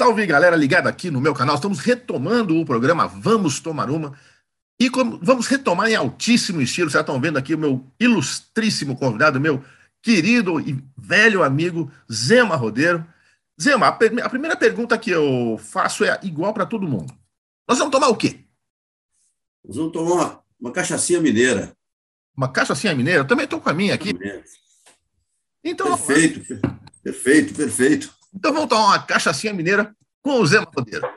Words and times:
Salve 0.00 0.24
galera 0.24 0.56
ligada 0.56 0.88
aqui 0.88 1.10
no 1.10 1.20
meu 1.20 1.34
canal. 1.34 1.56
Estamos 1.56 1.78
retomando 1.78 2.58
o 2.58 2.64
programa 2.64 3.06
Vamos 3.06 3.60
Tomar 3.60 3.90
Uma. 3.90 4.18
E 4.80 4.88
como, 4.88 5.20
vamos 5.22 5.46
retomar 5.46 5.90
em 5.90 5.94
altíssimo 5.94 6.62
estilo. 6.62 6.88
Vocês 6.88 7.02
estão 7.02 7.20
vendo 7.20 7.36
aqui 7.36 7.54
o 7.54 7.58
meu 7.58 7.86
ilustríssimo 8.00 8.96
convidado, 8.96 9.38
meu 9.38 9.62
querido 10.00 10.58
e 10.58 10.82
velho 10.96 11.42
amigo 11.42 11.92
Zema 12.10 12.56
Rodeiro. 12.56 13.06
Zema, 13.60 13.88
a, 13.88 13.90
a 13.90 14.30
primeira 14.30 14.56
pergunta 14.56 14.96
que 14.96 15.10
eu 15.10 15.60
faço 15.62 16.02
é 16.02 16.18
igual 16.22 16.54
para 16.54 16.64
todo 16.64 16.88
mundo. 16.88 17.14
Nós 17.68 17.76
vamos 17.76 17.92
tomar 17.92 18.08
o 18.08 18.16
quê? 18.16 18.40
Nós 19.62 19.76
vamos 19.76 19.92
tomar 19.92 20.14
uma, 20.14 20.42
uma 20.58 20.72
cachaçinha 20.72 21.20
mineira. 21.20 21.76
Uma 22.34 22.50
cachaçinha 22.50 22.94
mineira? 22.94 23.20
Eu 23.20 23.26
também 23.26 23.44
estou 23.44 23.60
com 23.60 23.68
a 23.68 23.74
minha 23.74 23.92
aqui. 23.92 24.18
Então, 25.62 25.94
perfeito, 25.94 26.58
perfeito, 27.02 27.54
perfeito. 27.54 28.19
Então 28.32 28.52
vamos 28.52 28.68
tomar 28.68 28.86
uma 28.86 29.02
cachaçinha 29.02 29.52
mineira 29.52 29.94
com 30.22 30.40
o 30.40 30.46
Zé 30.46 30.60
Madeira. 30.74 31.12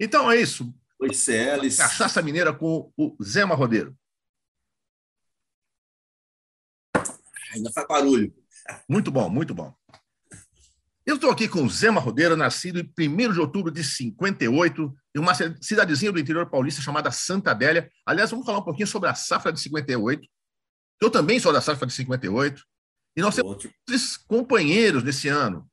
Então 0.00 0.30
é 0.30 0.40
isso. 0.40 0.72
Oi, 1.00 1.14
Celes. 1.14 1.76
Cachaça 1.76 2.20
Mineira 2.20 2.52
com 2.52 2.92
o 2.96 3.16
Zema 3.22 3.54
Rodeiro. 3.54 3.96
Ainda 7.54 7.70
faz 7.72 7.86
barulho. 7.86 8.34
Muito 8.88 9.10
bom, 9.10 9.28
muito 9.28 9.54
bom. 9.54 9.74
Eu 11.06 11.16
estou 11.16 11.30
aqui 11.30 11.46
com 11.46 11.62
o 11.62 11.68
Zema 11.68 12.00
Rodeiro, 12.00 12.34
nascido 12.34 12.80
em 12.80 13.08
1 13.08 13.32
de 13.34 13.40
outubro 13.40 13.70
de 13.70 13.84
58, 13.84 14.94
em 15.14 15.18
uma 15.18 15.34
cidadezinha 15.60 16.10
do 16.10 16.18
interior 16.18 16.48
paulista 16.48 16.80
chamada 16.80 17.10
Santa 17.10 17.50
Adélia. 17.50 17.90
Aliás, 18.06 18.30
vamos 18.30 18.46
falar 18.46 18.58
um 18.58 18.64
pouquinho 18.64 18.86
sobre 18.86 19.10
a 19.10 19.14
safra 19.14 19.52
de 19.52 19.60
58. 19.60 20.26
Eu 21.02 21.10
também 21.10 21.38
sou 21.38 21.52
da 21.52 21.60
safra 21.60 21.86
de 21.86 21.92
58. 21.92 22.64
E 23.16 23.20
nós 23.20 23.36
temos 23.36 23.68
três 23.84 24.16
companheiros 24.16 25.04
nesse 25.04 25.28
ano. 25.28 25.70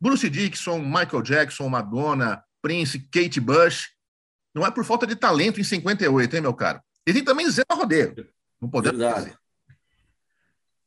Bruce 0.00 0.30
Dixon, 0.30 0.78
Michael 0.78 1.22
Jackson, 1.22 1.68
Madonna, 1.68 2.42
Prince, 2.62 3.00
Kate 3.10 3.40
Bush. 3.40 3.90
Não 4.54 4.64
é 4.64 4.70
por 4.70 4.84
falta 4.84 5.06
de 5.06 5.16
talento 5.16 5.60
em 5.60 5.64
58, 5.64 6.36
hein, 6.36 6.42
meu 6.42 6.54
caro? 6.54 6.80
E 7.06 7.12
tem 7.12 7.24
também 7.24 7.50
Zema 7.50 7.74
Rodeiro. 7.74 8.28
Não 8.60 8.70
podemos 8.70 8.98
Verdade. 8.98 9.36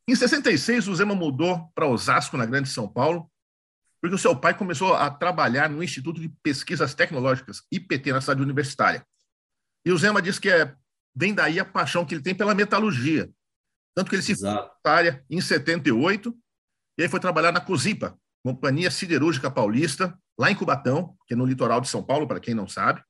Em 0.07 0.15
66, 0.15 0.87
o 0.87 0.95
Zema 0.95 1.15
mudou 1.15 1.71
para 1.73 1.87
Osasco, 1.87 2.35
na 2.35 2.45
Grande 2.45 2.69
São 2.69 2.87
Paulo, 2.87 3.29
porque 4.01 4.15
o 4.15 4.19
seu 4.19 4.35
pai 4.35 4.57
começou 4.57 4.93
a 4.93 5.09
trabalhar 5.09 5.69
no 5.69 5.81
Instituto 5.81 6.19
de 6.19 6.27
Pesquisas 6.43 6.93
Tecnológicas, 6.93 7.63
IPT, 7.71 8.11
na 8.11 8.19
cidade 8.19 8.41
universitária. 8.41 9.05
E 9.85 9.91
o 9.91 9.97
Zema 9.97 10.21
diz 10.21 10.37
que 10.37 10.49
é, 10.49 10.75
vem 11.15 11.33
daí 11.33 11.57
a 11.57 11.63
paixão 11.63 12.05
que 12.05 12.13
ele 12.13 12.21
tem 12.21 12.35
pela 12.35 12.53
metalurgia. 12.53 13.31
Tanto 13.95 14.09
que 14.09 14.15
ele 14.17 14.23
se 14.23 14.35
área 14.83 15.23
em 15.29 15.39
78, 15.39 16.35
e 16.97 17.03
aí 17.03 17.09
foi 17.09 17.19
trabalhar 17.19 17.53
na 17.53 17.61
COSIPA, 17.61 18.17
Companhia 18.43 18.91
Siderúrgica 18.91 19.49
Paulista, 19.49 20.17
lá 20.37 20.51
em 20.51 20.55
Cubatão, 20.55 21.15
que 21.25 21.33
é 21.33 21.37
no 21.37 21.45
litoral 21.45 21.79
de 21.79 21.87
São 21.87 22.03
Paulo, 22.03 22.27
para 22.27 22.41
quem 22.41 22.53
não 22.53 22.67
sabe. 22.67 23.01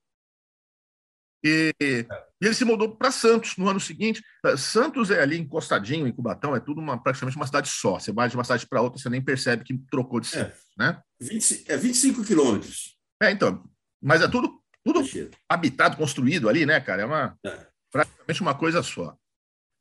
E, 1.43 1.75
e 1.81 2.45
ele 2.45 2.53
se 2.53 2.63
mudou 2.63 2.95
para 2.95 3.11
Santos 3.11 3.57
no 3.57 3.67
ano 3.67 3.79
seguinte. 3.79 4.23
Eh, 4.45 4.55
Santos 4.55 5.11
é 5.11 5.21
ali 5.21 5.37
encostadinho 5.37 6.07
em 6.07 6.11
Cubatão, 6.11 6.55
é 6.55 6.59
tudo 6.59 6.79
uma, 6.79 7.01
praticamente 7.01 7.35
uma 7.35 7.45
cidade 7.45 7.69
só. 7.69 7.99
Você 7.99 8.13
vai 8.13 8.29
de 8.29 8.35
uma 8.35 8.43
cidade 8.45 8.65
para 8.65 8.81
outra, 8.81 8.99
você 8.99 9.09
nem 9.09 9.21
percebe 9.21 9.63
que 9.63 9.77
trocou 9.91 10.21
de 10.21 10.27
cidade. 10.27 10.53
É, 10.79 10.83
né? 10.83 11.01
20, 11.21 11.65
é 11.67 11.77
25 11.77 12.23
quilômetros. 12.23 12.97
É, 13.21 13.31
então. 13.31 13.63
Mas 14.01 14.21
é 14.21 14.27
tudo, 14.27 14.61
tudo 14.85 15.01
habitado, 15.49 15.97
construído 15.97 16.47
ali, 16.47 16.65
né, 16.65 16.79
cara? 16.79 17.01
É, 17.01 17.05
uma, 17.05 17.37
é. 17.45 17.67
praticamente 17.91 18.41
uma 18.41 18.55
coisa 18.55 18.81
só. 18.81 19.15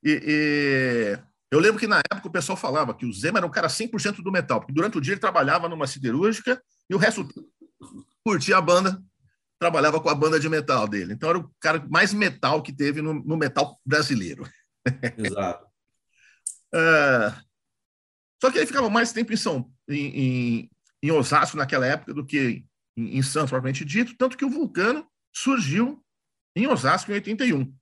E, 0.04 0.20
e, 0.26 1.18
eu 1.52 1.60
lembro 1.60 1.78
que 1.78 1.86
na 1.86 1.98
época 1.98 2.26
o 2.26 2.32
pessoal 2.32 2.56
falava 2.56 2.94
que 2.94 3.06
o 3.06 3.12
Zema 3.12 3.38
era 3.38 3.46
um 3.46 3.50
cara 3.50 3.68
100% 3.68 4.16
do 4.16 4.32
metal, 4.32 4.58
porque 4.58 4.72
durante 4.72 4.98
o 4.98 5.00
dia 5.00 5.14
ele 5.14 5.20
trabalhava 5.20 5.68
numa 5.68 5.86
siderúrgica 5.86 6.60
e 6.90 6.94
o 6.94 6.98
resto 6.98 7.28
curtia 8.24 8.56
a 8.56 8.60
banda 8.60 9.00
trabalhava 9.62 10.00
com 10.00 10.08
a 10.08 10.14
banda 10.14 10.40
de 10.40 10.48
metal 10.48 10.88
dele. 10.88 11.12
Então 11.12 11.28
era 11.28 11.38
o 11.38 11.48
cara 11.60 11.86
mais 11.88 12.12
metal 12.12 12.60
que 12.60 12.72
teve 12.72 13.00
no, 13.00 13.14
no 13.14 13.36
metal 13.36 13.80
brasileiro. 13.86 14.44
Exato. 15.16 15.64
uh, 16.74 17.30
só 18.42 18.50
que 18.50 18.58
ele 18.58 18.66
ficava 18.66 18.90
mais 18.90 19.12
tempo 19.12 19.32
em 19.32 19.36
São 19.36 19.72
em, 19.88 20.06
em, 20.06 20.70
em 21.00 21.10
Osasco 21.12 21.56
naquela 21.56 21.86
época 21.86 22.12
do 22.12 22.26
que 22.26 22.64
em, 22.96 23.18
em, 23.18 23.22
Santos, 23.22 23.50
propriamente 23.50 23.84
dito, 23.84 24.16
tanto 24.16 24.36
que 24.36 24.44
o 24.44 24.50
Vulcano 24.50 25.06
surgiu 25.32 26.04
em 26.56 26.66
Osasco 26.66 27.12
em 27.12 27.14
81. 27.14 27.72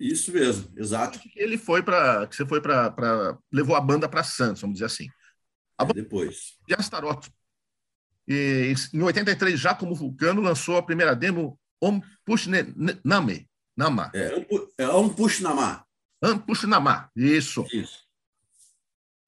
Isso 0.00 0.32
mesmo, 0.32 0.72
exato. 0.76 1.20
Ele 1.36 1.56
foi 1.56 1.84
para 1.84 2.26
que 2.26 2.34
você 2.34 2.44
foi 2.44 2.60
para 2.60 3.38
levou 3.52 3.76
a 3.76 3.80
banda 3.80 4.08
para 4.08 4.24
Santos, 4.24 4.60
vamos 4.60 4.74
dizer 4.74 4.86
assim. 4.86 5.06
A 5.78 5.84
é, 5.84 5.92
depois. 5.92 6.58
De 6.66 6.74
Astaroth 6.74 7.28
e, 8.30 8.72
em 8.94 9.02
83, 9.02 9.58
já 9.58 9.74
como 9.74 9.92
Vulcano, 9.92 10.40
lançou 10.40 10.76
a 10.76 10.82
primeira 10.82 11.16
demo 11.16 11.58
Om 11.82 12.00
Pushname. 12.24 12.72
Nama. 13.76 14.12
É, 14.14 14.46
é 14.78 14.88
Om 14.88 15.08
Pushnama. 15.08 15.84
Om 16.22 16.38
Pushnama, 16.38 17.10
isso. 17.16 17.66
Isso. 17.72 17.98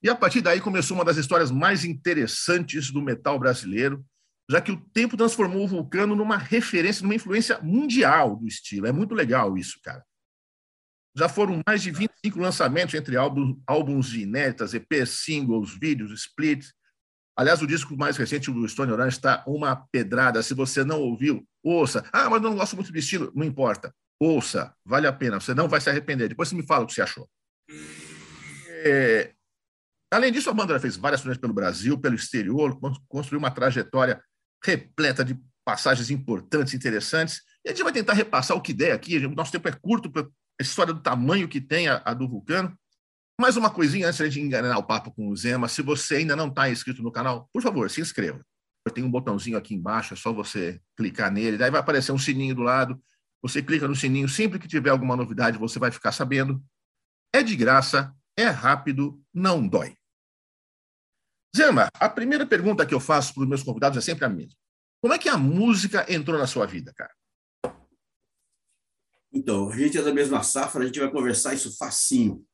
E 0.00 0.08
a 0.08 0.14
partir 0.14 0.40
daí 0.40 0.60
começou 0.60 0.96
uma 0.96 1.04
das 1.04 1.16
histórias 1.16 1.50
mais 1.50 1.84
interessantes 1.84 2.92
do 2.92 3.02
metal 3.02 3.40
brasileiro, 3.40 4.04
já 4.48 4.60
que 4.60 4.70
o 4.70 4.80
tempo 4.92 5.16
transformou 5.16 5.64
o 5.64 5.68
Vulcano 5.68 6.14
numa 6.14 6.36
referência, 6.36 7.02
numa 7.02 7.16
influência 7.16 7.58
mundial 7.60 8.36
do 8.36 8.46
estilo. 8.46 8.86
É 8.86 8.92
muito 8.92 9.14
legal 9.14 9.58
isso, 9.58 9.80
cara. 9.82 10.04
Já 11.16 11.28
foram 11.28 11.60
mais 11.66 11.82
de 11.82 11.90
25 11.90 12.38
lançamentos 12.38 12.94
entre 12.94 13.16
álbuns, 13.16 13.56
álbuns 13.66 14.10
de 14.10 14.22
inéditas, 14.22 14.74
EPs, 14.74 15.24
singles, 15.24 15.76
vídeos, 15.76 16.12
splits, 16.12 16.72
Aliás, 17.36 17.62
o 17.62 17.66
disco 17.66 17.96
mais 17.96 18.16
recente 18.16 18.50
do 18.50 18.68
Stone 18.68 18.92
Orange 18.92 19.16
está 19.16 19.42
uma 19.46 19.74
pedrada. 19.90 20.42
Se 20.42 20.54
você 20.54 20.84
não 20.84 21.00
ouviu, 21.00 21.46
ouça. 21.62 22.04
Ah, 22.12 22.28
mas 22.28 22.42
não 22.42 22.54
gosto 22.54 22.76
muito 22.76 22.92
do 22.92 22.98
estilo. 22.98 23.32
Não 23.34 23.44
importa. 23.44 23.94
Ouça. 24.20 24.74
Vale 24.84 25.06
a 25.06 25.12
pena. 25.12 25.40
Você 25.40 25.54
não 25.54 25.68
vai 25.68 25.80
se 25.80 25.88
arrepender. 25.88 26.28
Depois 26.28 26.48
você 26.48 26.54
me 26.54 26.66
fala 26.66 26.84
o 26.84 26.86
que 26.86 26.92
você 26.92 27.02
achou. 27.02 27.28
É... 28.84 29.32
Além 30.12 30.30
disso, 30.30 30.50
a 30.50 30.54
banda 30.54 30.78
fez 30.78 30.96
várias 30.96 31.22
turnês 31.22 31.38
pelo 31.38 31.54
Brasil, 31.54 31.98
pelo 31.98 32.14
exterior, 32.14 32.78
construiu 33.08 33.38
uma 33.38 33.50
trajetória 33.50 34.22
repleta 34.62 35.24
de 35.24 35.40
passagens 35.64 36.10
importantes, 36.10 36.74
interessantes. 36.74 37.40
E 37.64 37.70
a 37.70 37.72
gente 37.72 37.82
vai 37.82 37.92
tentar 37.92 38.12
repassar 38.12 38.54
o 38.54 38.60
que 38.60 38.74
der 38.74 38.92
aqui. 38.92 39.16
O 39.24 39.34
nosso 39.34 39.52
tempo 39.52 39.68
é 39.68 39.72
curto 39.72 40.12
a 40.18 40.62
história 40.62 40.92
do 40.92 41.00
tamanho 41.00 41.48
que 41.48 41.62
tem 41.62 41.88
a, 41.88 42.02
a 42.04 42.12
do 42.12 42.28
Vulcano. 42.28 42.76
Mais 43.42 43.56
uma 43.56 43.70
coisinha 43.70 44.06
antes 44.06 44.32
de 44.32 44.40
enganar 44.40 44.78
o 44.78 44.84
papo 44.84 45.10
com 45.10 45.26
o 45.26 45.36
Zema. 45.36 45.66
Se 45.66 45.82
você 45.82 46.18
ainda 46.18 46.36
não 46.36 46.46
está 46.46 46.70
inscrito 46.70 47.02
no 47.02 47.10
canal, 47.10 47.50
por 47.52 47.60
favor, 47.60 47.90
se 47.90 48.00
inscreva. 48.00 48.40
Tem 48.94 49.02
um 49.02 49.10
botãozinho 49.10 49.58
aqui 49.58 49.74
embaixo, 49.74 50.14
é 50.14 50.16
só 50.16 50.32
você 50.32 50.80
clicar 50.96 51.28
nele. 51.28 51.58
Daí 51.58 51.68
vai 51.68 51.80
aparecer 51.80 52.12
um 52.12 52.18
sininho 52.18 52.54
do 52.54 52.62
lado. 52.62 53.02
Você 53.42 53.60
clica 53.60 53.88
no 53.88 53.96
sininho, 53.96 54.28
sempre 54.28 54.60
que 54.60 54.68
tiver 54.68 54.90
alguma 54.90 55.16
novidade, 55.16 55.58
você 55.58 55.76
vai 55.80 55.90
ficar 55.90 56.12
sabendo. 56.12 56.62
É 57.34 57.42
de 57.42 57.56
graça, 57.56 58.14
é 58.38 58.46
rápido, 58.46 59.20
não 59.34 59.66
dói. 59.66 59.96
Zema, 61.56 61.88
a 61.94 62.08
primeira 62.08 62.46
pergunta 62.46 62.86
que 62.86 62.94
eu 62.94 63.00
faço 63.00 63.34
para 63.34 63.42
os 63.42 63.48
meus 63.48 63.64
convidados 63.64 63.98
é 63.98 64.00
sempre 64.00 64.24
a 64.24 64.28
mesma. 64.28 64.56
Como 65.00 65.14
é 65.14 65.18
que 65.18 65.28
a 65.28 65.36
música 65.36 66.06
entrou 66.08 66.38
na 66.38 66.46
sua 66.46 66.64
vida, 66.64 66.92
cara? 66.94 67.12
Então, 69.32 69.68
a 69.68 69.76
gente 69.76 69.98
é 69.98 70.02
da 70.02 70.14
mesma 70.14 70.44
safra, 70.44 70.84
a 70.84 70.86
gente 70.86 71.00
vai 71.00 71.10
conversar 71.10 71.54
isso 71.54 71.76
facinho. 71.76 72.46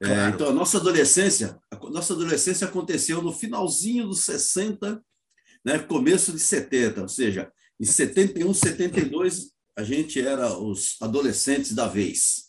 É, 0.00 0.06
claro. 0.06 0.20
É, 0.20 0.28
então, 0.30 0.48
a 0.48 0.52
nossa 0.52 0.78
adolescência, 0.78 1.58
a 1.70 1.76
nossa 1.90 2.12
adolescência 2.12 2.66
aconteceu 2.66 3.22
no 3.22 3.32
finalzinho 3.32 4.06
dos 4.06 4.24
60, 4.24 5.02
né, 5.64 5.78
começo 5.78 6.32
de 6.32 6.38
70, 6.38 7.02
ou 7.02 7.08
seja, 7.08 7.50
em 7.80 7.84
71, 7.84 8.52
72, 8.52 9.50
a 9.76 9.82
gente 9.82 10.20
era 10.20 10.56
os 10.58 10.96
adolescentes 11.00 11.72
da 11.72 11.88
vez. 11.88 12.44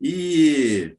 E 0.00 0.96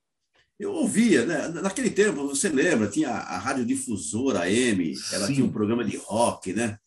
eu 0.60 0.72
ouvia, 0.74 1.26
né? 1.26 1.48
naquele 1.62 1.90
tempo, 1.90 2.28
você 2.28 2.50
lembra, 2.50 2.88
tinha 2.88 3.10
a 3.10 3.38
radiodifusora 3.38 4.42
AM, 4.42 4.94
ela 5.12 5.28
Sim. 5.28 5.34
tinha 5.34 5.46
um 5.46 5.52
programa 5.52 5.84
de 5.84 5.98
rock, 5.98 6.54
né? 6.54 6.78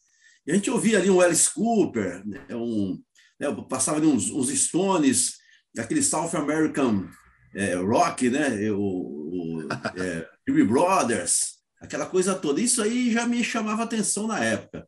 E 0.47 0.53
a 0.53 0.55
gente 0.55 0.71
ouvia 0.71 0.99
ali 0.99 1.11
um 1.11 1.21
Alice 1.21 1.53
Cooper, 1.53 2.25
né? 2.27 2.45
um, 2.55 3.01
né? 3.41 3.49
passava 3.69 3.99
ali 3.99 4.07
uns, 4.07 4.31
uns 4.31 4.49
Stones, 4.51 5.39
aquele 5.77 6.03
South 6.03 6.37
American 6.37 7.09
é, 7.55 7.75
rock, 7.75 8.29
né? 8.31 8.71
O, 8.71 8.79
o 8.79 9.69
é, 9.97 10.29
Jimmy 10.47 10.65
Brothers, 10.65 11.55
aquela 11.81 12.07
coisa 12.07 12.35
toda. 12.35 12.61
Isso 12.61 12.83
aí 12.83 13.13
já 13.13 13.27
me 13.27 13.43
chamava 13.45 13.83
atenção 13.83 14.27
na 14.27 14.43
época. 14.43 14.87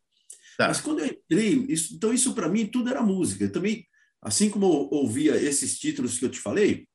Tá. 0.57 0.69
Mas 0.69 0.81
quando 0.81 1.01
eu 1.01 1.07
entrei, 1.07 1.67
isso, 1.69 1.95
então 1.95 2.13
isso 2.13 2.35
para 2.35 2.49
mim 2.49 2.67
tudo 2.67 2.91
era 2.91 3.03
música. 3.03 3.45
Eu 3.45 3.53
também, 3.53 3.87
assim 4.23 4.49
como 4.49 4.67
eu 4.67 4.89
ouvia 4.91 5.37
esses 5.37 5.79
títulos 5.79 6.19
que 6.19 6.25
eu 6.25 6.31
te 6.31 6.41
falei, 6.41 6.89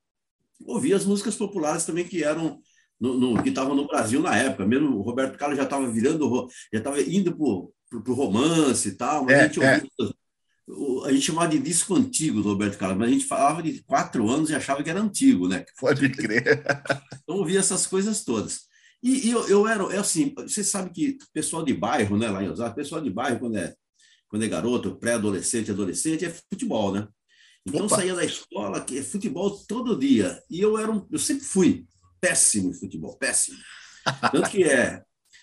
ouvia 0.66 0.96
as 0.96 1.06
músicas 1.06 1.36
populares 1.36 1.86
também 1.86 2.08
que 2.08 2.24
eram 2.24 2.60
no, 3.00 3.18
no 3.18 3.44
que 3.44 3.50
estavam 3.50 3.76
no 3.76 3.88
Brasil 3.88 4.22
na 4.22 4.36
época. 4.36 4.66
Mesmo 4.66 4.98
o 4.98 5.02
Roberto 5.02 5.38
Carlos 5.38 5.58
já 5.58 5.64
estava 5.64 5.90
virando, 5.92 6.48
já 6.72 6.80
estava 6.80 7.02
indo 7.02 7.36
para 7.36 8.12
o 8.12 8.16
romance 8.16 8.90
e 8.90 8.96
tal, 8.96 9.26
mas 9.26 9.34
é, 9.34 9.40
a 9.40 9.48
gente 9.48 9.64
é. 9.64 9.82
A 11.06 11.12
gente 11.12 11.26
chamava 11.26 11.50
de 11.50 11.60
disco 11.60 11.96
antigo 11.96 12.42
do 12.42 12.50
Roberto 12.50 12.78
Carlos, 12.78 12.98
mas 12.98 13.10
a 13.10 13.12
gente 13.12 13.26
falava 13.26 13.64
de 13.64 13.84
quatro 13.84 14.30
anos 14.30 14.50
e 14.50 14.56
achava 14.56 14.84
que 14.84 14.90
era 14.90 15.02
antigo, 15.02 15.48
né? 15.48 15.66
Pode 15.80 16.10
crer. 16.10 16.64
Então 17.24 17.38
ouvia 17.38 17.60
essas 17.60 17.86
coisas 17.86 18.24
todas. 18.24 18.62
E, 19.02 19.28
e 19.28 19.32
eu, 19.32 19.48
eu 19.48 19.68
era, 19.68 19.84
é 19.94 19.98
assim, 19.98 20.34
você 20.36 20.64
sabe 20.64 20.92
que 20.92 21.18
pessoal 21.34 21.64
de 21.64 21.74
bairro, 21.74 22.18
né, 22.18 22.30
lá 22.30 22.44
em 22.44 22.50
Osasco, 22.50 22.76
pessoal 22.76 23.00
de 23.02 23.10
bairro, 23.10 23.40
quando 23.40 23.58
é, 23.58 23.74
quando 24.28 24.44
é 24.44 24.48
garoto, 24.48 24.98
pré-adolescente, 24.98 25.72
adolescente, 25.72 26.26
é 26.26 26.30
futebol, 26.30 26.94
né? 26.94 27.08
Então 27.66 27.86
Opa. 27.86 27.98
saía 27.98 28.16
da 28.16 28.26
escola, 28.26 28.82
que 28.82 28.98
é 28.98 29.04
futebol 29.04 29.52
todo 29.68 29.98
dia. 29.98 30.42
E 30.50 30.60
eu 30.60 30.78
era 30.78 30.92
um, 30.92 31.06
eu 31.12 31.20
sempre 31.20 31.46
fui 31.46 31.86
péssimo 32.20 32.72
em 32.72 32.74
futebol, 32.74 33.18
péssimo. 33.18 33.58
Tanto 34.32 34.50
que 34.50 34.64
é, 34.64 35.02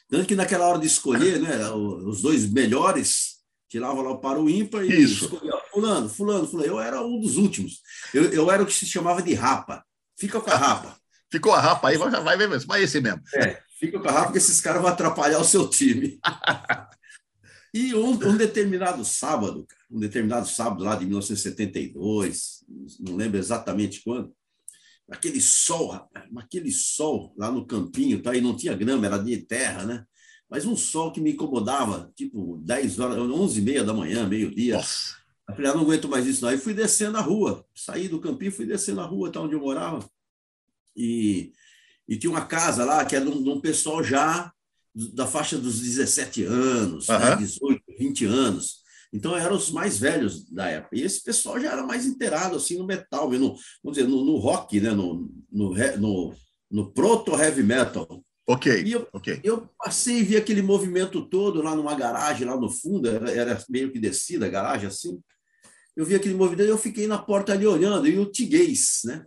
tanto 0.08 0.26
que 0.26 0.34
naquela 0.34 0.66
hora 0.66 0.78
de 0.78 0.86
escolher, 0.86 1.40
né, 1.40 1.70
os 1.70 2.22
dois 2.22 2.50
melhores 2.50 3.37
tiravam 3.68 4.02
lá 4.02 4.16
para 4.16 4.40
o 4.40 4.48
ímpar 4.48 4.84
e 4.84 5.02
Isso. 5.02 5.24
escolhia 5.24 5.52
fulano, 5.70 6.08
fulano, 6.08 6.46
fulano. 6.46 6.68
Eu 6.68 6.80
era 6.80 7.02
um 7.02 7.20
dos 7.20 7.36
últimos. 7.36 7.82
Eu, 8.12 8.24
eu 8.32 8.50
era 8.50 8.62
o 8.62 8.66
que 8.66 8.72
se 8.72 8.86
chamava 8.86 9.22
de 9.22 9.34
rapa. 9.34 9.84
Fica 10.18 10.40
com 10.40 10.50
a 10.50 10.56
rapa. 10.56 10.96
Ficou 11.30 11.52
a 11.52 11.60
rapa 11.60 11.88
aí, 11.88 11.98
já 11.98 12.20
vai 12.20 12.36
ver 12.36 12.48
mesmo. 12.48 12.66
Vai 12.66 12.82
esse 12.82 13.00
mesmo. 13.00 13.22
É, 13.34 13.60
fica 13.78 14.00
com 14.00 14.08
a 14.08 14.12
rapa, 14.12 14.24
porque 14.26 14.38
esses 14.38 14.60
caras 14.60 14.80
vão 14.80 14.90
atrapalhar 14.90 15.38
o 15.38 15.44
seu 15.44 15.68
time. 15.68 16.18
e 17.72 17.94
um, 17.94 18.10
um, 18.10 18.36
determinado 18.36 19.04
sábado, 19.04 19.66
um 19.90 20.00
determinado 20.00 20.48
sábado 20.48 20.82
lá 20.82 20.96
de 20.96 21.04
1972, 21.04 22.64
não 22.98 23.16
lembro 23.16 23.38
exatamente 23.38 24.02
quando, 24.02 24.34
aquele 25.10 25.40
sol, 25.40 25.88
rapaz, 25.88 26.26
aquele 26.38 26.72
sol 26.72 27.34
lá 27.36 27.50
no 27.50 27.66
campinho, 27.66 28.22
tá? 28.22 28.34
e 28.34 28.40
não 28.40 28.56
tinha 28.56 28.74
grama, 28.74 29.06
era 29.06 29.18
de 29.18 29.36
terra, 29.38 29.84
né? 29.84 30.04
Mas 30.50 30.64
um 30.64 30.76
sol 30.76 31.12
que 31.12 31.20
me 31.20 31.32
incomodava, 31.32 32.10
tipo 32.16 32.56
10 32.64 32.98
horas, 32.98 33.18
11 33.18 33.58
e 33.58 33.62
meia 33.62 33.84
da 33.84 33.92
manhã, 33.92 34.26
meio-dia. 34.26 34.80
Eu 35.48 35.54
falei, 35.54 35.70
ah, 35.70 35.74
não 35.74 35.82
aguento 35.82 36.08
mais 36.08 36.26
isso 36.26 36.42
não. 36.42 36.48
Aí 36.48 36.58
fui 36.58 36.74
descendo 36.74 37.18
a 37.18 37.20
rua, 37.20 37.64
saí 37.74 38.08
do 38.08 38.20
campinho, 38.20 38.52
fui 38.52 38.66
descendo 38.66 39.00
a 39.00 39.04
rua, 39.04 39.30
tá 39.30 39.40
onde 39.40 39.54
eu 39.54 39.60
morava 39.60 40.08
e, 40.98 41.52
e 42.08 42.16
tinha 42.16 42.30
uma 42.30 42.44
casa 42.44 42.84
lá 42.84 43.04
que 43.04 43.14
era 43.14 43.24
de 43.24 43.30
um, 43.30 43.42
de 43.42 43.48
um 43.48 43.60
pessoal 43.60 44.02
já 44.02 44.52
da 45.14 45.26
faixa 45.26 45.56
dos 45.56 45.80
17 45.80 46.42
anos, 46.42 47.08
uhum. 47.08 47.18
né, 47.18 47.36
18, 47.36 47.82
20 47.96 48.24
anos. 48.24 48.78
Então 49.12 49.36
eram 49.36 49.56
os 49.56 49.70
mais 49.70 49.96
velhos 49.96 50.50
da 50.50 50.66
época. 50.66 50.96
E 50.96 51.02
esse 51.02 51.22
pessoal 51.22 51.58
já 51.60 51.70
era 51.70 51.86
mais 51.86 52.04
inteirado 52.04 52.56
assim 52.56 52.76
no 52.76 52.84
metal, 52.84 53.30
no, 53.30 53.56
vamos 53.82 53.96
dizer, 53.96 54.08
no, 54.08 54.24
no 54.24 54.36
rock, 54.36 54.80
né, 54.80 54.90
no, 54.90 55.30
no, 55.50 55.74
no, 55.98 56.34
no 56.70 56.92
proto 56.92 57.40
heavy 57.40 57.62
metal. 57.62 58.24
Ok. 58.48 58.82
E 58.82 58.92
eu, 58.92 59.06
okay. 59.12 59.40
eu 59.44 59.68
passei 59.78 60.20
e 60.20 60.22
vi 60.22 60.36
aquele 60.36 60.62
movimento 60.62 61.28
todo 61.28 61.60
lá 61.60 61.76
numa 61.76 61.94
garagem, 61.94 62.46
lá 62.46 62.56
no 62.56 62.70
fundo, 62.70 63.06
era, 63.06 63.30
era 63.30 63.64
meio 63.68 63.92
que 63.92 63.98
descida 63.98 64.46
a 64.46 64.48
garagem 64.48 64.88
assim. 64.88 65.20
Eu 65.94 66.06
vi 66.06 66.14
aquele 66.14 66.34
movimento 66.34 66.66
e 66.66 66.70
eu 66.70 66.78
fiquei 66.78 67.06
na 67.06 67.18
porta 67.18 67.52
ali 67.52 67.66
olhando, 67.66 68.08
e 68.08 68.18
o 68.18 68.24
Tiguês, 68.24 69.00
né? 69.04 69.26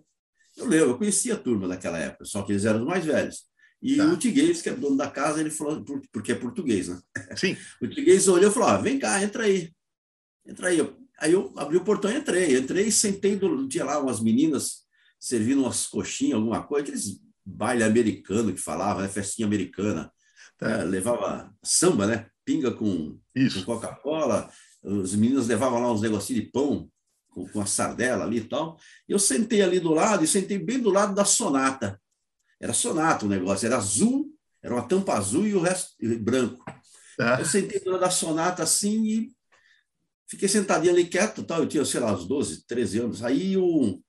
Eu 0.58 0.66
lembro, 0.66 0.90
eu 0.90 0.98
conhecia 0.98 1.36
a 1.36 1.38
turma 1.38 1.68
daquela 1.68 2.00
época, 2.00 2.26
só 2.26 2.42
que 2.42 2.52
eles 2.52 2.66
eram 2.66 2.80
os 2.80 2.88
mais 2.88 3.06
velhos. 3.06 3.44
E 3.80 3.98
tá. 3.98 4.06
o 4.06 4.18
Tiguês, 4.18 4.60
que 4.60 4.70
é 4.70 4.74
dono 4.74 4.98
da 4.98 5.10
casa, 5.10 5.40
ele 5.40 5.52
falou, 5.52 5.86
porque 6.12 6.32
é 6.32 6.36
português, 6.36 6.88
né? 6.88 7.00
Sim. 7.36 7.56
O 7.80 7.88
Tiguês 7.88 8.28
olhou 8.28 8.50
e 8.50 8.54
falou: 8.54 8.70
ah, 8.70 8.78
vem 8.78 8.98
cá, 8.98 9.22
entra 9.22 9.44
aí. 9.44 9.72
Entra 10.48 10.70
aí. 10.70 10.80
Aí 11.20 11.34
eu 11.34 11.54
abri 11.58 11.78
o 11.78 11.84
portão 11.84 12.12
e 12.12 12.16
entrei. 12.16 12.58
Entrei 12.58 12.88
e 12.88 12.92
sentei, 12.92 13.36
do, 13.36 13.68
tinha 13.68 13.86
lá 13.86 14.00
umas 14.00 14.20
meninas 14.20 14.82
servindo 15.20 15.62
umas 15.62 15.86
coxinhas, 15.86 16.38
alguma 16.38 16.64
coisa, 16.64 16.84
aqueles 16.88 17.22
baile 17.46 17.84
americano 17.84 18.54
que 18.54 18.62
falava, 18.62 19.02
né? 19.02 19.08
festinha 19.08 19.48
americana. 19.48 20.12
Tá. 20.58 20.70
É, 20.70 20.84
levava 20.84 21.54
samba, 21.64 22.06
né? 22.06 22.28
Pinga 22.46 22.72
com, 22.72 23.20
com 23.34 23.64
Coca-Cola. 23.66 24.50
Os 24.84 25.16
meninos 25.16 25.48
levavam 25.48 25.82
lá 25.82 25.92
uns 25.92 26.02
negocinhos 26.02 26.44
de 26.44 26.52
pão 26.52 26.90
com, 27.30 27.48
com 27.48 27.62
a 27.62 27.66
sardela 27.66 28.26
ali 28.26 28.38
e 28.38 28.48
tal. 28.48 28.78
Eu 29.08 29.18
sentei 29.18 29.62
ali 29.62 29.80
do 29.80 29.94
lado 29.94 30.24
e 30.24 30.28
sentei 30.28 30.60
bem 30.60 30.80
do 30.80 30.90
lado 30.90 31.16
da 31.16 31.26
sonata. 31.26 32.00
Era 32.60 32.74
sonata 32.74 33.26
o 33.26 33.30
negócio, 33.30 33.66
era 33.66 33.78
azul, 33.78 34.30
era 34.62 34.74
uma 34.74 34.88
tampa 34.88 35.14
azul 35.14 35.48
e 35.48 35.56
o 35.56 35.62
resto 35.62 35.96
branco. 36.20 36.64
Tá. 37.18 37.40
Eu 37.40 37.46
sentei 37.46 37.80
do 37.80 37.92
lado 37.92 38.02
da 38.02 38.12
sonata 38.12 38.62
assim 38.62 39.04
e 39.06 39.32
fiquei 40.30 40.48
sentadinho 40.48 40.94
ali 40.94 41.06
quieto, 41.06 41.44
tal. 41.44 41.62
eu 41.62 41.68
tinha, 41.68 41.84
sei 41.84 42.00
lá, 42.00 42.14
uns 42.14 42.28
12, 42.28 42.66
13 42.68 43.00
anos. 43.00 43.24
Aí 43.24 43.58
o 43.58 44.00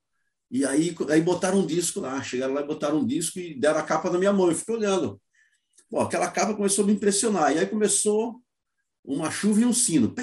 e 0.53 0.63
aí, 0.63 0.95
aí 1.09 1.19
botaram 1.19 1.61
um 1.61 1.65
disco 1.65 1.99
lá, 1.99 2.21
chegaram 2.21 2.53
lá 2.53 2.61
e 2.61 2.67
botaram 2.67 2.99
um 2.99 3.05
disco 3.07 3.39
e 3.39 3.55
deram 3.59 3.79
a 3.79 3.81
capa 3.83 4.11
na 4.11 4.19
minha 4.19 4.31
mão. 4.31 4.51
Eu 4.51 4.55
fiquei 4.55 4.75
olhando. 4.75 5.19
Bom, 5.89 5.99
aquela 5.99 6.29
capa 6.29 6.53
começou 6.53 6.83
a 6.83 6.87
me 6.87 6.93
impressionar. 6.93 7.51
E 7.51 7.57
aí 7.57 7.65
começou 7.65 8.39
uma 9.03 9.31
chuva 9.31 9.61
e 9.61 9.65
um 9.65 9.73
sino. 9.73 10.13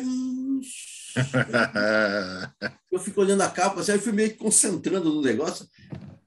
Eu 2.92 3.00
fico 3.00 3.20
olhando 3.20 3.40
a 3.40 3.50
capa, 3.50 3.80
assim, 3.80 3.90
aí 3.90 3.98
fui 3.98 4.12
meio 4.12 4.30
que 4.30 4.36
concentrando 4.36 5.12
no 5.12 5.20
negócio. 5.20 5.66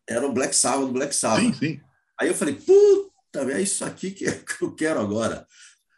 Era 0.05 0.27
o 0.27 0.33
Black 0.33 0.53
Sabbath, 0.53 0.91
Black 0.91 1.15
Sabbath. 1.15 1.41
Sim, 1.41 1.53
sim. 1.53 1.79
Aí 2.19 2.27
eu 2.27 2.35
falei, 2.35 2.55
puta, 2.55 3.49
é 3.53 3.61
isso 3.61 3.85
aqui 3.85 4.11
que 4.11 4.25
eu 4.59 4.75
quero 4.75 4.99
agora. 4.99 5.47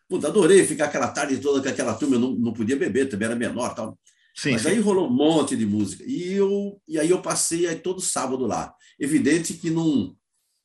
Puta, 0.08 0.28
adorei 0.28 0.64
ficar 0.64 0.86
aquela 0.86 1.08
tarde 1.08 1.40
toda 1.40 1.60
com 1.60 1.70
aquela 1.70 1.96
turma, 1.96 2.18
eu 2.18 2.20
não, 2.20 2.36
não 2.36 2.54
podia 2.54 2.78
beber, 2.78 3.10
também 3.10 3.26
era 3.26 3.36
menor 3.36 3.74
tal. 3.74 3.98
Sim, 4.36 4.52
Mas 4.52 4.64
sim. 4.64 4.70
aí 4.70 4.80
rolou 4.80 5.08
um 5.08 5.14
monte 5.14 5.56
de 5.56 5.66
música. 5.66 6.04
E, 6.06 6.34
eu, 6.34 6.82
e 6.88 7.00
aí 7.00 7.10
eu 7.10 7.22
passei 7.22 7.68
aí 7.68 7.78
todo 7.78 8.02
sábado 8.02 8.46
lá. 8.46 8.74
Evidente 9.00 9.54
que, 9.54 9.70
não, 9.70 10.16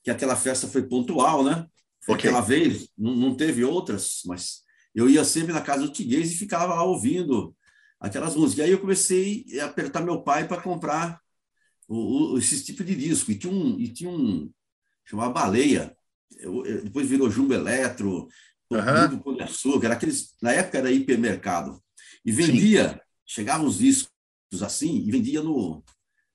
que 0.02 0.10
aquela 0.10 0.34
festa 0.34 0.66
foi 0.66 0.82
pontual, 0.82 1.44
né? 1.44 1.66
Foi 2.04 2.16
okay. 2.16 2.28
aquela 2.28 2.44
vez, 2.44 2.88
não, 2.98 3.14
não 3.14 3.36
teve 3.36 3.62
outras, 3.62 4.22
mas 4.26 4.62
eu 4.94 5.08
ia 5.08 5.24
sempre 5.24 5.52
na 5.52 5.60
casa 5.60 5.82
do 5.82 5.92
Tiguês 5.92 6.32
e 6.32 6.36
ficava 6.36 6.74
lá 6.74 6.82
ouvindo 6.82 7.54
aquelas 8.00 8.34
músicas. 8.34 8.58
E 8.58 8.62
aí 8.62 8.70
eu 8.72 8.80
comecei 8.80 9.44
a 9.60 9.66
apertar 9.66 10.00
meu 10.00 10.22
pai 10.22 10.48
para 10.48 10.60
comprar 10.60 11.20
o, 11.86 12.32
o, 12.32 12.38
esse 12.38 12.64
tipo 12.64 12.82
de 12.82 12.96
disco. 12.96 13.30
E 13.30 13.38
tinha 13.38 13.52
um, 13.52 13.78
e 13.78 13.88
tinha 13.88 14.10
um 14.10 14.50
chamava 15.04 15.32
Baleia, 15.32 15.96
eu, 16.38 16.64
eu, 16.64 16.84
depois 16.84 17.08
virou 17.08 17.30
Jumbo 17.30 17.52
Eletro, 17.52 18.28
uhum. 18.70 19.18
Pão 19.18 19.34
de 19.34 19.42
Açúcar, 19.42 19.92
aqueles, 19.92 20.34
na 20.40 20.52
época 20.52 20.78
era 20.78 20.90
hipermercado. 20.90 21.82
E 22.24 22.32
vendia, 22.32 23.00
Sim. 23.30 23.42
chegavam 23.42 23.66
os 23.66 23.78
discos 23.78 24.10
assim, 24.62 25.04
e 25.06 25.10
vendia 25.10 25.42
no, 25.42 25.84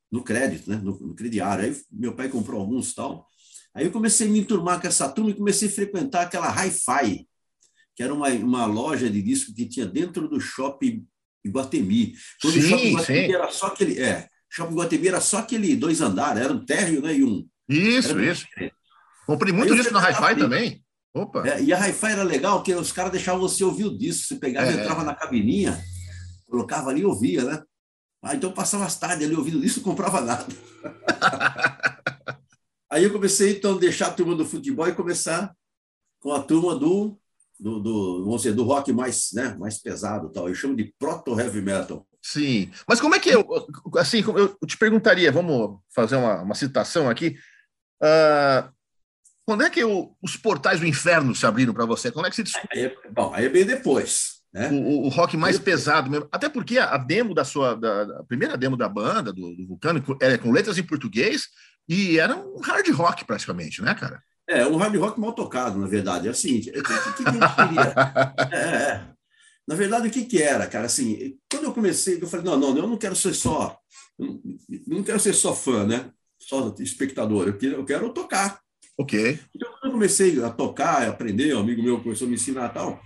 no 0.09 0.23
crédito, 0.23 0.69
né? 0.69 0.77
no, 0.77 0.97
no 0.97 1.15
crediário. 1.15 1.65
Aí 1.65 1.81
meu 1.91 2.13
pai 2.13 2.29
comprou 2.29 2.61
alguns 2.61 2.93
tal. 2.93 3.27
Aí 3.73 3.85
eu 3.85 3.91
comecei 3.91 4.27
a 4.27 4.29
me 4.29 4.39
enturmar 4.39 4.79
com 4.79 4.87
essa 4.87 5.09
turma 5.09 5.31
e 5.31 5.35
comecei 5.35 5.67
a 5.67 5.71
frequentar 5.71 6.21
aquela 6.21 6.47
Hi-Fi, 6.47 7.27
que 7.93 8.01
era 8.01 8.13
uma, 8.13 8.29
uma 8.29 8.65
loja 8.65 9.09
de 9.09 9.21
disco 9.21 9.53
que 9.53 9.65
tinha 9.65 9.85
dentro 9.85 10.29
do 10.29 10.39
shopping 10.39 11.05
Iguatemi. 11.43 12.15
Quando 12.41 12.53
sim, 12.53 12.59
o 12.59 12.63
Shopping 12.63 12.87
Iguatemi 12.87 13.27
sim. 13.27 13.33
era 13.33 13.51
só 13.51 13.67
aquele. 13.67 14.01
É, 14.01 14.27
Shopping 14.49 14.71
Iguatemi 14.71 15.07
era 15.07 15.21
só 15.21 15.37
aquele 15.39 15.75
dois 15.75 16.01
andares, 16.01 16.41
era 16.41 16.53
um 16.53 16.65
térreo 16.65 17.01
né, 17.01 17.15
e 17.15 17.23
um. 17.23 17.47
Isso, 17.67 18.19
isso. 18.19 18.47
Comprei 19.27 19.51
muito 19.51 19.75
disso 19.75 19.91
na 19.91 19.99
Hi-Fi 19.99 20.35
também. 20.37 20.83
Opa. 21.13 21.47
É, 21.47 21.61
e 21.61 21.73
a 21.73 21.77
Hi-Fi 21.77 22.11
era 22.11 22.23
legal, 22.23 22.57
porque 22.59 22.73
os 22.73 22.91
caras 22.91 23.11
deixavam 23.11 23.41
você 23.41 23.63
ouvir 23.63 23.85
o 23.85 23.97
disco. 23.97 24.27
Você 24.27 24.35
pegava, 24.35 24.71
é. 24.71 24.73
entrava 24.73 25.03
na 25.03 25.15
cabininha, 25.15 25.81
colocava 26.49 26.89
ali 26.89 27.01
e 27.01 27.05
ouvia, 27.05 27.43
né? 27.43 27.63
Ah, 28.21 28.35
então 28.35 28.51
passava 28.51 28.85
as 28.85 28.97
tardes 28.97 29.25
ali 29.25 29.35
ouvindo 29.35 29.63
isso, 29.63 29.79
não 29.79 29.85
comprava 29.85 30.21
nada. 30.21 30.45
Aí 32.89 33.03
eu 33.03 33.11
comecei 33.11 33.57
então 33.57 33.75
a 33.75 33.79
deixar 33.79 34.07
a 34.07 34.13
turma 34.13 34.35
do 34.35 34.45
futebol 34.45 34.87
e 34.87 34.95
começar 34.95 35.55
com 36.19 36.31
a 36.31 36.41
turma 36.41 36.75
do 36.75 37.19
do, 37.59 37.79
do, 37.79 38.25
vamos 38.25 38.41
dizer, 38.41 38.53
do 38.53 38.63
rock 38.63 38.91
mais, 38.91 39.31
né, 39.33 39.55
mais 39.57 39.77
pesado, 39.77 40.29
tal. 40.29 40.49
Eu 40.49 40.55
chamo 40.55 40.75
de 40.75 40.93
proto 40.99 41.39
heavy 41.39 41.61
metal. 41.61 42.05
Sim, 42.21 42.71
mas 42.87 42.99
como 42.99 43.15
é 43.15 43.19
que 43.19 43.29
eu, 43.29 43.45
assim, 43.97 44.19
eu 44.19 44.57
te 44.65 44.77
perguntaria, 44.77 45.31
vamos 45.31 45.79
fazer 45.93 46.15
uma, 46.15 46.41
uma 46.41 46.55
citação 46.55 47.09
aqui. 47.09 47.37
Uh, 48.01 48.73
quando 49.45 49.63
é 49.63 49.69
que 49.69 49.79
eu, 49.79 50.15
os 50.21 50.35
portais 50.35 50.79
do 50.79 50.87
inferno 50.87 51.35
se 51.35 51.45
abriram 51.45 51.73
para 51.73 51.85
você? 51.85 52.11
Como 52.11 52.25
é 52.25 52.31
que 52.31 52.35
se? 52.35 52.43
Aí 52.71 52.85
é, 52.85 52.95
bom, 53.11 53.31
aí 53.33 53.45
é 53.45 53.49
bem 53.49 53.65
depois. 53.65 54.34
Né? 54.55 54.69
O, 54.71 55.07
o, 55.07 55.09
rock 55.09 55.35
mais 55.35 55.59
pesado 55.59 56.09
mesmo. 56.09 56.29
Até 56.31 56.47
porque 56.47 56.77
a, 56.77 56.95
demo 56.95 57.33
da 57.33 57.43
sua. 57.43 57.75
Da, 57.75 58.23
primeira 58.23 58.55
demo 58.55 58.77
da 58.77 58.87
banda, 58.87 59.33
do, 59.33 59.53
do 59.53 59.67
Vulcano, 59.67 60.01
era 60.21 60.37
com 60.37 60.49
letras 60.49 60.77
em 60.77 60.83
português 60.83 61.49
e 61.89 62.17
era 62.17 62.37
um 62.37 62.61
hard 62.61 62.87
rock 62.91 63.25
praticamente, 63.25 63.81
né, 63.81 63.93
cara? 63.93 64.23
É, 64.47 64.65
um 64.65 64.77
hard 64.77 64.95
rock 64.95 65.19
mal 65.19 65.33
tocado, 65.33 65.77
na 65.77 65.87
verdade. 65.87 66.29
É 66.29 66.31
o 66.31 66.33
seguinte, 66.33 66.69
o 66.69 66.73
que, 66.73 66.81
que, 66.83 67.27
a 67.27 67.31
gente 67.33 67.55
queria? 67.55 67.95
É, 68.49 68.57
é. 68.57 69.05
Na 69.67 69.75
verdade, 69.75 70.07
o 70.07 70.11
que, 70.11 70.23
que 70.23 70.41
era, 70.41 70.67
cara? 70.67 70.85
Assim, 70.85 71.37
quando 71.51 71.65
eu 71.65 71.73
comecei, 71.73 72.17
eu 72.21 72.27
falei, 72.27 72.45
não, 72.45 72.57
não, 72.57 72.77
eu 72.77 72.87
não 72.87 72.97
quero 72.97 73.15
ser 73.15 73.33
só, 73.33 73.77
eu 74.17 74.39
não 74.87 75.03
quero 75.03 75.19
ser 75.19 75.33
só 75.33 75.53
fã, 75.53 75.85
né? 75.85 76.11
Só 76.39 76.73
espectador, 76.79 77.47
eu 77.47 77.57
quero, 77.57 77.73
eu 77.73 77.83
quero 77.83 78.13
tocar. 78.13 78.61
Ok. 78.97 79.37
Então, 79.53 79.69
quando 79.71 79.85
eu 79.85 79.91
comecei 79.91 80.41
a 80.41 80.49
tocar, 80.49 81.01
a 81.01 81.09
aprender, 81.09 81.53
um 81.55 81.59
amigo 81.59 81.83
meu 81.83 82.01
começou 82.01 82.25
a 82.25 82.29
me 82.29 82.35
ensinar 82.35 82.69
tal, 82.69 83.01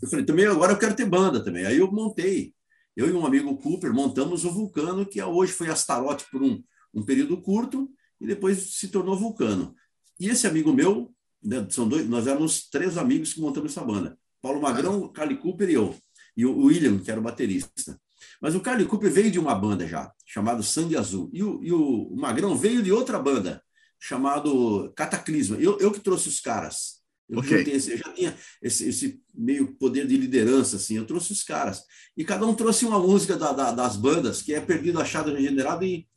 eu 0.00 0.08
falei, 0.08 0.24
também 0.24 0.46
agora 0.46 0.72
eu 0.72 0.78
quero 0.78 0.94
ter 0.94 1.06
banda 1.06 1.42
também. 1.42 1.66
Aí 1.66 1.78
eu 1.78 1.90
montei, 1.90 2.54
eu 2.96 3.08
e 3.08 3.12
um 3.12 3.24
amigo 3.24 3.56
Cooper 3.56 3.92
montamos 3.92 4.44
o 4.44 4.50
Vulcano, 4.50 5.06
que 5.06 5.22
hoje 5.22 5.52
foi 5.52 5.68
Astarote 5.68 6.26
por 6.30 6.42
um, 6.42 6.62
um 6.92 7.04
período 7.04 7.40
curto, 7.40 7.90
e 8.20 8.26
depois 8.26 8.74
se 8.74 8.88
tornou 8.88 9.16
Vulcano. 9.16 9.74
E 10.18 10.28
esse 10.28 10.46
amigo 10.46 10.72
meu, 10.72 11.14
né, 11.42 11.66
são 11.70 11.88
dois, 11.88 12.08
nós 12.08 12.26
éramos 12.26 12.68
três 12.68 12.98
amigos 12.98 13.32
que 13.32 13.40
montamos 13.40 13.72
essa 13.72 13.84
banda. 13.84 14.18
Paulo 14.42 14.60
Magrão, 14.60 15.00
o 15.00 15.08
Carly 15.08 15.36
Cooper 15.36 15.70
e 15.70 15.74
eu. 15.74 15.94
E 16.36 16.44
o 16.44 16.66
William, 16.66 16.98
que 16.98 17.10
era 17.10 17.20
o 17.20 17.22
baterista. 17.22 17.98
Mas 18.40 18.54
o 18.54 18.60
Carly 18.60 18.84
Cooper 18.84 19.10
veio 19.10 19.30
de 19.30 19.38
uma 19.38 19.54
banda 19.54 19.86
já, 19.86 20.12
chamado 20.24 20.62
Sangue 20.62 20.96
Azul. 20.96 21.28
E 21.32 21.42
o, 21.42 21.62
e 21.62 21.72
o 21.72 22.14
Magrão 22.16 22.56
veio 22.56 22.82
de 22.82 22.92
outra 22.92 23.18
banda, 23.18 23.62
chamado 23.98 24.92
Cataclisma. 24.96 25.56
Eu, 25.56 25.78
eu 25.78 25.90
que 25.90 26.00
trouxe 26.00 26.28
os 26.28 26.40
caras. 26.40 26.97
Eu, 27.28 27.40
okay. 27.40 27.62
esse, 27.70 27.92
eu 27.92 27.98
já 27.98 28.12
tinha 28.12 28.36
esse, 28.62 28.88
esse, 28.88 29.20
meio 29.34 29.74
poder 29.74 30.06
de 30.06 30.16
liderança, 30.16 30.76
assim, 30.76 30.96
eu 30.96 31.06
trouxe 31.06 31.32
os 31.32 31.42
caras. 31.42 31.82
E 32.16 32.24
cada 32.24 32.46
um 32.46 32.54
trouxe 32.54 32.86
uma 32.86 32.98
música 32.98 33.36
da, 33.36 33.52
da, 33.52 33.70
das 33.70 33.96
bandas, 33.96 34.40
que 34.40 34.54
é 34.54 34.60
Perdido, 34.60 35.00
Achado, 35.00 35.34
Regenerado 35.34 35.84
e, 35.84 36.08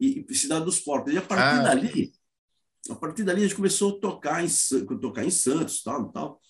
e, 0.00 0.26
Cidade 0.34 0.64
dos 0.64 0.80
Porcos. 0.80 1.14
E 1.14 1.18
a 1.18 1.22
partir 1.22 1.60
ah. 1.60 1.62
dali, 1.62 2.12
a 2.90 2.94
partir 2.96 3.22
dali 3.22 3.40
a 3.40 3.44
gente 3.44 3.54
começou 3.54 3.96
a 3.96 4.00
tocar 4.00 4.44
em, 4.44 4.48
tocar 5.00 5.24
em 5.24 5.30
Santos, 5.30 5.82
tal, 5.82 6.10
tal. 6.10 6.40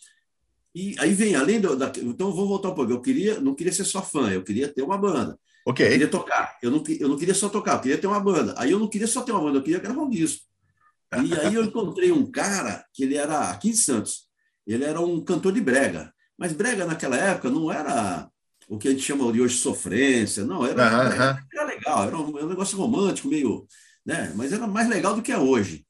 E 0.75 0.94
aí 0.99 1.12
vem, 1.14 1.35
além 1.35 1.61
do, 1.61 1.75
da, 1.76 1.92
então 1.96 2.32
vou 2.32 2.49
voltar 2.49 2.70
um 2.70 2.75
pouco. 2.75 2.92
Eu 2.92 3.00
queria, 3.00 3.40
não 3.40 3.54
queria 3.54 3.73
ser 3.73 3.85
só 3.85 4.02
fã, 4.02 4.30
eu 4.30 4.42
queria 4.42 4.68
ter 4.68 4.82
uma 4.82 4.99
banda. 4.99 5.38
Ok. 5.66 5.85
Eu 5.85 5.90
queria 5.90 6.08
tocar. 6.08 6.58
Eu 6.62 6.70
não, 6.70 6.82
eu 7.00 7.08
não 7.08 7.16
queria 7.16 7.35
só 7.35 7.49
tocar, 7.49 7.75
eu 7.75 7.80
queria 7.80 7.99
ter 7.99 8.06
uma 8.06 8.20
banda. 8.20 8.54
Aí 8.56 8.70
eu 8.70 8.78
não 8.78 8.88
queria 8.88 9.06
só 9.06 9.23
ter 9.23 9.32
uma 9.32 9.40
banda, 9.40 9.58
eu 9.58 9.62
queria 9.62 9.80
gravar 9.80 10.02
um 10.02 10.11
disco. 10.11 10.44
E 11.25 11.35
aí 11.35 11.55
eu 11.55 11.65
encontrei 11.65 12.11
um 12.11 12.31
cara 12.31 12.85
que 12.93 13.05
ele 13.05 13.17
era 13.17 13.51
aqui 13.51 13.71
em 13.71 13.75
Santos. 13.75 14.27
Ele 14.67 14.85
era 14.85 15.01
um 15.01 15.23
cantor 15.23 15.53
de 15.53 15.61
brega. 15.61 16.13
Mas 16.39 16.53
brega 16.53 16.85
naquela 16.85 17.17
época 17.17 17.49
não 17.49 17.73
era 17.73 18.29
o 18.69 18.79
que 18.79 18.89
a 18.89 18.91
gente 18.91 19.03
chama 19.03 19.33
de 19.33 19.41
hoje 19.41 19.57
sofrência, 19.59 20.45
não, 20.45 20.67
era, 20.67 20.83
uhum, 20.83 21.13
era, 21.13 21.47
era 21.53 21.65
legal, 21.65 22.05
era 22.05 22.19
um, 22.19 22.37
era 22.37 22.47
um, 22.47 22.49
negócio 22.49 22.77
romântico, 22.77 23.29
meio, 23.29 23.67
né? 24.05 24.33
Mas 24.35 24.53
era 24.53 24.67
mais 24.67 24.89
legal 24.89 25.15
do 25.15 25.23
que 25.23 25.31
é 25.31 25.39
hoje. 25.39 25.87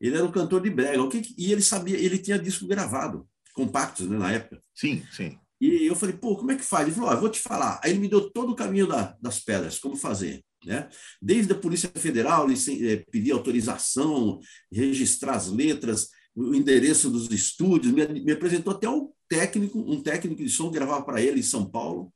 Ele 0.00 0.16
era 0.16 0.24
um 0.24 0.32
cantor 0.32 0.60
de 0.60 0.68
brega, 0.68 1.00
o 1.00 1.08
que, 1.08 1.22
e 1.38 1.52
ele 1.52 1.62
sabia, 1.62 1.96
ele 1.96 2.18
tinha 2.18 2.38
disco 2.38 2.66
gravado, 2.66 3.26
compactos, 3.54 4.08
né, 4.08 4.18
na 4.18 4.32
época. 4.32 4.60
Sim, 4.74 5.04
sim. 5.12 5.38
E 5.60 5.86
eu 5.86 5.94
falei, 5.94 6.16
pô, 6.16 6.36
como 6.36 6.52
é 6.52 6.56
que 6.56 6.64
faz? 6.64 6.86
Ele 6.86 6.94
falou, 6.94 7.10
oh, 7.12 7.16
vou 7.16 7.30
te 7.30 7.40
falar. 7.40 7.80
Aí 7.82 7.92
ele 7.92 8.00
me 8.00 8.08
deu 8.08 8.28
todo 8.30 8.52
o 8.52 8.56
caminho 8.56 8.86
da, 8.86 9.16
das 9.22 9.40
pedras, 9.40 9.78
como 9.78 9.96
fazer. 9.96 10.44
Né? 10.66 10.88
Desde 11.22 11.52
a 11.52 11.58
Polícia 11.58 11.88
Federal, 11.94 12.48
é, 12.50 12.96
pedir 13.10 13.30
autorização, 13.30 14.40
registrar 14.70 15.36
as 15.36 15.46
letras, 15.46 16.08
o 16.34 16.52
endereço 16.54 17.08
dos 17.08 17.30
estúdios, 17.30 17.94
me, 17.94 18.04
me 18.20 18.32
apresentou 18.32 18.74
até 18.74 18.88
um 18.88 19.10
técnico, 19.28 19.78
um 19.78 20.02
técnico 20.02 20.42
de 20.42 20.50
som 20.50 20.68
que 20.68 20.74
gravava 20.74 21.04
para 21.04 21.22
ele 21.22 21.38
em 21.38 21.44
São 21.44 21.70
Paulo. 21.70 22.12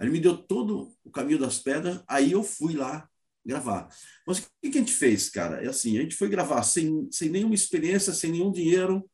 Ele 0.00 0.10
me 0.10 0.20
deu 0.20 0.36
todo 0.36 0.90
o 1.04 1.10
caminho 1.10 1.38
das 1.38 1.58
pedras, 1.58 2.02
aí 2.08 2.32
eu 2.32 2.42
fui 2.42 2.74
lá 2.74 3.06
gravar. 3.44 3.88
Mas 4.26 4.38
o 4.38 4.42
que 4.62 4.78
a 4.78 4.80
gente 4.80 4.92
fez, 4.92 5.28
cara? 5.28 5.62
É 5.62 5.68
assim, 5.68 5.98
a 5.98 6.02
gente 6.02 6.16
foi 6.16 6.28
gravar 6.28 6.62
sem, 6.62 7.08
sem 7.10 7.28
nenhuma 7.28 7.54
experiência, 7.54 8.12
sem 8.14 8.32
nenhum 8.32 8.50
dinheiro, 8.50 9.08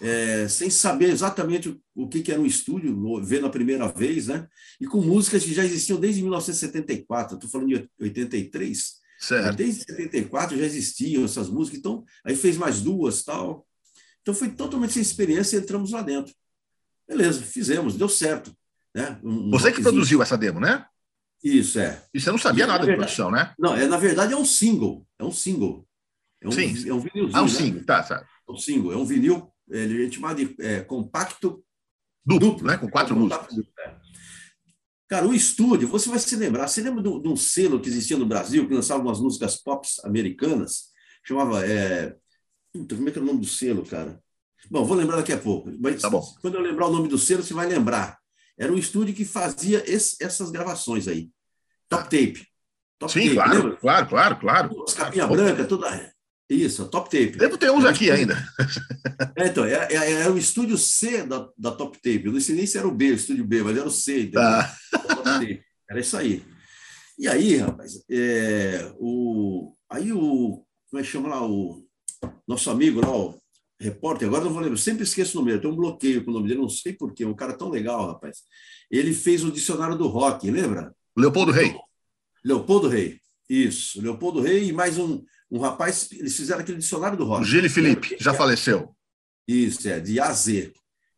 é, 0.00 0.48
sem 0.48 0.70
saber 0.70 1.10
exatamente 1.10 1.68
o, 1.68 1.80
o 1.94 2.08
que, 2.08 2.22
que, 2.22 2.30
era 2.30 2.40
um 2.40 2.46
estúdio, 2.46 3.22
vendo 3.22 3.46
a 3.46 3.50
primeira 3.50 3.88
vez, 3.88 4.28
né? 4.28 4.46
E 4.80 4.86
com 4.86 5.00
músicas 5.00 5.44
que 5.44 5.52
já 5.52 5.64
existiam 5.64 5.98
desde 5.98 6.22
1974, 6.22 7.34
estou 7.34 7.50
falando 7.50 7.68
de 7.68 7.88
83. 8.00 8.98
Certo. 9.18 9.56
Desde 9.56 9.80
74 9.84 10.56
já 10.56 10.64
existiam 10.64 11.24
essas 11.24 11.48
músicas, 11.48 11.80
então 11.80 12.04
aí 12.24 12.36
fez 12.36 12.56
mais 12.56 12.80
duas 12.80 13.22
tal. 13.24 13.66
Então 14.22 14.32
foi 14.32 14.50
totalmente 14.50 14.92
sem 14.92 15.02
experiência 15.02 15.56
e 15.56 15.60
entramos 15.60 15.90
lá 15.90 16.02
dentro. 16.02 16.32
Beleza, 17.08 17.42
fizemos, 17.42 17.96
deu 17.96 18.08
certo. 18.08 18.54
Né? 18.94 19.18
Um, 19.24 19.50
Você 19.50 19.72
que 19.72 19.82
produziu 19.82 20.22
essa 20.22 20.36
demo, 20.36 20.60
né? 20.60 20.84
Isso, 21.42 21.78
é. 21.78 22.02
E 22.12 22.20
você 22.20 22.30
não 22.30 22.38
sabia 22.38 22.66
nada 22.66 22.84
verdade, 22.84 22.98
de 22.98 23.16
produção, 23.16 23.30
né? 23.30 23.54
Não, 23.58 23.74
é, 23.74 23.86
na 23.86 23.96
verdade 23.96 24.32
é 24.32 24.36
um 24.36 24.44
single. 24.44 25.06
É 25.18 25.24
um 25.24 25.32
single. 25.32 25.86
É 26.40 26.48
um, 26.48 26.52
Sim. 26.52 26.88
É 26.88 26.92
um 26.92 27.00
vinilzinho. 27.00 27.36
É 27.36 27.40
um 27.40 27.44
né? 27.44 27.48
single, 27.48 27.84
tá, 27.84 28.02
sabe. 28.02 28.26
É 28.48 28.52
um 28.52 28.56
single. 28.56 28.92
É 28.92 28.96
um 28.96 29.04
vinil, 29.04 29.52
ele 29.70 30.06
é 30.06 30.10
chamado 30.10 30.44
de 30.44 30.54
é, 30.60 30.80
compacto 30.80 31.64
duplo, 32.24 32.50
duplo, 32.50 32.66
né? 32.66 32.76
Com 32.76 32.88
quatro 32.88 33.16
músicas. 33.16 33.58
É. 33.78 33.96
Cara, 35.08 35.26
o 35.26 35.34
estúdio, 35.34 35.88
você 35.88 36.10
vai 36.10 36.18
se 36.18 36.36
lembrar, 36.36 36.68
você 36.68 36.82
lembra 36.82 37.02
de, 37.02 37.08
um 37.08 37.36
selo 37.36 37.80
que 37.80 37.88
existia 37.88 38.18
no 38.18 38.26
Brasil, 38.26 38.68
que 38.68 38.74
lançava 38.74 39.02
umas 39.02 39.20
músicas 39.20 39.56
pop 39.56 39.86
americanas? 40.04 40.88
Chamava. 41.24 41.66
É... 41.66 42.14
Puta, 42.72 42.94
como 42.94 43.08
é 43.08 43.12
que 43.12 43.18
era 43.18 43.24
o 43.24 43.28
nome 43.28 43.40
do 43.40 43.46
selo, 43.46 43.84
cara? 43.86 44.20
Bom, 44.70 44.84
vou 44.84 44.96
lembrar 44.96 45.16
daqui 45.16 45.32
a 45.32 45.38
pouco. 45.38 45.70
Mas 45.80 46.02
tá 46.02 46.10
bom. 46.10 46.22
quando 46.42 46.56
eu 46.56 46.60
lembrar 46.60 46.88
o 46.88 46.92
nome 46.92 47.08
do 47.08 47.16
selo, 47.16 47.42
você 47.42 47.54
vai 47.54 47.66
lembrar. 47.66 48.18
Era 48.58 48.72
um 48.72 48.76
estúdio 48.76 49.14
que 49.14 49.24
fazia 49.24 49.82
esse, 49.90 50.22
essas 50.22 50.50
gravações 50.50 51.08
aí. 51.08 51.30
Top 51.88 52.02
ah. 52.02 52.04
Tape. 52.04 52.46
Top 52.98 53.12
Sim, 53.12 53.34
tape, 53.34 53.34
claro, 53.34 53.76
claro, 53.78 54.08
claro, 54.08 54.40
claro. 54.40 54.84
As 54.86 54.94
capinha 54.94 55.26
branca, 55.26 55.64
toda. 55.64 56.12
Isso, 56.48 56.88
Top 56.88 57.10
Tape. 57.10 57.36
Devo 57.36 57.58
ter 57.58 57.70
uns 57.70 57.84
aqui 57.84 58.10
ainda. 58.10 58.34
É, 59.36 59.48
então, 59.48 59.64
era, 59.64 59.84
é, 59.92 59.96
é, 59.96 60.12
era, 60.12 60.32
o 60.32 60.38
estúdio 60.38 60.78
C 60.78 61.22
da, 61.22 61.48
da 61.56 61.70
Top 61.70 61.96
Tape. 61.98 62.24
Eu 62.24 62.32
não 62.32 62.40
sei 62.40 62.54
nem 62.54 62.66
se 62.66 62.78
era 62.78 62.88
o 62.88 62.94
B, 62.94 63.10
o 63.10 63.14
estúdio 63.14 63.44
B, 63.44 63.62
mas 63.62 63.76
era 63.76 63.86
o 63.86 63.90
C. 63.90 64.26
Tá. 64.26 64.74
Era 65.90 66.00
isso 66.00 66.16
aí. 66.16 66.42
E 67.18 67.26
aí, 67.28 67.56
rapaz, 67.56 68.02
é, 68.10 68.92
o, 68.98 69.74
aí 69.90 70.12
o. 70.12 70.64
Como 70.90 71.00
é 71.00 71.02
que 71.02 71.10
chama 71.10 71.28
lá? 71.28 71.46
O 71.46 71.84
nosso 72.46 72.70
amigo 72.70 73.00
lá, 73.00 73.14
o 73.14 73.38
repórter, 73.80 74.26
agora 74.26 74.44
não 74.44 74.52
vou 74.52 74.62
lembrar, 74.62 74.78
sempre 74.78 75.04
esqueço 75.04 75.36
o 75.36 75.40
nome 75.40 75.52
dele, 75.52 75.62
tem 75.62 75.70
um 75.70 75.76
bloqueio 75.76 76.24
com 76.24 76.30
o 76.30 76.34
nome 76.34 76.48
dele, 76.48 76.60
não 76.60 76.68
sei 76.68 76.92
porquê, 76.92 77.24
um 77.24 77.34
cara 77.34 77.52
tão 77.52 77.68
legal, 77.68 78.06
rapaz. 78.06 78.38
Ele 78.90 79.12
fez 79.12 79.44
o 79.44 79.52
dicionário 79.52 79.96
do 79.96 80.08
rock, 80.08 80.50
lembra? 80.50 80.94
Leopoldo 81.16 81.52
Rei. 81.52 81.76
Leopoldo 82.44 82.88
Rei, 82.88 83.20
isso. 83.48 84.00
Leopoldo 84.00 84.40
Rei 84.40 84.68
e 84.68 84.72
mais 84.72 84.98
um, 84.98 85.22
um 85.50 85.60
rapaz, 85.60 86.08
eles 86.12 86.36
fizeram 86.36 86.60
aquele 86.60 86.78
dicionário 86.78 87.16
do 87.16 87.24
rock. 87.24 87.42
O 87.42 87.44
Gile 87.44 87.68
Felipe, 87.68 88.16
já 88.20 88.34
faleceu. 88.34 88.94
Isso, 89.46 89.88
é, 89.88 89.98
de 89.98 90.20
A 90.20 90.26
a 90.26 90.32
Z. 90.32 90.72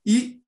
E 0.06 0.40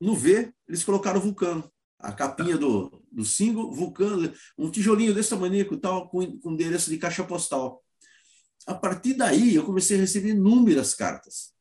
no 0.00 0.14
V, 0.14 0.52
eles 0.68 0.84
colocaram 0.84 1.20
Vulcano. 1.20 1.70
A 1.98 2.12
capinha 2.12 2.56
do, 2.56 3.02
do 3.12 3.24
single, 3.24 3.72
Vulcano, 3.72 4.32
um 4.56 4.70
tijolinho 4.70 5.14
desse 5.14 5.30
tamanho 5.30 5.76
tal, 5.78 6.08
com, 6.08 6.38
com 6.38 6.52
endereço 6.52 6.90
de 6.90 6.98
caixa 6.98 7.24
postal. 7.24 7.82
A 8.66 8.74
partir 8.74 9.14
daí, 9.14 9.54
eu 9.54 9.64
comecei 9.64 9.96
a 9.96 10.00
receber 10.00 10.30
inúmeras 10.30 10.94
cartas. 10.94 11.52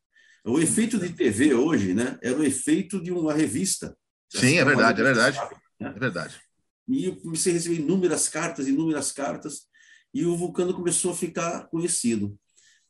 O 0.45 0.59
efeito 0.59 0.97
de 0.97 1.09
TV 1.09 1.53
hoje, 1.53 1.93
né, 1.93 2.17
era 2.21 2.37
o 2.37 2.43
efeito 2.43 3.01
de 3.01 3.11
uma 3.11 3.33
revista. 3.33 3.97
Sim, 4.29 4.57
é 4.57 4.65
verdade, 4.65 5.01
é 5.01 5.03
verdade. 5.03 5.35
Sabe, 5.35 5.55
né? 5.79 5.93
É 5.95 5.99
verdade. 5.99 6.41
E 6.87 7.05
eu 7.05 7.15
comecei 7.17 7.51
a 7.51 7.55
receber 7.55 7.75
inúmeras 7.75 8.29
cartas, 8.29 8.67
inúmeras 8.67 9.11
cartas, 9.11 9.67
e 10.13 10.25
o 10.25 10.35
Vulcano 10.35 10.73
começou 10.73 11.11
a 11.11 11.15
ficar 11.15 11.67
conhecido. 11.67 12.37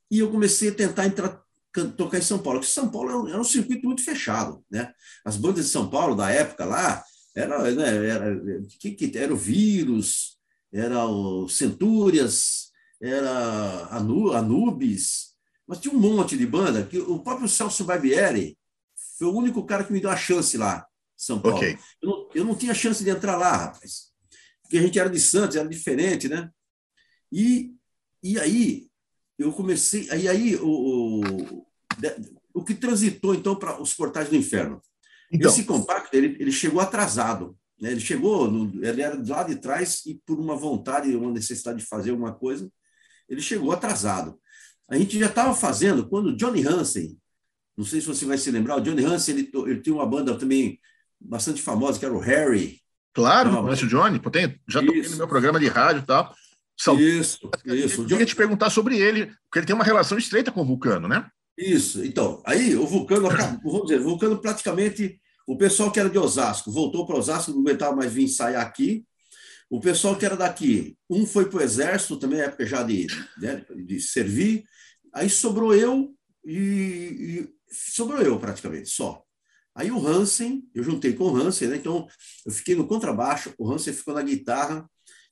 E 0.10 0.20
eu 0.20 0.32
comecei 0.32 0.70
a 0.70 0.74
tentar 0.74 1.06
entrar, 1.06 1.42
tocar 1.96 2.18
em 2.18 2.22
São 2.22 2.40
Paulo, 2.40 2.60
porque 2.60 2.72
São 2.72 2.90
Paulo 2.90 3.28
era 3.28 3.40
um 3.40 3.44
circuito 3.44 3.86
muito 3.86 4.04
fechado, 4.04 4.64
né? 4.70 4.94
As 5.24 5.38
bandas 5.38 5.66
de 5.66 5.72
São 5.72 5.90
Paulo 5.90 6.16
da 6.16 6.30
época 6.32 6.66
lá 6.66 7.04
era, 7.36 7.72
né, 7.72 8.08
era, 8.08 8.42
que, 8.80 8.92
que 8.92 9.18
era 9.18 9.34
o 9.34 9.38
Vírus, 9.38 10.38
era 10.72 11.06
o 11.06 11.48
Centúrias, 11.48 12.72
era 13.02 13.88
Anubis, 13.92 15.30
mas 15.68 15.80
tinha 15.80 15.94
um 15.94 16.00
monte 16.00 16.36
de 16.38 16.46
banda 16.46 16.84
que 16.84 16.98
o 16.98 17.20
próprio 17.20 17.48
Celso 17.48 17.84
Barbieri 17.84 18.58
foi 19.18 19.28
o 19.28 19.36
único 19.36 19.64
cara 19.66 19.84
que 19.84 19.94
me 19.94 20.02
deu 20.02 20.10
a 20.10 20.18
chance 20.18 20.58
lá, 20.58 20.86
São 21.16 21.40
Paulo. 21.40 21.58
Okay. 21.58 21.78
Eu, 22.02 22.10
não, 22.10 22.30
eu 22.34 22.46
não 22.46 22.56
tinha 22.56 22.74
chance 22.74 23.04
de 23.04 23.10
entrar 23.10 23.38
lá, 23.38 23.56
rapaz, 23.56 24.10
porque 24.62 24.78
a 24.78 24.82
gente 24.82 25.00
era 25.00 25.10
de 25.10 25.20
Santos, 25.20 25.56
era 25.56 25.68
diferente, 25.68 26.28
né? 26.28 26.50
E, 27.32 27.76
e 28.24 28.40
aí 28.40 28.88
eu 29.38 29.52
comecei, 29.54 30.10
aí, 30.12 30.28
aí 30.28 30.56
o, 30.58 31.22
o, 31.22 31.68
o 32.54 32.64
que 32.64 32.74
transitou 32.74 33.34
então 33.34 33.56
para 33.56 33.82
os 33.82 33.94
portais 33.94 34.30
do 34.30 34.36
inferno. 34.36 34.82
Então. 35.32 35.50
Esse 35.50 35.64
compacto 35.64 36.16
ele, 36.16 36.36
ele 36.40 36.52
chegou 36.52 36.82
atrasado. 36.82 37.56
Né? 37.80 37.92
Ele 37.92 38.00
chegou, 38.00 38.50
no, 38.50 38.84
ele 38.84 39.02
era 39.02 39.22
lá 39.28 39.44
de 39.44 39.56
trás 39.56 40.06
e 40.06 40.16
por 40.26 40.40
uma 40.40 40.56
vontade, 40.56 41.16
uma 41.16 41.32
necessidade 41.32 41.80
de 41.80 41.86
fazer 41.86 42.12
alguma 42.12 42.34
coisa, 42.34 42.70
ele 43.28 43.42
chegou 43.42 43.72
atrasado. 43.72 44.40
A 44.90 44.98
gente 44.98 45.18
já 45.20 45.28
estava 45.28 45.54
fazendo 45.54 46.08
quando 46.08 46.36
Johnny 46.36 46.66
Hansen, 46.66 47.18
não 47.78 47.86
sei 47.86 48.02
se 48.02 48.08
você 48.08 48.26
vai 48.26 48.38
se 48.38 48.52
lembrar, 48.52 48.78
o 48.78 48.82
Johnny 48.82 49.06
Hansen 49.06 49.38
ele, 49.38 49.52
ele 49.68 49.82
tinha 49.82 49.96
uma 49.96 50.06
banda 50.06 50.38
também 50.38 50.80
bastante 51.20 51.62
famosa 51.62 52.00
que 52.00 52.06
era 52.06 52.14
o 52.14 52.20
Harry. 52.20 52.82
Claro, 53.14 53.52
conhece 53.62 53.86
o 53.86 53.88
Johnny, 53.88 54.20
tem, 54.32 54.60
já 54.68 54.82
toquei 54.84 55.02
no 55.10 55.18
meu 55.18 55.28
programa 55.28 55.60
de 55.60 55.68
rádio 55.68 56.02
e 56.02 56.06
tal. 56.06 56.34
São... 56.80 56.98
Isso, 56.98 57.52
isso. 57.66 58.02
Eu 58.04 58.08
queria 58.08 58.26
te 58.26 58.36
perguntar 58.36 58.70
sobre 58.70 58.98
ele, 58.98 59.26
porque 59.26 59.60
ele 59.60 59.66
tem 59.66 59.76
uma 59.76 59.84
relação 59.84 60.18
estreita 60.18 60.50
com 60.50 60.62
o 60.62 60.66
Vulcano, 60.66 61.10
né? 61.10 61.30
Isso. 61.58 62.06
Então, 62.06 62.42
aí 62.46 62.74
o 62.78 62.88
Vulcano, 62.88 63.28
vamos 63.62 63.88
dizer, 63.88 64.00
o 64.00 64.06
Vulcano 64.06 64.40
praticamente, 64.40 65.20
o 65.46 65.58
pessoal 65.58 65.92
que 65.92 66.00
era 66.00 66.10
de 66.10 66.18
Osasco 66.18 66.72
voltou 66.72 67.06
para 67.06 67.18
Osasco, 67.18 67.52
não 67.52 67.60
aguentava 67.60 67.94
mais 67.94 68.14
vir 68.14 68.24
ensaiar 68.24 68.66
aqui, 68.66 69.06
o 69.70 69.82
pessoal 69.82 70.16
que 70.16 70.26
era 70.26 70.38
daqui, 70.38 70.98
um 71.10 71.26
foi 71.28 71.50
para 71.50 71.60
o 71.60 71.62
exército, 71.62 72.18
também 72.18 72.40
época 72.40 72.66
já 72.66 72.82
de, 72.82 73.08
né, 73.38 73.64
de 73.86 74.00
servir, 74.00 74.64
aí 75.14 75.30
sobrou 75.30 75.76
eu 75.76 76.16
e, 76.46 76.56
e, 76.58 77.50
sobrou 77.70 78.22
eu 78.22 78.40
praticamente, 78.40 78.90
só. 78.90 79.22
Aí 79.76 79.92
o 79.92 80.08
Hansen, 80.08 80.64
eu 80.74 80.82
juntei 80.82 81.14
com 81.14 81.26
o 81.26 81.36
Hansen, 81.36 81.68
né, 81.68 81.76
então 81.76 82.08
eu 82.46 82.52
fiquei 82.54 82.74
no 82.74 82.88
contrabaixo, 82.88 83.54
o 83.58 83.70
Hansen 83.70 83.94
ficou 83.94 84.14
na 84.14 84.24
guitarra 84.24 84.90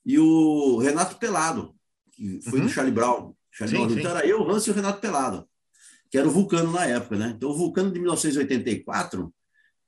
e 0.07 0.17
o 0.17 0.77
Renato 0.77 1.17
Pelado, 1.17 1.75
que 2.13 2.39
foi 2.41 2.59
uhum. 2.59 2.65
do 2.65 2.71
Charlie 2.71 2.93
Brown. 2.93 3.35
Charlie 3.51 3.77
sim, 3.77 3.85
Brown. 3.85 3.99
Então 3.99 4.11
era 4.11 4.25
eu, 4.25 4.41
o 4.41 4.49
Hansen 4.49 4.69
e 4.69 4.71
o 4.71 4.75
Renato 4.75 5.01
Pelado. 5.01 5.45
que 6.09 6.17
era 6.17 6.25
o 6.25 6.31
Vulcano 6.31 6.71
na 6.71 6.85
época, 6.85 7.17
né? 7.17 7.33
Então, 7.35 7.49
o 7.49 7.53
Vulcano 7.53 7.91
de 7.91 7.99
1984 7.99 9.33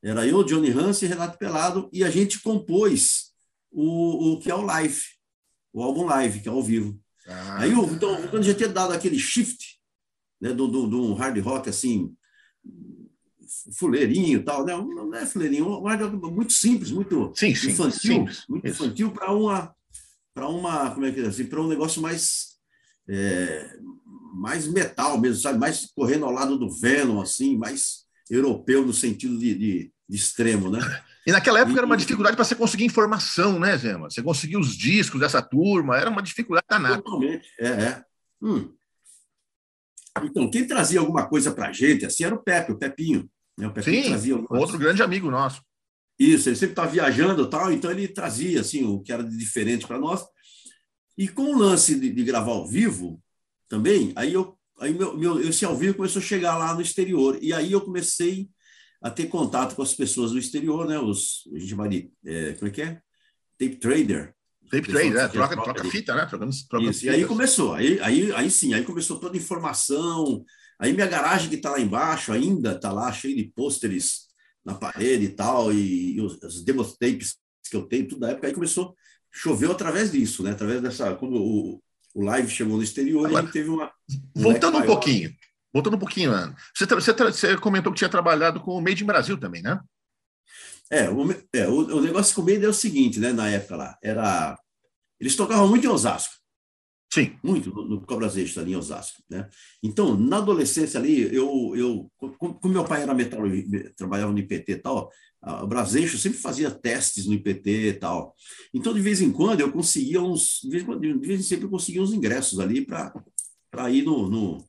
era 0.02 0.26
eu, 0.26 0.44
Johnny 0.44 0.70
Hansen, 0.70 1.08
Renato 1.08 1.38
Pelado, 1.38 1.88
e 1.90 2.04
a 2.04 2.10
gente 2.10 2.38
compôs 2.42 3.32
o, 3.70 4.34
o 4.34 4.40
que 4.40 4.50
é 4.50 4.54
o 4.54 4.60
live, 4.60 5.00
o 5.72 5.82
álbum 5.82 6.04
live, 6.04 6.40
que 6.40 6.48
é 6.50 6.52
ao 6.52 6.62
vivo. 6.62 7.00
Ah, 7.26 7.60
Aí, 7.60 7.72
então, 7.72 8.12
o 8.12 8.20
Vulcano 8.20 8.42
já 8.42 8.52
tinha 8.52 8.68
dado 8.68 8.92
aquele 8.92 9.18
shift, 9.18 9.80
né, 10.38 10.52
do, 10.52 10.68
do, 10.68 10.86
do 10.86 11.14
hard 11.14 11.38
rock, 11.38 11.70
assim, 11.70 12.14
fuleirinho 13.72 14.40
e 14.40 14.42
tal, 14.42 14.66
né? 14.66 14.76
Não 14.76 15.14
é 15.14 15.24
fuleirinho, 15.24 15.66
um 15.66 15.86
hard 15.86 16.02
rock 16.02 16.16
muito 16.30 16.52
simples, 16.52 16.90
muito 16.90 17.32
sim, 17.34 17.54
sim, 17.54 17.70
infantil, 17.70 18.00
simples, 18.00 18.44
muito 18.46 18.66
isso. 18.66 18.84
infantil 18.84 19.10
para 19.12 19.32
uma, 19.32 19.74
para 20.34 20.48
uma, 20.48 20.90
como 20.90 21.06
é 21.06 21.12
que 21.12 21.20
é 21.20 21.26
assim, 21.26 21.46
para 21.46 21.60
um 21.60 21.68
negócio 21.68 22.00
mais 22.00 22.50
é, 23.08 23.76
mais 24.34 24.66
metal 24.68 25.18
mesmo, 25.18 25.42
sabe? 25.42 25.58
Mais 25.58 25.86
correndo 25.94 26.24
ao 26.24 26.30
lado 26.30 26.58
do 26.58 26.70
Venom, 26.70 27.20
assim, 27.20 27.56
mais 27.56 28.04
europeu 28.30 28.86
no 28.86 28.92
sentido 28.92 29.36
de, 29.38 29.54
de, 29.54 29.92
de 30.08 30.16
extremo, 30.16 30.70
né? 30.70 30.80
E 31.26 31.32
naquela 31.32 31.58
época 31.58 31.74
e, 31.74 31.76
era 31.76 31.86
uma 31.86 31.98
dificuldade 31.98 32.34
para 32.34 32.44
você 32.44 32.54
conseguir 32.54 32.86
informação, 32.86 33.60
né, 33.60 33.76
Zema? 33.76 34.08
Você 34.08 34.22
conseguir 34.22 34.56
os 34.56 34.74
discos 34.74 35.20
dessa 35.20 35.42
turma, 35.42 35.98
era 35.98 36.08
uma 36.08 36.22
dificuldade 36.22 36.66
danada. 36.68 37.02
Totalmente, 37.02 37.46
é, 37.58 37.68
é. 37.68 38.04
Hum. 38.40 38.72
Então, 40.22 40.50
quem 40.50 40.66
trazia 40.66 40.98
alguma 40.98 41.28
coisa 41.28 41.52
para 41.52 41.68
a 41.68 41.72
gente 41.72 42.06
assim 42.06 42.24
era 42.24 42.34
o 42.34 42.42
Pepe, 42.42 42.72
o 42.72 42.78
Pepinho. 42.78 43.30
Né? 43.56 43.66
O 43.68 43.72
Pepinho 43.72 44.02
Sim, 44.02 44.08
trazia 44.08 44.36
outro 44.48 44.78
grande 44.78 45.02
amigo 45.02 45.30
nosso. 45.30 45.62
Isso, 46.20 46.50
ele 46.50 46.56
sempre 46.56 46.72
estava 46.72 46.90
viajando 46.90 47.48
tal, 47.48 47.72
então 47.72 47.90
ele 47.90 48.06
trazia 48.06 48.60
assim, 48.60 48.84
o 48.84 49.00
que 49.00 49.10
era 49.10 49.24
de 49.24 49.34
diferente 49.38 49.86
para 49.86 49.98
nós. 49.98 50.22
E 51.16 51.26
com 51.26 51.54
o 51.54 51.58
lance 51.58 51.98
de, 51.98 52.10
de, 52.10 52.22
gravar 52.22 52.52
ao 52.52 52.68
vivo 52.68 53.22
também, 53.66 54.12
aí, 54.14 54.34
eu, 54.34 54.54
aí 54.78 54.92
meu, 54.92 55.16
meu, 55.16 55.40
esse 55.40 55.64
ao 55.64 55.74
vivo 55.74 55.94
começou 55.94 56.20
a 56.20 56.24
chegar 56.24 56.58
lá 56.58 56.74
no 56.74 56.82
exterior. 56.82 57.38
E 57.40 57.54
aí 57.54 57.72
eu 57.72 57.80
comecei 57.80 58.50
a 59.02 59.10
ter 59.10 59.28
contato 59.28 59.74
com 59.74 59.80
as 59.80 59.94
pessoas 59.94 60.32
do 60.32 60.38
exterior, 60.38 60.86
né? 60.86 60.98
Os, 60.98 61.48
a 61.54 61.58
gente 61.58 61.74
vai 61.74 61.88
de, 61.88 62.12
é, 62.26 62.52
como 62.52 62.68
é 62.68 62.70
que 62.70 62.82
é? 62.82 63.00
Tape 63.58 63.76
trader. 63.76 64.34
Tape 64.70 64.88
trader, 64.88 65.16
é, 65.16 65.28
troca, 65.28 65.54
troca, 65.56 65.72
troca 65.72 65.84
fita, 65.90 66.14
né? 66.14 66.26
Trocando, 66.26 66.54
troca 66.68 66.84
Isso, 66.84 67.06
e 67.06 67.08
aí 67.08 67.24
começou, 67.24 67.72
aí, 67.72 67.98
aí, 68.00 68.30
aí 68.32 68.50
sim, 68.50 68.74
aí 68.74 68.84
começou 68.84 69.18
toda 69.18 69.38
a 69.38 69.40
informação. 69.40 70.44
Aí 70.78 70.92
minha 70.92 71.06
garagem 71.06 71.48
que 71.48 71.56
está 71.56 71.70
lá 71.70 71.80
embaixo 71.80 72.30
ainda 72.30 72.72
está 72.72 72.92
lá 72.92 73.10
cheia 73.10 73.34
de 73.34 73.44
pôsteres 73.44 74.29
na 74.64 74.74
parede 74.74 75.24
e 75.24 75.28
tal, 75.30 75.72
e, 75.72 76.16
e 76.16 76.20
os, 76.20 76.40
os 76.42 76.62
demo 76.62 76.84
tapes 76.84 77.36
que 77.68 77.76
eu 77.76 77.82
tenho, 77.82 78.08
tudo 78.08 78.20
da 78.20 78.30
época, 78.30 78.46
aí 78.46 78.52
começou 78.52 78.94
choveu 79.30 79.72
através 79.72 80.10
disso, 80.10 80.42
né? 80.42 80.52
Através 80.52 80.82
dessa. 80.82 81.14
Quando 81.14 81.36
o, 81.36 81.82
o 82.14 82.22
live 82.22 82.50
chegou 82.50 82.76
no 82.76 82.82
exterior, 82.82 83.26
Agora, 83.26 83.44
ele 83.44 83.52
teve 83.52 83.68
uma. 83.68 83.92
Um 84.36 84.42
voltando 84.42 84.78
um 84.78 84.82
pouquinho. 84.82 85.32
Voltando 85.72 85.94
um 85.94 86.00
pouquinho, 86.00 86.32
Ana. 86.32 86.56
Você, 86.74 86.86
você, 86.86 87.12
você, 87.12 87.56
comentou 87.56 87.92
que 87.92 87.98
tinha 87.98 88.10
trabalhado 88.10 88.60
com 88.60 88.72
o 88.72 88.80
Made 88.80 89.02
in 89.02 89.06
Brasil 89.06 89.38
também, 89.38 89.62
né? 89.62 89.78
É, 90.90 91.08
o, 91.08 91.30
é, 91.52 91.68
o, 91.68 91.98
o 91.98 92.00
negócio 92.00 92.34
com 92.34 92.42
o 92.42 92.44
Made 92.44 92.64
é 92.64 92.68
o 92.68 92.74
seguinte, 92.74 93.20
né? 93.20 93.32
Na 93.32 93.48
época 93.48 93.76
lá, 93.76 93.98
era. 94.02 94.58
Eles 95.20 95.36
tocavam 95.36 95.68
muito 95.68 95.86
em 95.86 95.90
Osasco. 95.90 96.34
Sim. 97.12 97.36
Muito 97.42 97.70
no, 97.74 97.84
no 97.88 98.00
Cobras 98.02 98.36
Eixos, 98.36 98.56
ali 98.56 98.72
em 98.72 98.76
Osasco. 98.76 99.20
Né? 99.28 99.48
Então, 99.82 100.16
na 100.16 100.36
adolescência 100.36 101.00
ali, 101.00 101.22
eu, 101.34 101.72
eu 101.74 102.10
como 102.38 102.72
meu 102.72 102.84
pai 102.84 103.02
era 103.02 103.12
metal, 103.12 103.40
trabalhava 103.96 104.30
no 104.30 104.38
IPT 104.38 104.72
e 104.72 104.76
tal, 104.76 105.10
o 105.42 105.66
Braseixo 105.66 106.18
sempre 106.18 106.38
fazia 106.38 106.70
testes 106.70 107.26
no 107.26 107.32
IPT 107.32 107.70
e 107.70 107.92
tal. 107.94 108.34
Então, 108.74 108.92
de 108.92 109.00
vez 109.00 109.22
em 109.22 109.32
quando, 109.32 109.60
eu 109.60 109.72
conseguia 109.72 110.20
uns. 110.20 110.60
De 110.62 110.68
vez, 110.68 111.00
de 111.00 111.26
vez 111.26 111.40
em 111.40 111.42
sempre, 111.42 111.64
eu 111.64 111.70
conseguia 111.70 112.02
uns 112.02 112.12
ingressos 112.12 112.60
ali 112.60 112.84
para 112.84 113.90
ir 113.90 114.02
no, 114.02 114.28
no, 114.28 114.64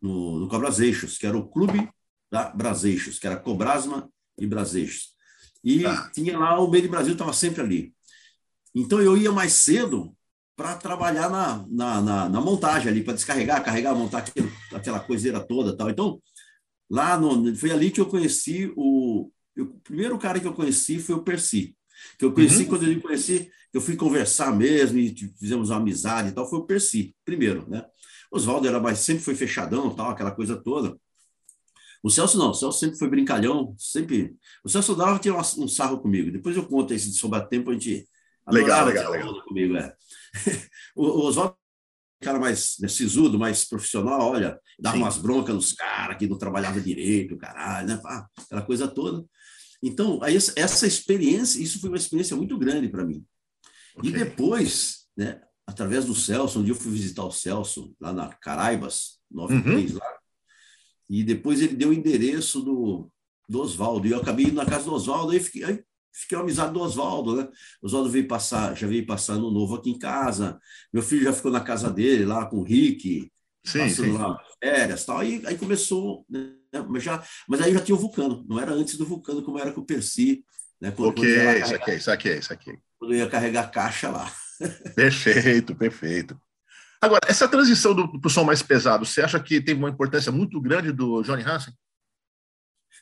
no, 0.00 0.40
no 0.40 0.48
Cobraseixos, 0.48 1.16
que 1.16 1.26
era 1.26 1.38
o 1.38 1.48
Clube 1.48 1.88
da 2.30 2.50
Braseixos, 2.50 3.18
que 3.18 3.26
era 3.26 3.36
Cobrasma 3.36 4.10
e 4.36 4.44
Braseixos. 4.44 5.12
E 5.62 5.86
ah. 5.86 6.10
tinha 6.12 6.36
lá, 6.36 6.58
o 6.58 6.68
Meio 6.68 6.82
de 6.82 6.88
Brasil 6.88 7.12
estava 7.12 7.32
sempre 7.32 7.62
ali. 7.62 7.94
Então, 8.74 9.00
eu 9.00 9.16
ia 9.16 9.30
mais 9.30 9.52
cedo 9.52 10.16
para 10.56 10.76
trabalhar 10.76 11.30
na, 11.30 11.64
na, 11.68 12.00
na, 12.00 12.28
na, 12.28 12.40
montagem 12.40 12.88
ali, 12.88 13.02
para 13.02 13.14
descarregar, 13.14 13.64
carregar, 13.64 13.94
montar 13.94 14.18
aquele, 14.18 14.52
aquela 14.72 15.00
coiseira 15.00 15.40
toda 15.40 15.76
tal. 15.76 15.90
Então, 15.90 16.20
lá 16.90 17.18
no, 17.18 17.54
foi 17.56 17.70
ali 17.70 17.90
que 17.90 18.00
eu 18.00 18.06
conheci 18.06 18.72
o, 18.76 19.30
eu, 19.56 19.64
o 19.64 19.80
primeiro 19.80 20.18
cara 20.18 20.38
que 20.38 20.46
eu 20.46 20.52
conheci 20.52 20.98
foi 20.98 21.14
o 21.14 21.22
Percy. 21.22 21.76
Que 22.18 22.24
eu 22.24 22.32
conheci, 22.32 22.64
uhum. 22.64 22.68
quando 22.68 22.86
eu 22.86 23.00
conheci, 23.00 23.50
eu 23.72 23.80
fui 23.80 23.96
conversar 23.96 24.54
mesmo 24.54 24.98
e 24.98 25.14
fizemos 25.38 25.70
uma 25.70 25.78
amizade 25.78 26.28
e 26.28 26.32
tal, 26.32 26.48
foi 26.48 26.58
o 26.58 26.66
Percy, 26.66 27.14
primeiro, 27.24 27.68
né? 27.68 27.84
Oswaldo 28.30 28.66
era 28.66 28.80
mais, 28.80 28.98
sempre 28.98 29.22
foi 29.22 29.34
fechadão, 29.34 29.94
tal, 29.94 30.10
aquela 30.10 30.30
coisa 30.30 30.56
toda. 30.56 30.96
O 32.02 32.10
Celso 32.10 32.36
não, 32.36 32.50
o 32.50 32.54
Celso 32.54 32.80
sempre 32.80 32.98
foi 32.98 33.08
brincalhão, 33.08 33.74
sempre. 33.78 34.34
O 34.64 34.68
Celso 34.68 34.96
dava 34.96 35.18
tinha 35.18 35.36
um 35.36 35.68
sarro 35.68 36.00
comigo. 36.00 36.32
Depois 36.32 36.56
eu 36.56 36.66
conto 36.66 36.92
esse 36.92 37.10
de 37.10 37.16
sobrar 37.16 37.46
tempo, 37.48 37.70
a 37.70 37.74
gente. 37.74 38.08
Legal, 38.50 38.86
legal, 38.86 39.12
legal. 39.12 39.42
Comigo, 39.44 39.76
é. 39.76 39.94
o, 40.96 41.26
Oswaldo 41.26 41.56
cara 42.22 42.38
mais 42.38 42.76
né, 42.80 42.88
sisudo, 42.88 43.38
mais 43.38 43.64
profissional, 43.64 44.30
olha, 44.30 44.58
dava 44.78 44.96
Sim. 44.96 45.02
umas 45.02 45.18
broncas 45.18 45.54
nos 45.54 45.72
caras 45.72 46.16
que 46.16 46.26
não 46.26 46.38
trabalhava 46.38 46.80
direito, 46.80 47.36
caralho, 47.36 47.88
né? 47.88 48.00
Ah, 48.06 48.26
aquela 48.38 48.62
coisa 48.62 48.88
toda. 48.88 49.24
Então, 49.82 50.22
aí, 50.22 50.36
essa 50.36 50.86
experiência, 50.86 51.60
isso 51.60 51.80
foi 51.80 51.90
uma 51.90 51.96
experiência 51.96 52.36
muito 52.36 52.56
grande 52.56 52.88
para 52.88 53.04
mim. 53.04 53.24
Okay. 53.96 54.10
E 54.10 54.12
depois, 54.12 55.08
né, 55.16 55.42
através 55.66 56.04
do 56.04 56.14
Celso, 56.14 56.60
um 56.60 56.62
dia 56.62 56.72
eu 56.72 56.78
fui 56.78 56.92
visitar 56.92 57.24
o 57.24 57.32
Celso 57.32 57.94
lá 58.00 58.12
na 58.12 58.28
Caraibas, 58.34 59.18
93 59.30 59.92
uhum. 59.92 59.98
lá, 59.98 60.18
e 61.10 61.24
depois 61.24 61.60
ele 61.60 61.74
deu 61.74 61.90
o 61.90 61.92
endereço 61.92 62.60
do, 62.60 63.10
do 63.48 63.60
Oswaldo, 63.60 64.06
e 64.06 64.12
eu 64.12 64.18
acabei 64.18 64.46
indo 64.46 64.54
na 64.54 64.64
casa 64.64 64.84
do 64.84 64.94
Oswaldo, 64.94 65.32
aí 65.32 65.40
fiquei, 65.40 65.64
aí 65.64 65.82
fiquei 66.12 66.38
amizade 66.38 66.72
do 66.72 66.80
Oswaldo, 66.80 67.36
né? 67.36 67.48
Oswaldo 67.80 68.10
veio 68.10 68.28
passar, 68.28 68.76
já 68.76 68.86
veio 68.86 69.06
passar 69.06 69.36
no 69.36 69.50
novo 69.50 69.74
aqui 69.74 69.90
em 69.90 69.98
casa, 69.98 70.60
meu 70.92 71.02
filho 71.02 71.24
já 71.24 71.32
ficou 71.32 71.50
na 71.50 71.60
casa 71.60 71.90
dele, 71.90 72.24
lá 72.24 72.46
com 72.46 72.58
o 72.58 72.62
Rick, 72.62 73.30
sim, 73.64 73.78
passando 73.78 74.12
sim. 74.12 74.18
lá 74.18 74.38
férias 74.62 75.04
tal, 75.04 75.18
aí, 75.18 75.42
aí 75.46 75.56
começou, 75.56 76.24
né? 76.28 76.52
mas, 76.88 77.02
já, 77.02 77.22
mas 77.48 77.60
aí 77.60 77.72
já 77.72 77.80
tinha 77.80 77.94
o 77.94 77.98
Vulcano, 77.98 78.44
não 78.48 78.60
era 78.60 78.72
antes 78.72 78.96
do 78.96 79.06
Vulcano 79.06 79.42
como 79.42 79.58
era 79.58 79.72
com 79.72 79.80
o 79.80 79.86
Percy, 79.86 80.44
né? 80.80 80.90
Quando, 80.90 81.10
ok, 81.10 81.34
quando 81.34 81.58
isso 81.58 81.74
aqui, 81.74 81.94
isso 81.94 82.10
aqui, 82.10 82.30
isso 82.30 82.52
aqui. 82.52 82.78
Quando 82.98 83.14
eu 83.14 83.18
ia 83.18 83.28
carregar 83.28 83.70
caixa 83.70 84.10
lá. 84.10 84.32
Perfeito, 84.94 85.74
perfeito. 85.74 86.40
Agora, 87.00 87.20
essa 87.26 87.48
transição 87.48 87.96
para 87.96 88.28
o 88.28 88.30
som 88.30 88.44
mais 88.44 88.62
pesado, 88.62 89.04
você 89.04 89.22
acha 89.22 89.40
que 89.40 89.60
teve 89.60 89.80
uma 89.80 89.88
importância 89.88 90.30
muito 90.30 90.60
grande 90.60 90.92
do 90.92 91.20
Johnny 91.22 91.42
Hansen? 91.42 91.74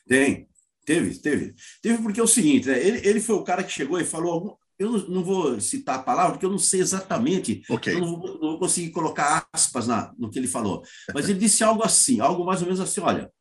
Tem, 0.07 0.49
teve, 0.85 1.19
teve. 1.19 1.55
Teve 1.81 2.01
porque 2.01 2.19
é 2.19 2.23
o 2.23 2.27
seguinte, 2.27 2.67
né? 2.67 2.79
ele, 2.85 3.07
ele 3.07 3.21
foi 3.21 3.35
o 3.35 3.43
cara 3.43 3.63
que 3.63 3.71
chegou 3.71 3.99
e 3.99 4.05
falou 4.05 4.59
eu 4.81 5.07
não 5.09 5.23
vou 5.23 5.61
citar 5.61 5.99
a 5.99 6.03
palavra, 6.03 6.31
porque 6.31 6.45
eu 6.45 6.49
não 6.49 6.57
sei 6.57 6.81
exatamente, 6.81 7.61
okay. 7.69 7.93
eu 7.93 7.99
não 7.99 8.19
vou, 8.19 8.33
não 8.33 8.39
vou, 8.39 8.59
conseguir 8.59 8.89
colocar 8.89 9.47
aspas 9.53 9.85
na, 9.85 10.11
no 10.17 10.29
que 10.29 10.39
ele 10.39 10.47
falou. 10.47 10.83
Mas 11.13 11.29
ele 11.29 11.37
disse 11.37 11.63
algo 11.63 11.83
assim, 11.83 12.19
algo 12.19 12.43
mais 12.43 12.61
ou 12.61 12.65
menos 12.65 12.79
assim: 12.79 12.99
olha, 12.99 13.31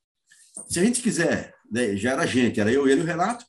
se 0.68 0.78
a 0.78 0.84
gente 0.84 1.00
quiser, 1.00 1.54
né, 1.70 1.96
já 1.96 2.12
era 2.12 2.22
a 2.22 2.26
gente, 2.26 2.60
era 2.60 2.70
eu, 2.70 2.86
ele 2.86 3.00
e 3.00 3.04
o 3.04 3.06
Renato, 3.06 3.44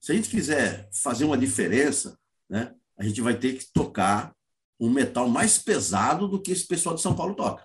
se 0.00 0.10
a 0.10 0.14
gente 0.14 0.28
quiser 0.28 0.88
fazer 0.92 1.24
uma 1.24 1.38
diferença, 1.38 2.18
né, 2.50 2.74
a 2.98 3.04
gente 3.04 3.20
vai 3.20 3.36
ter 3.36 3.56
que 3.56 3.66
tocar 3.72 4.34
um 4.80 4.90
metal 4.90 5.28
mais 5.28 5.58
pesado 5.58 6.26
do 6.26 6.40
que 6.40 6.50
esse 6.50 6.66
pessoal 6.66 6.94
de 6.94 7.00
São 7.00 7.14
Paulo 7.14 7.34
toca. 7.34 7.64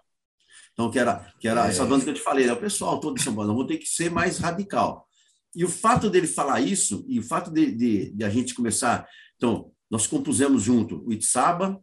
Então, 0.74 0.90
que 0.90 1.00
era, 1.00 1.32
que 1.40 1.48
era 1.48 1.66
é. 1.66 1.70
essa 1.70 1.86
banda 1.86 2.04
que 2.04 2.10
eu 2.10 2.16
te 2.16 2.22
falei, 2.22 2.46
né, 2.46 2.54
o 2.54 2.60
pessoal 2.60 3.00
todo 3.00 3.16
de 3.16 3.24
São 3.24 3.34
Paulo, 3.34 3.54
vamos 3.54 3.68
ter 3.68 3.78
que 3.78 3.88
ser 3.88 4.12
mais 4.12 4.38
radical. 4.38 5.08
E 5.56 5.64
o 5.64 5.70
fato 5.70 6.10
dele 6.10 6.28
falar 6.28 6.62
isso, 6.62 7.06
e 7.08 7.20
o 7.20 7.24
fato 7.24 7.52
de, 7.52 7.72
de, 7.72 8.12
de 8.12 8.24
a 8.24 8.30
gente 8.30 8.56
começar 8.56 9.08
então, 9.44 9.70
nós 9.92 10.08
compusemos 10.08 10.64
junto 10.64 11.06
o 11.06 11.12
Itzaba, 11.12 11.78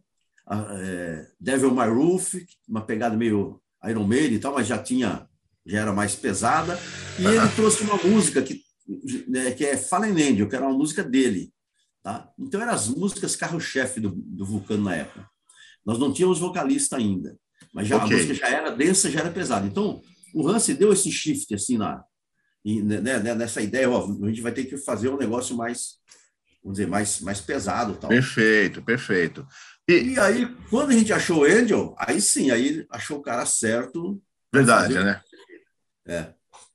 é, 0.50 1.26
Devil 1.38 1.74
My 1.74 1.88
Roof, 1.88 2.34
uma 2.66 2.80
pegada 2.80 3.14
meio 3.14 3.60
Iron 3.84 4.06
Maiden 4.06 4.36
e 4.36 4.38
tal, 4.38 4.54
mas 4.54 4.66
já 4.66 4.78
tinha, 4.78 5.28
já 5.66 5.80
era 5.80 5.92
mais 5.92 6.14
pesada. 6.14 6.80
E 7.18 7.24
ele 7.26 7.48
trouxe 7.54 7.82
uma 7.82 7.96
música 7.96 8.42
que, 8.42 8.62
né, 9.28 9.50
que 9.50 9.66
é 9.66 9.76
Fallen 9.76 10.12
Angel, 10.12 10.48
que 10.48 10.56
era 10.56 10.66
uma 10.66 10.76
música 10.76 11.04
dele. 11.04 11.52
Tá? 12.02 12.30
Então, 12.38 12.62
eram 12.62 12.72
as 12.72 12.88
músicas 12.88 13.36
carro-chefe 13.36 14.00
do, 14.00 14.10
do 14.10 14.46
Vulcano 14.46 14.84
na 14.84 14.96
época. 14.96 15.28
Nós 15.84 15.98
não 15.98 16.12
tínhamos 16.12 16.38
vocalista 16.38 16.96
ainda, 16.96 17.38
mas 17.74 17.86
já, 17.86 17.96
okay. 18.02 18.08
a 18.08 18.16
música 18.16 18.34
já 18.34 18.48
era 18.48 18.70
densa, 18.70 19.10
já 19.10 19.20
era 19.20 19.30
pesada. 19.30 19.66
Então, 19.66 20.00
o 20.34 20.48
Hansi 20.48 20.72
deu 20.72 20.94
esse 20.94 21.12
shift 21.12 21.54
assim 21.54 21.76
lá, 21.76 22.02
né, 22.64 23.00
né, 23.00 23.34
nessa 23.34 23.62
ideia, 23.62 23.90
ó, 23.90 24.04
a 24.04 24.28
gente 24.28 24.40
vai 24.40 24.52
ter 24.52 24.64
que 24.64 24.76
fazer 24.76 25.08
um 25.08 25.16
negócio 25.16 25.56
mais 25.56 26.00
vamos 26.62 26.78
dizer, 26.78 26.88
mais, 26.88 27.20
mais 27.20 27.40
pesado. 27.40 27.94
Tal. 27.94 28.10
Perfeito, 28.10 28.82
perfeito. 28.82 29.46
E, 29.88 30.12
e 30.12 30.20
aí, 30.20 30.46
quando 30.68 30.90
a 30.90 30.92
gente 30.92 31.12
achou 31.12 31.40
o 31.40 31.44
Angel, 31.44 31.94
aí 31.98 32.20
sim, 32.20 32.50
aí 32.50 32.86
achou 32.90 33.18
o 33.18 33.22
cara 33.22 33.44
certo. 33.46 34.20
Verdade, 34.52 34.94
né? 34.94 35.20
É. 36.06 36.32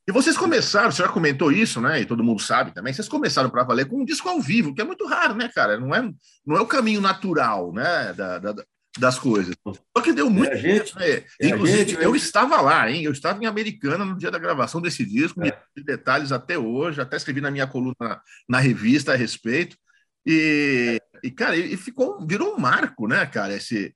E 0.07 0.11
vocês 0.11 0.37
começaram, 0.37 0.91
você 0.91 1.01
já 1.01 1.09
comentou 1.09 1.51
isso, 1.51 1.81
né? 1.81 2.01
E 2.01 2.05
todo 2.05 2.23
mundo 2.23 2.41
sabe 2.41 2.71
também, 2.71 2.93
vocês 2.93 3.07
começaram 3.07 3.49
para 3.49 3.63
valer 3.63 3.87
com 3.87 4.01
um 4.01 4.05
disco 4.05 4.29
ao 4.29 4.39
vivo, 4.39 4.73
que 4.73 4.81
é 4.81 4.85
muito 4.85 5.05
raro, 5.07 5.33
né, 5.33 5.49
cara? 5.53 5.79
Não 5.79 5.95
é, 5.95 6.11
não 6.45 6.55
é 6.55 6.61
o 6.61 6.67
caminho 6.67 7.01
natural, 7.01 7.73
né? 7.73 8.13
Da, 8.13 8.37
da, 8.37 8.65
das 8.97 9.19
coisas. 9.19 9.55
Só 9.65 10.03
que 10.03 10.13
deu 10.13 10.29
muito. 10.29 10.53
É, 10.53 10.57
gente, 10.57 10.95
né? 10.95 11.23
Inclusive, 11.41 11.77
gente, 11.89 12.01
eu 12.01 12.15
estava 12.15 12.61
lá, 12.61 12.89
hein? 12.89 13.03
Eu 13.03 13.11
estava 13.11 13.41
em 13.43 13.45
Americana 13.45 14.05
no 14.05 14.17
dia 14.17 14.31
da 14.31 14.39
gravação 14.39 14.81
desse 14.81 15.05
disco, 15.05 15.43
é. 15.43 15.61
detalhes 15.77 16.31
até 16.31 16.57
hoje, 16.57 17.01
até 17.01 17.17
escrevi 17.17 17.41
na 17.41 17.51
minha 17.51 17.67
coluna 17.67 17.95
na, 17.99 18.21
na 18.47 18.59
revista 18.59 19.13
a 19.13 19.15
respeito. 19.15 19.77
E, 20.25 20.99
e 21.23 21.29
cara, 21.29 21.55
e 21.55 21.75
ficou, 21.77 22.25
virou 22.25 22.55
um 22.55 22.59
marco, 22.59 23.07
né, 23.07 23.25
cara? 23.25 23.53
Esse, 23.55 23.93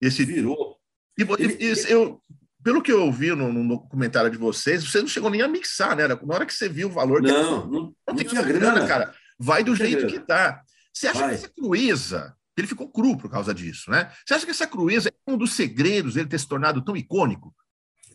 esse 0.00 0.24
virou. 0.24 0.76
E, 1.18 1.22
e, 1.22 1.90
eu, 1.90 2.20
pelo 2.62 2.82
que 2.82 2.92
eu 2.92 3.04
ouvi 3.04 3.30
no, 3.34 3.52
no, 3.52 3.76
documentário 3.76 4.30
de 4.30 4.38
vocês, 4.38 4.84
você 4.84 5.00
não 5.00 5.08
chegou 5.08 5.30
nem 5.30 5.42
a 5.42 5.48
mixar, 5.48 5.96
né? 5.96 6.06
Na 6.06 6.34
hora 6.34 6.46
que 6.46 6.54
você 6.54 6.68
viu 6.68 6.88
o 6.88 6.92
valor. 6.92 7.22
Não, 7.22 7.66
não, 7.66 7.66
não, 7.66 7.94
não 8.08 8.16
tinha 8.16 8.42
grana, 8.42 8.72
grana, 8.72 8.86
cara. 8.86 9.14
Vai 9.38 9.64
do 9.64 9.74
jeito 9.74 10.06
grana. 10.06 10.12
que 10.12 10.20
tá. 10.20 10.62
Você 10.92 11.08
acha 11.08 11.20
Vai. 11.20 11.28
que 11.30 11.34
essa 11.34 11.48
crueza 11.48 12.36
ele 12.56 12.66
ficou 12.66 12.88
cru 12.88 13.16
por 13.16 13.30
causa 13.30 13.52
disso, 13.52 13.90
né? 13.90 14.12
Você 14.24 14.34
acha 14.34 14.44
que 14.44 14.50
essa 14.50 14.66
crueza 14.66 15.08
é 15.08 15.30
um 15.30 15.36
dos 15.36 15.54
segredos 15.54 16.14
dele 16.14 16.28
ter 16.28 16.38
se 16.38 16.48
tornado 16.48 16.84
tão 16.84 16.96
icônico? 16.96 17.54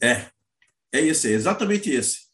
É, 0.02 0.28
é 0.92 1.02
esse, 1.02 1.30
é 1.30 1.32
exatamente 1.32 1.90
esse. 1.90 2.30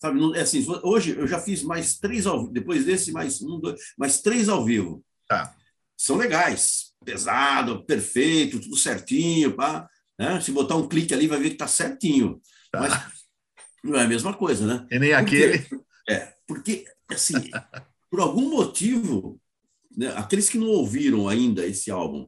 Sabe, 0.00 0.18
é 0.36 0.40
assim, 0.40 0.66
hoje 0.82 1.16
eu 1.16 1.26
já 1.26 1.38
fiz 1.38 1.62
mais 1.62 1.98
três 1.98 2.26
ao 2.26 2.48
depois 2.48 2.84
desse, 2.84 3.12
mais 3.12 3.40
um, 3.40 3.60
dois, 3.60 3.80
mais 3.96 4.20
três 4.20 4.48
ao 4.48 4.64
vivo. 4.64 5.04
Tá. 5.28 5.54
São 5.96 6.16
legais, 6.16 6.92
pesado, 7.04 7.84
perfeito, 7.84 8.60
tudo 8.60 8.76
certinho, 8.76 9.54
pá. 9.54 9.88
Né? 10.18 10.40
Se 10.40 10.52
botar 10.52 10.76
um 10.76 10.88
clique 10.88 11.14
ali, 11.14 11.26
vai 11.26 11.38
ver 11.40 11.50
que 11.50 11.56
tá 11.56 11.68
certinho. 11.68 12.40
Tá. 12.70 12.80
Mas 12.80 13.22
não 13.82 13.98
é 13.98 14.04
a 14.04 14.08
mesma 14.08 14.34
coisa, 14.34 14.66
né? 14.66 14.86
E 14.90 14.98
nem 14.98 15.12
aquele. 15.12 15.66
É, 16.08 16.34
porque, 16.46 16.84
assim, 17.08 17.34
por 18.10 18.20
algum 18.20 18.50
motivo? 18.50 19.40
Aqueles 20.16 20.48
que 20.48 20.58
não 20.58 20.68
ouviram 20.68 21.28
ainda 21.28 21.66
esse 21.66 21.90
álbum, 21.90 22.26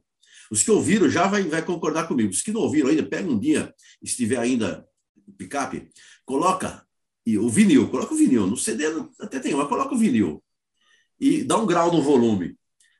os 0.51 0.63
que 0.63 0.71
ouviram 0.71 1.09
já 1.09 1.27
vai, 1.27 1.43
vai 1.43 1.63
concordar 1.63 2.07
comigo. 2.07 2.29
Os 2.29 2.41
que 2.41 2.51
não 2.51 2.61
ouviram 2.61 2.89
ainda, 2.89 3.03
pega 3.03 3.29
um 3.29 3.39
dia, 3.39 3.73
estiver 4.01 4.37
ainda 4.37 4.85
picape, 5.37 5.89
coloca 6.25 6.85
e 7.25 7.37
o 7.37 7.49
vinil, 7.49 7.89
coloca 7.89 8.13
o 8.13 8.17
vinil. 8.17 8.45
No 8.45 8.55
CD 8.55 8.85
até 9.19 9.39
tem, 9.39 9.55
mas 9.55 9.67
coloca 9.67 9.95
o 9.95 9.97
vinil. 9.97 10.43
E 11.19 11.43
dá 11.43 11.57
um 11.57 11.65
grau 11.65 11.91
no 11.91 12.01
volume. 12.01 12.55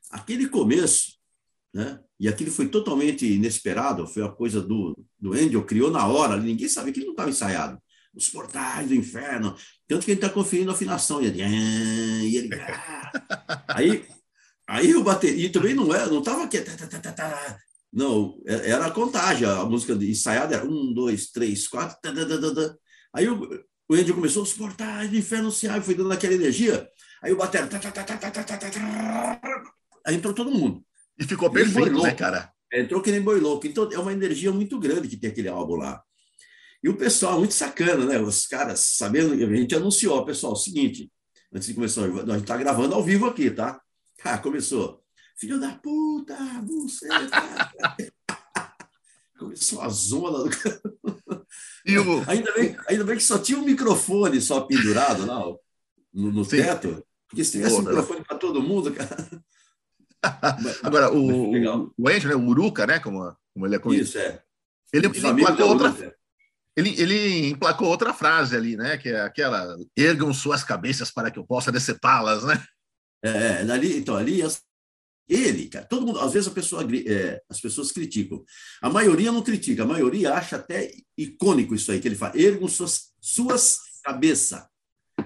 Aquele 0.10 0.47
começo, 0.49 1.13
né? 1.73 1.99
E 2.19 2.28
aquilo 2.28 2.49
foi 2.49 2.69
totalmente 2.69 3.25
inesperado, 3.25 4.08
foi 4.08 4.23
a 4.23 4.30
coisa 4.30 4.62
do, 4.62 4.97
do 5.19 5.34
Angel, 5.34 5.63
criou 5.65 5.91
na 5.91 6.08
hora, 6.08 6.38
ninguém 6.38 6.69
sabia 6.69 6.93
que 6.93 6.99
ele 6.99 7.08
não 7.08 7.13
estava 7.13 7.30
ensaiado. 7.30 7.78
Os 8.15 8.30
portais 8.30 8.88
do 8.88 8.95
inferno. 8.95 9.56
Tanto 9.88 10.06
que 10.06 10.12
ele 10.12 10.17
está 10.17 10.30
conferindo 10.30 10.71
a 10.71 10.73
afinação. 10.73 11.21
E 11.21 11.25
ele. 11.25 11.43
Ah", 11.43 12.23
e 12.23 12.38
ele 12.38 12.56
ah". 12.56 13.65
aí 13.75 14.06
Aí 14.67 14.95
o 14.95 15.04
bateria 15.04 15.51
também 15.51 15.75
não 15.75 15.93
era, 15.93 16.08
não 16.08 16.19
estava 16.19 16.43
aqui. 16.43 16.58
Não, 17.93 18.41
é, 18.45 18.71
era 18.71 18.88
a 18.88 18.91
contagem, 18.91 19.47
a 19.47 19.63
música 19.63 19.93
ensaiada 19.93 20.56
era 20.56 20.65
um, 20.65 20.93
dois, 20.93 21.28
três, 21.32 21.67
quatro. 21.67 21.97
Aí 23.13 23.28
o, 23.30 23.63
o 23.88 23.93
Andy 23.93 24.12
começou, 24.12 24.45
portais 24.45 25.10
do 25.10 25.15
inferno 25.15 25.51
se 25.51 25.67
foi 25.82 25.95
dando 25.95 26.12
aquela 26.12 26.34
energia. 26.34 26.89
Aí 27.23 27.32
o 27.32 27.38
bateria. 27.38 27.67
Aí 30.06 30.15
entrou 30.15 30.34
todo 30.34 30.51
mundo. 30.51 30.84
E 31.17 31.23
ficou 31.23 31.49
perfeito, 31.49 32.01
né, 32.01 32.13
cara? 32.13 32.51
Entrou 32.73 33.01
que 33.01 33.12
nem 33.12 33.21
boi 33.21 33.39
louco. 33.39 33.65
Então 33.65 33.89
é 33.91 33.97
uma 33.97 34.12
energia 34.12 34.51
muito 34.51 34.78
grande 34.80 35.08
que 35.08 35.15
tem 35.15 35.30
aquele 35.30 35.47
álbum 35.47 35.75
lá. 35.75 36.04
E 36.84 36.89
o 36.89 36.97
pessoal, 36.97 37.39
muito 37.39 37.54
sacana, 37.54 38.06
né? 38.06 38.19
Os 38.19 38.45
caras, 38.45 38.80
sabendo, 38.80 39.34
a 39.34 39.56
gente 39.56 39.73
anunciou, 39.73 40.25
pessoal, 40.25 40.54
o 40.54 40.58
seguinte, 40.58 41.12
antes 41.54 41.67
de 41.67 41.73
começar, 41.73 42.04
a 42.04 42.08
gente 42.08 42.41
está 42.41 42.58
gravando 42.58 42.93
ao 42.93 43.04
vivo 43.04 43.25
aqui, 43.25 43.49
tá? 43.49 43.82
Ah, 44.25 44.39
começou. 44.39 45.03
Filho 45.38 45.59
da 45.59 45.75
puta, 45.75 46.35
você. 46.63 47.07
começou 49.38 49.81
a 49.81 49.89
zona 49.89 50.39
do. 50.39 50.49
O... 50.49 52.23
ainda, 52.27 52.51
bem, 52.53 52.75
ainda 52.88 53.03
bem 53.03 53.17
que 53.17 53.23
só 53.23 53.38
tinha 53.38 53.59
um 53.59 53.63
microfone 53.63 54.41
só 54.41 54.61
pendurado 54.61 55.27
lá 55.27 55.43
no, 56.11 56.31
no 56.31 56.43
teto. 56.43 57.05
Porque 57.27 57.43
se 57.43 57.51
tivesse 57.51 57.75
um 57.75 57.81
microfone 57.81 58.23
para 58.23 58.38
todo 58.38 58.63
mundo, 58.63 58.91
cara. 58.91 59.15
Agora, 60.81 61.13
o, 61.13 61.91
o 61.95 62.09
Angel, 62.09 62.29
né, 62.29 62.35
o 62.35 62.47
Uruca, 62.47 62.88
né? 62.88 62.97
Como, 62.97 63.31
como 63.53 63.67
ele 63.67 63.75
é 63.75 63.79
conhecido. 63.79 64.07
Isso, 64.07 64.17
é. 64.17 64.41
Ele, 64.91 65.05
ele 65.05 65.27
emplacou 65.27 65.67
outra. 65.67 66.15
Ele, 66.75 66.99
ele 66.99 67.49
emplacou 67.49 67.88
outra 67.88 68.11
frase 68.11 68.55
ali, 68.55 68.75
né? 68.75 68.97
Que 68.97 69.09
é 69.09 69.21
aquela: 69.21 69.77
ergam 69.95 70.33
suas 70.33 70.63
cabeças 70.63 71.11
para 71.11 71.29
que 71.29 71.38
eu 71.38 71.45
possa 71.45 71.71
decepá-las, 71.71 72.43
né? 72.43 72.59
É, 73.23 73.30
é, 73.30 73.71
ali, 73.71 73.97
então, 73.97 74.15
ali, 74.15 74.41
ele, 75.28 75.67
cara, 75.67 75.86
todo 75.86 76.06
mundo, 76.06 76.19
às 76.19 76.34
vezes 76.34 76.47
pessoa, 76.49 76.84
é, 76.84 77.41
as 77.49 77.60
pessoas 77.60 77.91
criticam. 77.91 78.43
A 78.82 78.89
maioria 78.89 79.32
não 79.32 79.41
critica, 79.41 79.84
a 79.84 79.88
maioria 79.88 80.34
acha 80.34 80.58
até 80.58 80.91
icônico 81.17 81.73
isso 81.73 81.91
aí 81.91 81.99
que 81.99 82.08
ele 82.08 82.15
fala. 82.15 82.39
Ergam 82.39 82.67
suas, 82.67 83.12
suas 83.19 83.80
cabeças. 84.04 84.63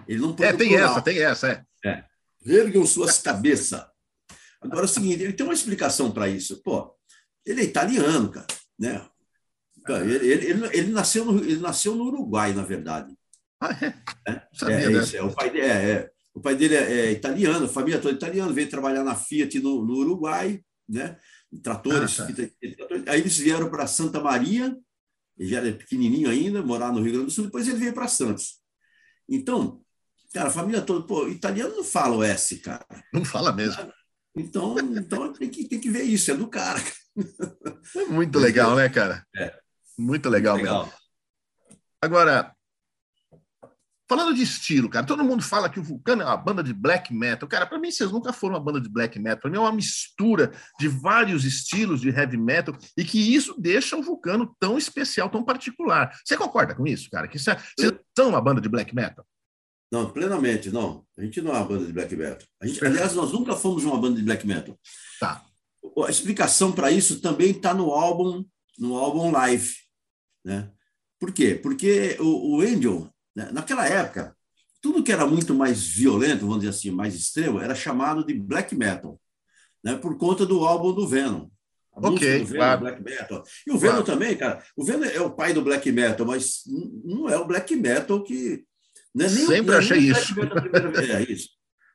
Ele 0.07 0.19
não 0.19 0.35
É, 0.39 0.53
tem 0.53 0.69
plural. 0.69 0.91
essa, 0.91 1.01
tem 1.01 1.21
essa, 1.21 1.65
é. 1.83 1.89
é. 1.89 2.05
Ergam 2.45 2.85
suas 2.85 3.17
cabeças. 3.19 3.85
Agora 4.61 4.81
é 4.81 4.85
o 4.85 4.87
seguinte, 4.87 5.23
ele 5.23 5.33
tem 5.33 5.45
uma 5.45 5.53
explicação 5.53 6.11
para 6.11 6.29
isso. 6.29 6.61
Pô, 6.63 6.95
ele 7.45 7.61
é 7.61 7.63
italiano, 7.65 8.29
cara, 8.31 8.47
né? 8.77 9.05
Ele, 9.87 10.27
ele, 10.27 10.77
ele, 10.77 10.91
nasceu 10.91 11.25
no, 11.25 11.43
ele 11.43 11.59
nasceu 11.59 11.95
no 11.95 12.05
Uruguai, 12.05 12.53
na 12.53 12.63
verdade. 12.63 13.17
Ah, 13.59 13.77
é? 13.81 13.87
É, 14.27 14.83
é, 14.83 14.89
né? 14.89 15.01
isso, 15.01 15.17
é, 15.17 15.23
o 15.23 15.33
pai 15.33 15.49
dele 15.49 15.65
é, 15.65 15.91
é 15.91 16.11
o 16.39 16.41
pai 16.41 16.55
dele 16.55 16.75
é, 16.75 17.07
é 17.07 17.11
italiano, 17.11 17.65
a 17.65 17.69
família 17.69 17.99
toda 17.99 18.15
italiana, 18.15 18.53
veio 18.53 18.69
trabalhar 18.69 19.03
na 19.03 19.13
Fiat 19.13 19.59
no, 19.59 19.85
no 19.85 19.95
Uruguai, 19.95 20.63
né? 20.87 21.17
Tratores. 21.61 22.17
Ah, 22.19 22.27
tá. 22.27 23.11
Aí 23.11 23.19
eles 23.19 23.37
vieram 23.37 23.69
para 23.69 23.85
Santa 23.85 24.21
Maria, 24.21 24.75
ele 25.37 25.49
já 25.49 25.57
era 25.57 25.73
pequenininho 25.73 26.29
ainda, 26.29 26.63
morar 26.63 26.93
no 26.93 27.01
Rio 27.01 27.11
Grande 27.11 27.25
do 27.25 27.31
Sul, 27.31 27.45
depois 27.45 27.67
ele 27.67 27.77
veio 27.77 27.93
para 27.93 28.07
Santos. 28.07 28.59
Então, 29.27 29.81
cara, 30.33 30.47
a 30.47 30.51
família 30.51 30.81
toda, 30.81 31.05
pô, 31.05 31.27
italiano 31.27 31.75
não 31.75 31.83
fala 31.83 32.15
o 32.15 32.23
S, 32.23 32.57
cara. 32.59 32.85
Não 33.13 33.25
fala 33.25 33.51
mesmo. 33.51 33.91
Então, 34.33 34.77
então 34.79 35.33
tem, 35.33 35.49
que, 35.49 35.67
tem 35.67 35.79
que 35.79 35.89
ver 35.89 36.03
isso, 36.03 36.31
é 36.31 36.35
do 36.35 36.47
cara. 36.47 36.81
É 37.97 38.05
muito 38.05 38.39
legal, 38.39 38.77
né, 38.77 38.87
cara? 38.87 39.25
É. 39.35 39.59
Muito 39.97 40.29
legal, 40.29 40.55
legal. 40.55 40.85
Mesmo. 40.85 40.99
Agora, 42.01 42.55
Falando 44.09 44.33
de 44.33 44.41
estilo, 44.41 44.89
cara, 44.89 45.05
todo 45.05 45.23
mundo 45.23 45.43
fala 45.43 45.69
que 45.69 45.79
o 45.79 45.83
Vulcano 45.83 46.23
é 46.23 46.25
uma 46.25 46.35
banda 46.35 46.63
de 46.63 46.73
black 46.73 47.13
metal. 47.13 47.47
Cara, 47.47 47.67
para 47.67 47.77
mim, 47.77 47.91
vocês 47.91 48.11
nunca 48.11 48.33
foram 48.33 48.55
uma 48.55 48.59
banda 48.59 48.81
de 48.81 48.89
black 48.89 49.19
metal. 49.19 49.41
Para 49.41 49.51
mim, 49.51 49.57
é 49.57 49.59
uma 49.59 49.71
mistura 49.71 50.51
de 50.79 50.87
vários 50.87 51.45
estilos 51.45 52.01
de 52.01 52.09
heavy 52.09 52.35
metal 52.35 52.75
e 52.97 53.05
que 53.05 53.19
isso 53.35 53.53
deixa 53.55 53.95
o 53.95 54.01
Vulcano 54.01 54.55
tão 54.59 54.79
especial, 54.79 55.29
tão 55.29 55.43
particular. 55.43 56.11
Você 56.25 56.35
concorda 56.35 56.73
com 56.73 56.87
isso, 56.87 57.07
cara? 57.11 57.27
Que 57.27 57.37
é, 57.37 57.39
vocês 57.39 57.93
são 58.17 58.29
uma 58.29 58.41
banda 58.41 58.59
de 58.59 58.67
black 58.67 58.95
metal? 58.95 59.23
Não, 59.91 60.09
plenamente, 60.09 60.71
não. 60.71 61.05
A 61.15 61.21
gente 61.21 61.39
não 61.39 61.51
é 61.51 61.57
uma 61.57 61.65
banda 61.65 61.85
de 61.85 61.93
black 61.93 62.15
metal. 62.15 62.47
A 62.59 62.65
gente, 62.65 62.83
aliás, 62.83 63.13
nós 63.13 63.31
nunca 63.31 63.55
fomos 63.55 63.83
uma 63.83 64.01
banda 64.01 64.17
de 64.17 64.23
black 64.23 64.45
metal. 64.45 64.75
Tá. 65.19 65.45
A 66.03 66.09
explicação 66.09 66.71
para 66.71 66.89
isso 66.89 67.21
também 67.21 67.51
está 67.51 67.75
no 67.75 67.91
álbum, 67.91 68.43
no 68.75 68.97
álbum 68.97 69.29
live, 69.29 69.71
né? 70.43 70.71
Por 71.19 71.31
quê? 71.31 71.53
Porque 71.53 72.17
o, 72.19 72.57
o 72.57 72.61
Angel? 72.61 73.07
Naquela 73.51 73.87
época, 73.87 74.35
tudo 74.81 75.03
que 75.03 75.11
era 75.11 75.25
muito 75.25 75.53
mais 75.53 75.85
violento, 75.87 76.41
vamos 76.41 76.59
dizer 76.59 76.69
assim, 76.69 76.91
mais 76.91 77.15
extremo, 77.15 77.59
era 77.59 77.75
chamado 77.75 78.25
de 78.25 78.33
black 78.33 78.75
metal, 78.75 79.19
né? 79.83 79.95
por 79.95 80.17
conta 80.17 80.45
do 80.45 80.65
álbum 80.65 80.93
do 80.93 81.07
Venom. 81.07 81.49
Ok, 81.91 82.19
Venom, 82.19 82.55
claro. 82.55 82.81
black 82.81 83.03
metal. 83.03 83.43
E 83.67 83.71
o 83.71 83.77
Venom 83.77 84.03
claro. 84.03 84.05
também, 84.05 84.37
cara, 84.37 84.63
o 84.75 84.85
Venom 84.85 85.03
é 85.03 85.19
o 85.19 85.31
pai 85.31 85.53
do 85.53 85.61
black 85.61 85.91
metal, 85.91 86.25
mas 86.25 86.61
não 87.03 87.29
é 87.29 87.37
o 87.37 87.45
black 87.45 87.75
metal 87.75 88.23
que... 88.23 88.63
Né? 89.13 89.27
Nem 89.27 89.47
Sempre 89.47 89.75
achei 89.75 89.97
isso. 89.97 90.35
É 91.11 91.23
isso. 91.23 91.49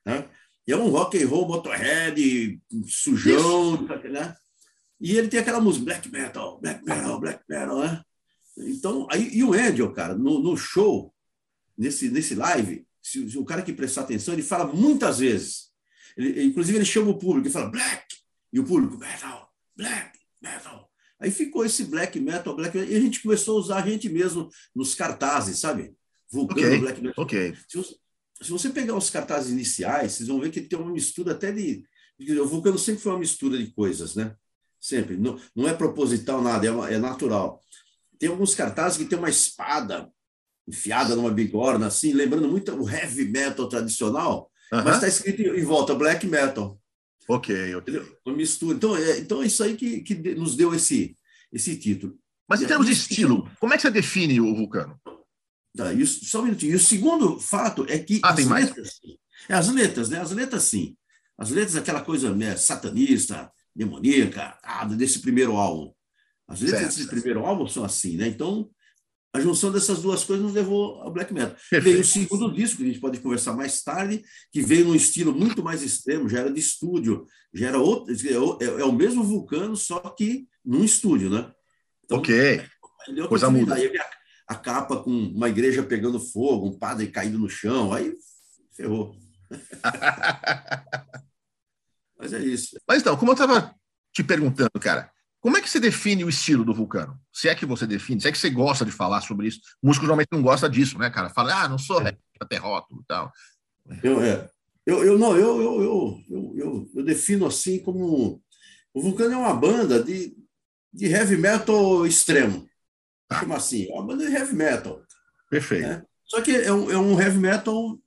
Né? 0.04 0.28
E 0.66 0.72
é 0.72 0.76
um 0.76 0.88
rock 0.88 1.22
and 1.22 1.28
roll, 1.28 1.46
motorhead, 1.46 2.61
sujão, 2.87 3.83
né? 4.11 4.35
E 5.00 5.16
ele 5.16 5.28
tem 5.28 5.40
aquela 5.40 5.61
música, 5.61 5.85
black 5.85 6.11
metal, 6.11 6.59
black 6.61 6.85
metal, 6.85 7.20
black 7.20 7.44
metal, 7.48 7.78
né? 7.78 8.02
Então, 8.57 9.07
aí, 9.11 9.28
e 9.33 9.44
o 9.44 9.52
Angel, 9.52 9.92
cara, 9.92 10.14
no, 10.14 10.38
no 10.40 10.57
show, 10.57 11.13
nesse, 11.76 12.10
nesse 12.10 12.34
live, 12.34 12.87
se, 13.02 13.30
se 13.30 13.38
o 13.38 13.44
cara 13.44 13.62
que 13.62 13.72
prestar 13.72 14.02
atenção, 14.02 14.34
ele 14.34 14.42
fala 14.42 14.72
muitas 14.72 15.18
vezes. 15.18 15.70
Ele, 16.16 16.44
inclusive, 16.44 16.78
ele 16.78 16.84
chama 16.84 17.10
o 17.10 17.18
público 17.18 17.48
e 17.48 17.50
fala 17.50 17.70
black, 17.70 18.16
e 18.52 18.60
o 18.60 18.64
público, 18.64 18.96
metal, 18.96 19.52
black, 19.76 20.18
metal. 20.40 20.90
Aí 21.18 21.30
ficou 21.30 21.64
esse 21.64 21.84
black 21.84 22.18
metal, 22.20 22.54
black 22.56 22.76
metal, 22.76 22.92
e 22.92 22.96
a 22.96 23.00
gente 23.00 23.22
começou 23.22 23.56
a 23.56 23.60
usar 23.60 23.82
a 23.82 23.88
gente 23.88 24.08
mesmo 24.08 24.48
nos 24.74 24.94
cartazes, 24.94 25.58
sabe? 25.58 25.94
Vulcano, 26.30 26.66
okay. 26.66 26.78
black 26.78 27.00
metal. 27.00 27.24
Okay. 27.24 27.56
Se, 27.68 27.76
você, 27.76 27.94
se 28.42 28.50
você 28.50 28.70
pegar 28.70 28.96
os 28.96 29.10
cartazes 29.10 29.52
iniciais, 29.52 30.12
vocês 30.12 30.28
vão 30.28 30.40
ver 30.40 30.50
que 30.50 30.60
tem 30.60 30.78
uma 30.78 30.92
mistura 30.92 31.32
até 31.32 31.52
de. 31.52 31.84
O 32.40 32.46
Vulcano 32.46 32.78
sempre 32.78 33.02
foi 33.02 33.12
uma 33.12 33.18
mistura 33.18 33.58
de 33.58 33.66
coisas, 33.72 34.14
né? 34.14 34.37
Sempre. 34.80 35.16
Não, 35.16 35.40
não 35.54 35.68
é 35.68 35.74
proposital 35.74 36.42
nada, 36.42 36.66
é, 36.66 36.70
uma, 36.70 36.90
é 36.90 36.98
natural. 36.98 37.60
Tem 38.18 38.28
alguns 38.28 38.54
cartazes 38.54 38.98
que 38.98 39.04
tem 39.04 39.18
uma 39.18 39.30
espada 39.30 40.12
enfiada 40.66 41.14
numa 41.14 41.31
bigorna, 41.31 41.87
assim, 41.87 42.12
lembrando 42.12 42.48
muito 42.48 42.72
o 42.74 42.88
heavy 42.88 43.27
metal 43.27 43.68
tradicional, 43.68 44.50
mas 44.70 44.96
está 44.96 45.09
escrito 45.09 45.42
em 45.42 45.64
volta 45.64 45.94
black 45.94 46.27
metal. 46.27 46.81
Ok, 47.29 47.74
ok. 47.77 48.03
Uma 48.27 48.37
mistura. 48.37 48.77
Então, 48.77 48.96
é, 48.96 49.18
então 49.18 49.42
é 49.42 49.46
isso 49.46 49.62
aí 49.62 49.77
que, 49.77 50.00
que 50.00 50.14
nos 50.35 50.57
deu 50.57 50.74
esse, 50.74 51.16
esse 51.53 51.77
título. 51.77 52.18
Mas 52.48 52.61
em 52.61 52.66
termos 52.66 52.87
de 52.87 52.92
estilo, 52.92 53.50
como 53.59 53.72
é 53.72 53.77
que 53.77 53.83
você 53.83 53.90
define 53.90 54.40
o 54.40 54.55
Vulcano? 54.55 55.00
Tá, 55.77 55.87
só 56.07 56.40
um 56.40 56.44
minutinho. 56.44 56.72
E 56.72 56.77
o 56.77 56.81
segundo 56.81 57.40
fato 57.40 57.87
é 57.88 57.98
que. 57.98 58.20
Ah, 58.22 58.35
tem 58.35 58.44
mais? 58.44 58.66
Letras, 58.66 59.00
é, 59.48 59.55
as 59.55 59.68
letras, 59.68 60.09
né? 60.09 60.20
As 60.20 60.31
letras, 60.31 60.62
sim. 60.64 60.96
As 61.37 61.50
letras, 61.50 61.77
aquela 61.77 62.00
coisa 62.03 62.35
né, 62.35 62.57
satanista, 62.57 63.50
demoníaca, 63.74 64.57
ah, 64.62 64.85
desse 64.85 65.20
primeiro 65.20 65.57
álbum. 65.57 65.92
As 66.46 66.61
letras 66.61 66.81
certo, 66.81 66.90
desse 66.90 67.03
certo. 67.05 67.11
primeiro 67.11 67.44
álbum 67.44 67.66
são 67.66 67.85
assim, 67.85 68.16
né? 68.16 68.29
Então, 68.29 68.70
a 69.35 69.40
junção 69.40 69.73
dessas 69.73 70.01
duas 70.01 70.23
coisas 70.23 70.44
nos 70.44 70.55
levou 70.55 71.03
ao 71.03 71.12
black 71.12 71.35
metal. 71.35 71.57
Perfeito. 71.68 71.83
Veio 71.83 72.01
o 72.01 72.05
segundo 72.05 72.55
disco, 72.55 72.77
que 72.77 72.85
a 72.85 72.87
gente 72.87 73.01
pode 73.01 73.18
conversar 73.18 73.53
mais 73.53 73.83
tarde, 73.83 74.25
que 74.53 74.62
veio 74.62 74.85
num 74.85 74.94
estilo 74.94 75.35
muito 75.35 75.61
mais 75.61 75.83
extremo, 75.83 76.29
já 76.29 76.38
era 76.38 76.53
de 76.53 76.61
estúdio, 76.61 77.27
já 77.53 77.66
era 77.66 77.79
outro, 77.81 78.14
é, 78.14 78.64
é 78.64 78.85
o 78.85 78.92
mesmo 78.92 79.25
Vulcano, 79.25 79.77
só 79.77 79.99
que 79.99 80.47
num 80.64 80.85
estúdio, 80.85 81.29
né? 81.31 81.51
Então, 82.05 82.18
ok. 82.18 82.62
Coisa 83.29 83.51
muda. 83.51 83.75
Aí 83.75 83.99
a, 83.99 84.11
a 84.47 84.55
capa 84.55 85.03
com 85.03 85.11
uma 85.11 85.49
igreja 85.49 85.83
pegando 85.83 86.20
fogo, 86.20 86.68
um 86.68 86.79
padre 86.79 87.09
caído 87.09 87.37
no 87.37 87.49
chão, 87.49 87.92
aí 87.92 88.14
ferrou. 88.77 89.16
Mas 92.16 92.33
é 92.33 92.38
isso. 92.38 92.79
Mas 92.87 93.01
então, 93.01 93.16
como 93.16 93.33
eu 93.33 93.35
estava 93.35 93.75
te 94.12 94.23
perguntando, 94.23 94.70
cara, 94.81 95.11
como 95.44 95.59
é 95.59 95.61
que 95.61 95.68
você 95.68 95.78
define 95.78 96.24
o 96.24 96.28
estilo 96.30 96.64
do 96.64 96.72
Vulcano? 96.72 97.20
Se 97.30 97.50
é 97.50 97.54
que 97.54 97.66
você 97.66 97.87
define, 97.87 98.18
se 98.18 98.26
é 98.26 98.33
que 98.33 98.38
você 98.38 98.48
gosta 98.48 98.83
de 98.83 98.90
falar 98.90 99.20
sobre 99.20 99.46
isso. 99.46 99.61
O 99.83 99.88
músico 99.88 100.07
normalmente 100.07 100.33
não 100.33 100.40
gosta 100.40 100.70
disso, 100.70 100.98
né, 100.98 101.11
cara? 101.11 101.28
Fala, 101.28 101.64
ah, 101.64 101.68
não 101.68 101.76
sou 101.76 101.98
rap, 101.98 102.18
até 102.40 102.57
rótulo 102.57 103.02
e 103.02 103.04
tal. 103.07 103.30
Eu, 104.02 104.22
é. 104.22 104.48
eu, 104.87 105.04
eu, 105.04 105.18
não, 105.18 105.37
eu, 105.37 105.61
eu, 105.61 105.83
eu, 105.83 106.54
eu, 106.57 106.90
eu, 106.94 107.04
defino 107.04 107.44
assim 107.44 107.78
como. 107.78 108.42
O 108.94 109.02
Vulcano 109.02 109.35
é 109.35 109.37
uma 109.37 109.52
banda 109.52 110.02
de, 110.02 110.35
de 110.90 111.07
heavy 111.09 111.37
metal 111.37 112.07
extremo. 112.07 112.66
Ah. 113.28 113.40
Como 113.40 113.52
assim? 113.52 113.87
É 113.90 113.92
uma 113.92 114.07
banda 114.07 114.26
de 114.26 114.35
heavy 114.35 114.54
metal. 114.54 115.02
Perfeito. 115.50 115.87
Né? 115.87 116.02
Só 116.24 116.40
que 116.40 116.52
é 116.52 116.72
um, 116.72 116.90
é 116.90 116.96
um 116.96 117.20
heavy 117.20 117.38
metal 117.38 118.00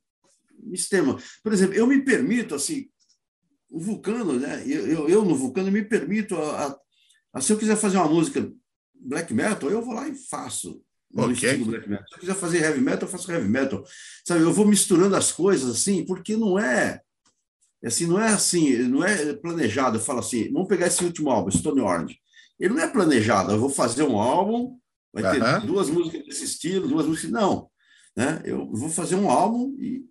extremo. 0.74 1.20
Por 1.44 1.54
exemplo, 1.54 1.76
eu 1.76 1.86
me 1.86 2.02
permito, 2.02 2.56
assim, 2.56 2.90
o 3.70 3.80
Vulcano, 3.80 4.40
né? 4.40 4.64
Eu, 4.66 4.88
eu, 4.88 5.08
eu 5.08 5.24
no 5.24 5.36
Vulcano 5.36 5.72
me 5.72 5.84
permito 5.84 6.36
a, 6.36 6.66
a 6.66 6.87
mas 7.38 7.46
se 7.46 7.54
eu 7.54 7.58
quiser 7.60 7.76
fazer 7.76 7.98
uma 7.98 8.08
música 8.08 8.52
black 9.00 9.32
metal, 9.32 9.70
eu 9.70 9.80
vou 9.80 9.94
lá 9.94 10.10
e 10.10 10.16
faço. 10.16 10.82
Okay. 11.14 11.64
Se 11.64 11.72
eu 11.72 12.20
quiser 12.20 12.34
fazer 12.34 12.64
heavy 12.64 12.82
metal, 12.82 13.04
eu 13.04 13.12
faço 13.12 13.32
heavy 13.32 13.48
metal. 13.48 13.84
Sabe, 14.26 14.42
eu 14.42 14.52
vou 14.52 14.66
misturando 14.66 15.16
as 15.16 15.32
coisas 15.32 15.70
assim, 15.70 16.04
porque 16.04 16.36
não 16.36 16.58
é 16.58 17.00
assim, 17.86 18.08
não 18.08 18.20
é 18.20 18.30
assim, 18.30 18.80
não 18.88 19.04
é 19.04 19.36
planejado. 19.36 19.98
Eu 19.98 20.02
falo 20.02 20.18
assim, 20.18 20.52
vamos 20.52 20.68
pegar 20.68 20.88
esse 20.88 21.06
último 21.06 21.30
álbum, 21.30 21.52
Stone 21.52 21.80
Orange. 21.80 22.18
Ele 22.60 22.74
não 22.74 22.82
é 22.82 22.88
planejado, 22.88 23.52
eu 23.52 23.60
vou 23.60 23.70
fazer 23.70 24.02
um 24.02 24.20
álbum, 24.20 24.76
vai 25.14 25.32
ter 25.32 25.40
uh 25.40 25.46
-huh. 25.46 25.62
duas 25.64 25.92
músicas 25.92 26.26
desse 26.26 26.44
estilo, 26.44 26.88
duas 26.88 27.06
músicas. 27.06 27.30
Não. 27.30 27.70
Né? 28.16 28.42
Eu 28.46 28.68
vou 28.72 28.90
fazer 28.90 29.14
um 29.14 29.30
álbum 29.30 29.76
e, 29.78 30.04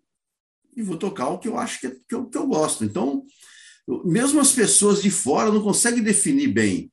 e 0.76 0.80
vou 0.80 0.96
tocar 0.96 1.30
o 1.30 1.40
que 1.40 1.48
eu 1.48 1.58
acho 1.58 1.80
que, 1.80 1.88
é, 1.88 1.96
que, 2.08 2.14
eu, 2.14 2.26
que 2.26 2.38
eu 2.38 2.46
gosto. 2.46 2.84
Então, 2.84 3.24
mesmo 4.04 4.38
as 4.38 4.52
pessoas 4.52 5.02
de 5.02 5.10
fora 5.10 5.50
não 5.50 5.60
conseguem 5.60 6.04
definir 6.04 6.46
bem 6.52 6.88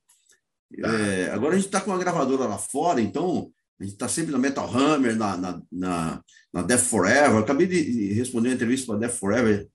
é, 0.80 1.30
agora 1.32 1.54
a 1.54 1.58
gente 1.58 1.68
está 1.68 1.82
com 1.82 1.92
uma 1.92 2.00
gravadora 2.00 2.46
lá 2.46 2.58
fora, 2.58 3.02
então 3.02 3.52
a 3.80 3.84
gente 3.84 3.94
está 3.94 4.08
sempre 4.08 4.32
na 4.32 4.38
Metal 4.38 4.70
Hammer, 4.70 5.16
na, 5.16 5.38
na, 5.38 5.62
na, 5.72 6.24
na 6.54 6.62
Death 6.62 6.82
Forever. 6.82 7.32
Eu 7.32 7.40
acabei 7.40 7.68
de 7.68 8.14
responder 8.14 8.50
uma 8.50 8.56
entrevista 8.56 8.88
para 8.88 9.00
Death 9.00 9.18
Forever 9.20 9.68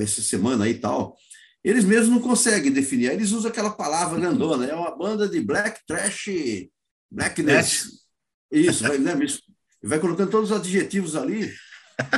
essa 0.00 0.22
semana 0.22 0.64
aí 0.64 0.72
e 0.72 0.78
tal. 0.78 1.16
Eles 1.62 1.84
mesmos 1.84 2.10
não 2.10 2.20
conseguem 2.20 2.72
definir. 2.72 3.10
Eles 3.10 3.32
usam 3.32 3.50
aquela 3.50 3.70
palavra 3.70 4.18
grandona. 4.18 4.66
É 4.66 4.74
uma 4.74 4.96
banda 4.96 5.28
de 5.28 5.40
black 5.40 5.80
trash, 5.86 6.28
blackness. 7.10 8.04
Isso, 8.50 8.84
vai, 8.84 8.98
né, 8.98 9.14
vai 9.82 9.98
colocando 9.98 10.30
todos 10.30 10.50
os 10.50 10.56
adjetivos 10.56 11.16
ali. 11.16 11.52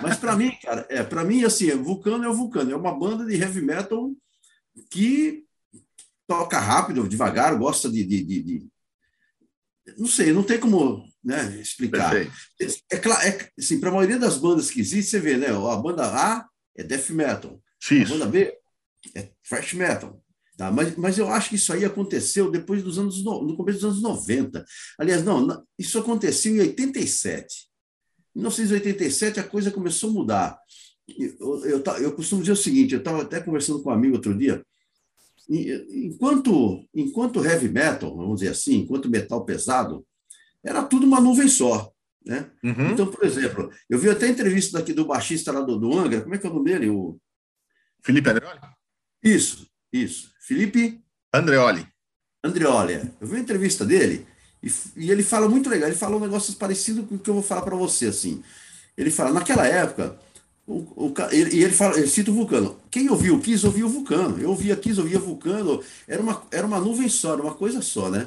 Mas 0.03 0.17
para 0.17 0.37
mim, 0.37 0.53
cara, 0.63 0.87
é, 0.89 1.03
para 1.03 1.25
mim, 1.25 1.45
assim, 1.45 1.71
Vulcano 1.71 2.25
é 2.25 2.29
o 2.29 2.35
Vulcano. 2.35 2.73
É 2.73 2.77
uma 2.77 2.97
banda 2.97 3.25
de 3.25 3.35
heavy 3.35 3.63
metal 3.63 4.11
que 4.91 5.46
toca 6.27 6.59
rápido, 6.59 7.09
devagar, 7.09 7.57
gosta 7.57 7.91
de, 7.91 8.05
de, 8.05 8.23
de, 8.25 8.43
de... 8.43 8.67
não 9.97 10.07
sei, 10.07 10.33
não 10.33 10.43
tem 10.43 10.59
como 10.59 11.05
né, 11.23 11.57
explicar. 11.61 12.11
Perfeito. 12.11 12.83
É, 12.91 12.97
claro, 12.97 13.27
é, 13.27 13.51
assim, 13.59 13.81
para 13.81 13.91
a 13.91 13.93
maioria 13.93 14.19
das 14.19 14.39
bandas 14.39 14.71
que 14.71 14.81
existem, 14.81 15.03
você 15.03 15.21
vê, 15.21 15.37
né? 15.37 15.49
A 15.49 15.77
banda 15.77 16.05
A 16.05 16.47
é 16.77 16.83
death 16.83 17.11
metal, 17.11 17.61
Isso. 17.91 18.15
a 18.15 18.19
banda 18.19 18.31
B 18.31 18.53
é 19.15 19.31
thrash 19.49 19.75
metal. 19.75 20.21
Tá? 20.57 20.73
Mas, 20.73 20.97
mas 20.97 21.19
eu 21.19 21.29
acho 21.29 21.51
que 21.51 21.57
isso 21.57 21.71
aí 21.73 21.85
aconteceu 21.85 22.51
depois 22.51 22.83
dos 22.83 22.99
anos 22.99 23.23
no, 23.23 23.45
no 23.45 23.57
começo 23.57 23.79
dos 23.79 23.91
anos 23.91 24.03
90. 24.03 24.65
Aliás, 24.99 25.23
não, 25.23 25.63
isso 25.79 25.99
aconteceu 25.99 26.55
em 26.55 26.61
87. 26.61 27.69
Em 28.35 28.39
1987 28.41 29.39
a 29.39 29.45
coisa 29.45 29.71
começou 29.71 30.09
a 30.11 30.13
mudar. 30.15 30.59
Eu, 31.07 31.65
eu, 31.65 31.83
eu, 31.85 31.97
eu 31.99 32.13
costumo 32.13 32.41
dizer 32.41 32.53
o 32.53 32.57
seguinte: 32.57 32.95
eu 32.95 33.01
estava 33.01 33.23
até 33.23 33.39
conversando 33.39 33.83
com 33.83 33.91
um 33.91 33.93
amigo 33.93 34.17
outro 34.17 34.37
dia 34.37 34.65
enquanto, 35.49 36.85
enquanto 36.95 37.45
heavy 37.45 37.69
metal, 37.69 38.17
vamos 38.17 38.41
dizer 38.41 38.53
assim, 38.53 38.79
enquanto 38.79 39.09
metal 39.09 39.45
pesado, 39.45 40.05
era 40.65 40.83
tudo 40.83 41.07
uma 41.07 41.21
nuvem 41.21 41.49
só. 41.49 41.93
Né? 42.25 42.51
Uhum. 42.65 42.91
Então, 42.91 43.07
por 43.07 43.25
exemplo, 43.25 43.71
eu 43.89 43.99
vi 43.99 44.11
até 44.11 44.27
a 44.27 44.31
entrevista 44.31 44.79
daqui 44.79 44.93
do 44.93 45.07
baixista 45.07 45.53
lá 45.53 45.61
do, 45.61 45.79
do 45.79 45.97
Angra, 45.97 46.23
como 46.23 46.35
é 46.35 46.39
que 46.39 46.47
é 46.47 46.51
o 46.51 46.55
nome 46.55 46.71
dele? 46.71 46.91
O... 46.91 47.19
Felipe 48.03 48.29
Andreoli? 48.29 48.59
Isso, 49.23 49.69
isso. 49.93 50.33
Felipe? 50.41 51.01
Andreoli. 51.33 51.87
Andreoli, 52.43 52.95
é. 52.95 53.11
eu 53.21 53.27
vi 53.27 53.37
a 53.37 53.41
entrevista 53.41 53.85
dele 53.85 54.27
e, 54.63 54.69
e, 54.97 55.11
ele 55.11 55.23
fala 55.23 55.49
muito 55.49 55.71
legal, 55.71 55.89
ele 55.89 55.99
fala 55.99 56.17
um 56.17 56.21
negócio 56.21 56.55
parecido 56.57 57.05
com 57.05 57.15
o 57.15 57.19
que 57.19 57.31
eu 57.31 57.35
vou 57.35 57.43
falar 57.43 57.63
para 57.63 57.77
você, 57.77 58.07
assim. 58.07 58.43
Ele 58.97 59.11
fala, 59.11 59.33
naquela 59.33 59.67
época, 59.67 60.19
o, 60.67 61.07
o, 61.07 61.15
ele, 61.31 61.63
ele, 61.63 61.73
fala, 61.73 61.97
ele 61.97 62.09
cita 62.09 62.31
o 62.31 62.35
Vulcano. 62.35 62.77
Quem 62.91 63.09
ouviu 63.09 63.37
o 63.37 63.41
Kiss, 63.41 63.65
ouvia 63.65 63.87
o 63.87 63.89
Vulcano. 63.89 64.39
Eu 64.41 64.51
ouvia 64.51 64.75
Kiss, 64.75 65.01
ouvia 65.01 65.19
Vulcano. 65.19 65.81
Era 66.09 66.21
uma, 66.21 66.43
era 66.51 66.67
uma 66.67 66.81
nuvem 66.81 67.09
só, 67.09 67.35
era 67.35 67.43
uma 67.43 67.55
coisa 67.55 67.81
só, 67.81 68.11
né? 68.11 68.27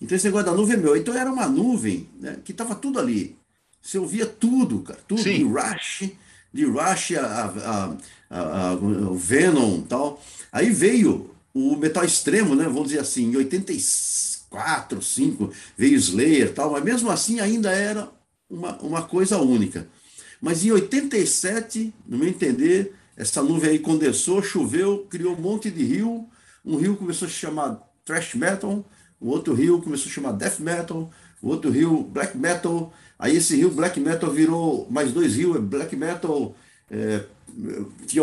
Então 0.00 0.16
esse 0.16 0.26
negócio 0.26 0.46
da 0.46 0.52
nuvem 0.52 0.74
é 0.74 0.78
meu. 0.78 0.96
Então 0.96 1.14
era 1.14 1.30
uma 1.30 1.46
nuvem 1.46 2.08
né, 2.20 2.38
que 2.44 2.50
estava 2.50 2.74
tudo 2.74 2.98
ali. 2.98 3.36
Você 3.80 3.98
ouvia 3.98 4.26
tudo, 4.26 4.80
cara. 4.80 4.98
Tudo. 5.06 5.22
Sim. 5.22 5.38
De 5.38 5.44
Rush, 5.44 6.10
de 6.52 6.64
Rush 6.64 7.12
a, 7.12 7.24
a, 7.24 7.96
a, 8.30 8.70
a, 8.70 8.74
o 8.74 9.14
Venom 9.14 9.82
tal. 9.82 10.20
Aí 10.50 10.70
veio 10.70 11.30
o 11.54 11.76
metal 11.76 12.04
extremo, 12.04 12.56
né? 12.56 12.64
Vamos 12.64 12.88
dizer 12.88 12.98
assim, 12.98 13.30
em 13.30 13.36
84, 13.36 15.00
5, 15.00 15.52
veio 15.78 15.94
Slayer 15.94 16.52
tal. 16.52 16.72
Mas 16.72 16.82
mesmo 16.82 17.10
assim 17.10 17.38
ainda 17.38 17.70
era 17.70 18.10
uma, 18.50 18.76
uma 18.78 19.02
coisa 19.02 19.38
única. 19.38 19.86
Mas 20.46 20.64
em 20.64 20.70
87, 20.70 21.92
no 22.06 22.18
meu 22.18 22.28
entender, 22.28 22.94
essa 23.16 23.42
nuvem 23.42 23.70
aí 23.70 23.78
condensou, 23.80 24.40
choveu, 24.40 25.04
criou 25.10 25.34
um 25.34 25.40
monte 25.40 25.68
de 25.72 25.82
rio. 25.82 26.24
Um 26.64 26.76
rio 26.76 26.94
começou 26.94 27.26
a 27.26 27.28
se 27.28 27.36
chamar 27.36 27.82
thrash 28.04 28.36
metal, 28.36 28.88
o 29.20 29.28
outro 29.30 29.52
rio 29.52 29.82
começou 29.82 30.08
a 30.08 30.14
chamar 30.14 30.30
death 30.34 30.60
metal, 30.60 31.10
o 31.42 31.48
outro 31.48 31.68
rio 31.68 32.04
black 32.04 32.38
metal. 32.38 32.94
Aí 33.18 33.36
esse 33.36 33.56
rio 33.56 33.72
black 33.72 33.98
metal 33.98 34.30
virou 34.30 34.86
mais 34.88 35.10
dois 35.10 35.34
rios, 35.34 35.58
black 35.58 35.96
metal, 35.96 36.54
é, 36.88 37.24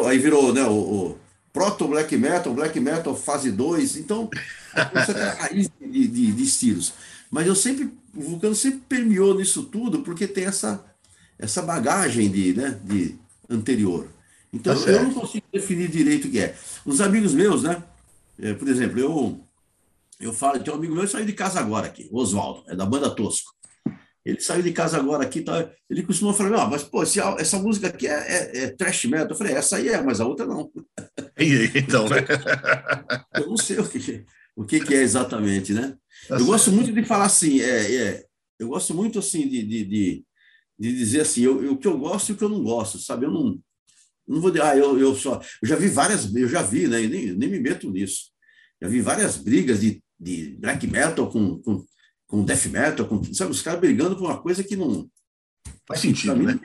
aí 0.07 0.17
virou 0.17 0.53
né, 0.53 0.63
o, 0.63 0.71
o 0.71 1.17
proto 1.51 1.89
black 1.89 2.15
metal, 2.15 2.53
black 2.53 2.79
metal 2.79 3.17
fase 3.17 3.51
2. 3.51 3.97
Então, 3.97 4.29
essa 4.73 5.12
é 5.12 5.29
a 5.29 5.33
raiz 5.33 5.69
de, 5.77 6.07
de, 6.07 6.31
de 6.31 6.43
estilos. 6.43 6.93
Mas 7.29 7.45
eu 7.47 7.55
sempre, 7.55 7.91
o 8.15 8.21
Vulcano 8.21 8.55
sempre 8.55 8.79
permeou 8.88 9.36
nisso 9.36 9.63
tudo, 9.63 10.03
porque 10.03 10.25
tem 10.25 10.45
essa 10.45 10.92
essa 11.37 11.61
bagagem 11.61 12.29
de, 12.29 12.53
né, 12.53 12.79
de 12.83 13.15
anterior. 13.49 14.07
Então, 14.51 14.79
tá 14.79 14.91
eu 14.91 15.03
não 15.03 15.13
consigo 15.13 15.45
definir 15.51 15.89
direito 15.89 16.27
o 16.27 16.31
que 16.31 16.39
é. 16.39 16.55
Os 16.85 17.01
amigos 17.01 17.33
meus, 17.33 17.63
né? 17.63 17.83
É, 18.39 18.53
por 18.53 18.67
exemplo, 18.67 18.99
eu, 18.99 19.39
eu 20.19 20.33
falo, 20.33 20.59
tem 20.59 20.73
um 20.73 20.77
amigo 20.77 20.93
meu 20.93 21.03
que 21.03 21.11
saiu 21.11 21.25
de 21.25 21.33
casa 21.33 21.59
agora 21.59 21.87
aqui, 21.87 22.07
Oswaldo, 22.11 22.63
é 22.67 22.75
da 22.75 22.85
banda 22.85 23.09
Tosco. 23.09 23.53
Ele 24.25 24.39
saiu 24.39 24.63
de 24.63 24.71
casa 24.71 24.97
agora 24.97 25.23
aqui, 25.23 25.41
tá, 25.41 25.69
ele 25.89 26.01
costuma 26.01 26.33
falar, 26.33 26.49
não, 26.51 26.69
mas 26.69 26.83
pô, 26.83 27.03
essa 27.03 27.59
música 27.59 27.87
aqui 27.87 28.07
é, 28.07 28.13
é, 28.13 28.63
é 28.63 28.67
trash 28.69 29.05
metal. 29.05 29.29
Eu 29.29 29.35
falei, 29.35 29.53
essa 29.53 29.75
aí 29.75 29.89
é, 29.89 30.01
mas 30.01 30.21
a 30.21 30.25
outra 30.25 30.45
não. 30.45 30.71
Então, 31.75 32.07
né? 32.07 32.17
Eu 33.35 33.49
não 33.49 33.57
sei 33.57 33.79
o 33.79 33.89
que, 33.89 34.25
o 34.55 34.63
que, 34.63 34.79
que 34.79 34.93
é 34.93 35.01
exatamente, 35.01 35.73
né? 35.73 35.97
Tá 36.27 36.35
eu 36.35 36.37
certo. 36.37 36.45
gosto 36.45 36.71
muito 36.71 36.93
de 36.93 37.03
falar 37.03 37.25
assim, 37.25 37.59
é, 37.59 37.95
é, 37.95 38.25
eu 38.57 38.69
gosto 38.69 38.93
muito 38.93 39.19
assim 39.19 39.47
de, 39.47 39.61
de, 39.63 39.83
de 39.83 40.25
de 40.79 40.95
dizer 40.95 41.21
assim, 41.21 41.41
eu, 41.41 41.63
eu, 41.63 41.73
o 41.73 41.77
que 41.77 41.88
eu 41.88 41.97
gosto 41.97 42.29
e 42.29 42.31
o 42.33 42.38
que 42.38 42.43
eu 42.43 42.49
não 42.49 42.63
gosto, 42.63 42.99
sabe? 42.99 43.25
Eu 43.25 43.31
não, 43.31 43.59
não 44.27 44.41
vou 44.41 44.51
dizer, 44.51 44.63
ah, 44.63 44.75
eu, 44.75 44.99
eu 44.99 45.15
só. 45.15 45.41
Eu 45.62 45.67
já 45.67 45.75
vi 45.75 45.88
várias, 45.88 46.33
eu 46.33 46.47
já 46.47 46.62
vi, 46.62 46.88
né? 46.88 46.99
Nem, 47.01 47.33
nem 47.33 47.49
me 47.49 47.59
meto 47.59 47.89
nisso. 47.89 48.31
Já 48.81 48.88
vi 48.88 49.01
várias 49.01 49.38
brigas 49.38 49.81
de, 49.81 50.01
de 50.19 50.57
black 50.59 50.86
metal 50.88 51.29
com, 51.29 51.59
com, 51.62 51.86
com 52.27 52.43
death 52.43 52.65
metal, 52.65 53.07
com, 53.07 53.23
sabe? 53.33 53.51
Os 53.51 53.62
caras 53.62 53.79
brigando 53.79 54.15
por 54.15 54.25
uma 54.25 54.41
coisa 54.41 54.63
que 54.63 54.75
não. 54.75 55.09
Faz 55.88 56.01
sentido, 56.01 56.36
né? 56.36 56.59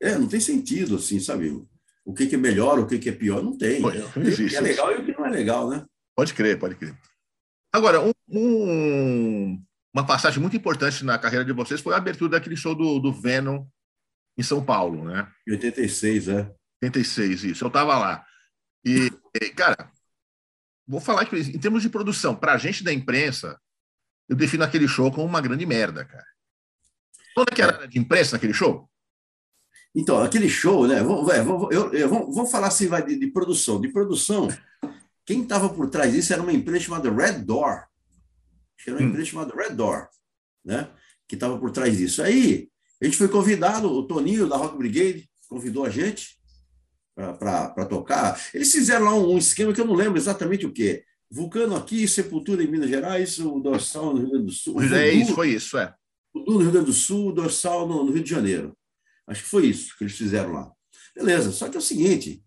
É, 0.00 0.18
não 0.18 0.26
tem 0.26 0.40
sentido, 0.40 0.96
assim, 0.96 1.20
sabe? 1.20 1.62
o 2.04 2.12
que, 2.12 2.26
que 2.26 2.34
é 2.34 2.38
melhor, 2.38 2.78
o 2.78 2.86
que, 2.86 2.98
que 2.98 3.08
é 3.08 3.12
pior. 3.12 3.42
Não 3.42 3.56
tem. 3.56 3.80
Pô, 3.80 3.90
não 3.90 4.22
existe, 4.22 4.44
o 4.44 4.48
que 4.48 4.56
é 4.56 4.60
legal 4.60 4.92
e 4.92 4.96
o 4.96 5.04
que 5.04 5.12
não 5.12 5.26
é 5.26 5.30
legal, 5.30 5.70
né? 5.70 5.84
Pode 6.14 6.34
crer, 6.34 6.58
pode 6.58 6.74
crer. 6.74 6.96
Agora, 7.72 8.00
um, 8.02 8.12
um, 8.28 9.62
uma 9.92 10.06
passagem 10.06 10.40
muito 10.40 10.56
importante 10.56 11.04
na 11.04 11.18
carreira 11.18 11.44
de 11.44 11.52
vocês 11.52 11.80
foi 11.80 11.94
a 11.94 11.98
abertura 11.98 12.32
daquele 12.32 12.56
show 12.56 12.74
do, 12.74 12.98
do 12.98 13.12
Venom 13.12 13.66
em 14.36 14.42
São 14.42 14.64
Paulo, 14.64 15.04
né? 15.04 15.30
Em 15.46 15.52
86, 15.52 16.28
é. 16.28 16.54
86, 16.82 17.44
isso. 17.44 17.64
Eu 17.64 17.68
estava 17.68 17.98
lá. 17.98 18.24
E, 18.84 19.10
cara, 19.54 19.90
vou 20.86 21.00
falar 21.00 21.26
que 21.26 21.36
em 21.36 21.58
termos 21.58 21.82
de 21.82 21.88
produção, 21.88 22.34
para 22.34 22.54
a 22.54 22.58
gente 22.58 22.82
da 22.82 22.92
imprensa, 22.92 23.60
eu 24.28 24.34
defino 24.34 24.64
aquele 24.64 24.88
show 24.88 25.12
como 25.12 25.26
uma 25.26 25.40
grande 25.40 25.66
merda, 25.66 26.04
cara. 26.04 26.26
Toda 27.34 27.54
que 27.54 27.62
era 27.62 27.86
de 27.86 27.98
imprensa 27.98 28.36
naquele 28.36 28.54
show? 28.54 28.88
Então, 29.94 30.22
aquele 30.22 30.48
show, 30.48 30.86
né? 30.86 31.02
Vamos, 31.02 31.30
eu, 31.70 31.92
eu, 31.92 32.08
vamos 32.08 32.50
falar 32.50 32.68
assim, 32.68 32.86
vai, 32.86 33.04
de, 33.04 33.18
de, 33.18 33.26
produção. 33.26 33.80
De 33.80 33.88
produção, 33.88 34.48
quem 35.24 35.42
estava 35.42 35.68
por 35.68 35.90
trás 35.90 36.12
disso 36.12 36.32
era 36.32 36.42
uma 36.42 36.52
empresa 36.52 36.84
chamada 36.84 37.12
Red 37.12 37.40
Door. 37.40 37.86
Era 38.86 38.98
uma 38.98 39.08
empresa 39.08 39.30
chamada 39.30 39.54
Red 39.54 39.74
Door, 39.74 40.08
né? 40.64 40.90
Que 41.28 41.34
estava 41.34 41.58
por 41.58 41.70
trás 41.70 41.96
disso. 41.96 42.22
Aí, 42.22 42.68
a 43.00 43.04
gente 43.04 43.16
foi 43.16 43.28
convidado, 43.28 43.90
o 43.90 44.06
Toninho 44.06 44.48
da 44.48 44.56
Rock 44.56 44.76
Brigade 44.76 45.28
convidou 45.48 45.84
a 45.84 45.90
gente 45.90 46.38
para 47.14 47.86
tocar. 47.86 48.40
Eles 48.54 48.72
fizeram 48.72 49.04
lá 49.04 49.14
um, 49.14 49.34
um, 49.34 49.38
esquema 49.38 49.72
que 49.72 49.80
eu 49.80 49.84
não 49.84 49.94
lembro 49.94 50.18
exatamente 50.18 50.66
o 50.66 50.72
que. 50.72 51.04
Vulcano 51.30 51.74
aqui, 51.74 52.06
Sepultura 52.06 52.62
em 52.62 52.70
Minas 52.70 52.90
Gerais, 52.90 53.38
o 53.38 53.58
Dorsal 53.58 54.12
no 54.12 54.20
Rio 54.20 54.30
Grande 54.30 54.46
do 54.46 54.52
Sul. 54.52 54.82
É 54.82 55.10
isso, 55.10 55.34
foi 55.34 55.48
isso, 55.48 55.78
é. 55.78 55.94
O 56.34 56.40
no 56.40 56.58
Rio 56.58 56.70
Grande 56.70 56.86
do 56.86 56.92
Sul, 56.92 57.28
o 57.28 57.32
Dorsal 57.32 57.88
no, 57.88 58.04
no 58.04 58.12
Rio 58.12 58.22
de 58.22 58.30
Janeiro. 58.30 58.76
Acho 59.26 59.42
que 59.42 59.48
foi 59.48 59.66
isso 59.66 59.96
que 59.96 60.04
eles 60.04 60.16
fizeram 60.16 60.52
lá. 60.52 60.70
Beleza, 61.14 61.50
só 61.50 61.68
que 61.68 61.76
é 61.76 61.78
o 61.78 61.82
seguinte, 61.82 62.42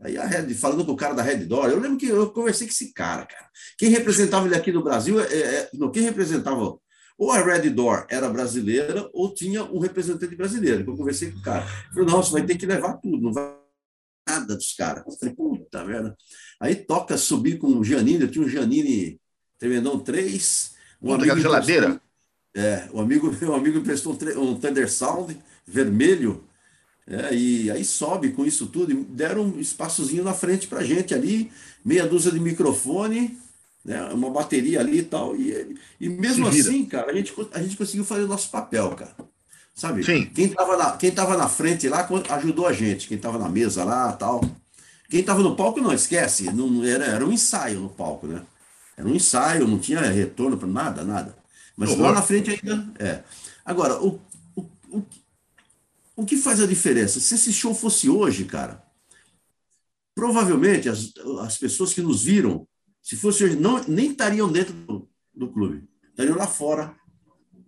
Aí 0.00 0.18
a 0.18 0.26
Red, 0.26 0.52
falando 0.54 0.84
com 0.84 0.92
o 0.92 0.96
cara 0.96 1.14
da 1.14 1.22
Red 1.22 1.44
Door, 1.44 1.70
eu 1.70 1.80
lembro 1.80 1.96
que 1.96 2.06
eu 2.06 2.30
conversei 2.30 2.66
com 2.66 2.72
esse 2.72 2.92
cara, 2.92 3.24
cara. 3.24 3.48
Quem 3.78 3.88
representava 3.88 4.46
ele 4.46 4.56
aqui 4.56 4.72
no 4.72 4.82
Brasil, 4.82 5.20
é, 5.20 5.24
é, 5.24 5.70
não, 5.72 5.90
quem 5.90 6.02
representava 6.02 6.78
ou 7.16 7.30
a 7.30 7.42
Red 7.42 7.70
Door 7.70 8.06
era 8.10 8.28
brasileira 8.28 9.08
ou 9.12 9.32
tinha 9.32 9.62
um 9.64 9.78
representante 9.78 10.34
brasileiro. 10.34 10.82
Eu 10.82 10.96
conversei 10.96 11.30
com 11.30 11.38
o 11.38 11.42
cara. 11.42 11.64
Eu 11.96 12.06
falei, 12.06 12.22
você 12.22 12.32
vai 12.32 12.44
ter 12.44 12.56
que 12.56 12.66
levar 12.66 12.94
tudo, 12.94 13.20
não 13.20 13.32
vai 13.32 13.54
nada 14.26 14.56
dos 14.56 14.72
caras. 14.74 15.04
Eu 15.06 15.12
falei, 15.12 15.34
puta 15.34 15.84
merda. 15.84 16.16
Aí 16.60 16.74
toca 16.74 17.16
subir 17.16 17.58
com 17.58 17.68
o 17.68 17.84
Giannini, 17.84 18.22
eu 18.22 18.30
tinha 18.30 18.44
um 18.44 18.48
Giannini 18.48 19.20
Tremendão 19.58 19.98
3. 19.98 20.74
Um 21.00 21.08
puta, 21.08 21.22
amigo 21.22 21.40
geladeira? 21.40 22.00
É, 22.54 22.88
o 22.92 23.00
amigo, 23.00 23.28
o 23.30 23.54
amigo 23.54 23.78
emprestou 23.78 24.16
um, 24.36 24.40
um 24.40 24.60
Thunder 24.60 24.90
Sound 24.90 25.36
vermelho, 25.66 26.44
é, 27.06 27.34
e 27.34 27.70
aí 27.70 27.84
sobe 27.84 28.30
com 28.30 28.44
isso 28.44 28.66
tudo, 28.66 28.92
e 28.92 28.94
deram 28.94 29.42
um 29.44 29.60
espaçozinho 29.60 30.24
na 30.24 30.32
frente 30.32 30.66
para 30.66 30.84
gente 30.84 31.14
ali, 31.14 31.50
meia 31.84 32.06
dúzia 32.06 32.32
de 32.32 32.40
microfone, 32.40 33.38
né, 33.84 34.02
uma 34.12 34.30
bateria 34.30 34.80
ali 34.80 34.98
e 34.98 35.02
tal, 35.02 35.36
e, 35.36 35.76
e 36.00 36.08
mesmo 36.08 36.46
assim, 36.46 36.86
cara, 36.86 37.12
a 37.12 37.14
gente, 37.14 37.34
a 37.52 37.62
gente 37.62 37.76
conseguiu 37.76 38.04
fazer 38.04 38.22
o 38.22 38.28
nosso 38.28 38.50
papel, 38.50 38.90
cara. 38.92 39.14
Sabe? 39.74 40.04
Sim. 40.04 40.26
Quem 40.26 40.46
estava 40.46 40.76
na, 40.76 40.96
quem 40.96 41.10
tava 41.10 41.36
na 41.36 41.48
frente 41.48 41.88
lá 41.88 42.08
ajudou 42.30 42.66
a 42.66 42.72
gente, 42.72 43.08
quem 43.08 43.16
estava 43.16 43.38
na 43.38 43.48
mesa 43.48 43.82
lá 43.82 44.12
tal. 44.12 44.40
Quem 45.10 45.20
estava 45.20 45.42
no 45.42 45.56
palco, 45.56 45.80
não, 45.80 45.92
esquece, 45.92 46.44
não, 46.52 46.84
era, 46.84 47.04
era 47.04 47.26
um 47.26 47.32
ensaio 47.32 47.80
no 47.80 47.88
palco, 47.88 48.26
né? 48.26 48.42
Era 48.96 49.06
um 49.06 49.14
ensaio, 49.14 49.66
não 49.66 49.78
tinha 49.78 50.00
retorno 50.00 50.56
para 50.56 50.68
nada, 50.68 51.04
nada. 51.04 51.36
Mas 51.76 51.96
lá 51.96 52.12
na 52.12 52.22
frente 52.22 52.50
ainda 52.50 52.86
é. 52.98 53.20
Agora, 53.64 54.00
o, 54.00 54.20
o, 54.54 54.62
o, 54.90 55.02
o 56.16 56.24
que 56.24 56.36
faz 56.36 56.60
a 56.60 56.66
diferença? 56.66 57.20
Se 57.20 57.34
esse 57.34 57.52
show 57.52 57.74
fosse 57.74 58.08
hoje, 58.08 58.44
cara, 58.44 58.82
provavelmente 60.14 60.88
as, 60.88 61.12
as 61.40 61.58
pessoas 61.58 61.92
que 61.92 62.00
nos 62.00 62.24
viram, 62.24 62.66
se 63.02 63.16
fosse 63.16 63.44
hoje, 63.44 63.56
não, 63.56 63.82
nem 63.84 64.12
estariam 64.12 64.50
dentro 64.50 64.72
do, 64.72 65.08
do 65.34 65.52
clube, 65.52 65.88
estariam 66.10 66.36
lá 66.36 66.46
fora, 66.46 66.94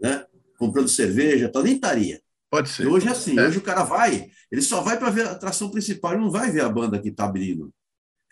né? 0.01 0.25
comprando 0.59 0.89
cerveja, 0.89 1.51
tal, 1.51 1.63
nem 1.63 1.75
estaria. 1.75 2.21
Pode 2.51 2.69
ser. 2.69 2.85
E 2.85 2.87
hoje 2.87 3.09
é 3.09 3.11
assim, 3.11 3.39
é. 3.39 3.47
hoje 3.47 3.59
o 3.59 3.63
cara 3.63 3.83
vai, 3.83 4.31
ele 4.51 4.63
só 4.63 4.81
vai 4.81 4.99
para 4.99 5.11
ver 5.11 5.27
a 5.27 5.33
atração 5.33 5.71
principal, 5.71 6.13
ele 6.13 6.23
não 6.23 6.31
vai 6.31 6.51
ver 6.51 6.63
a 6.63 6.69
banda 6.69 6.99
que 6.99 7.09
está 7.09 7.25
abrindo. 7.25 7.73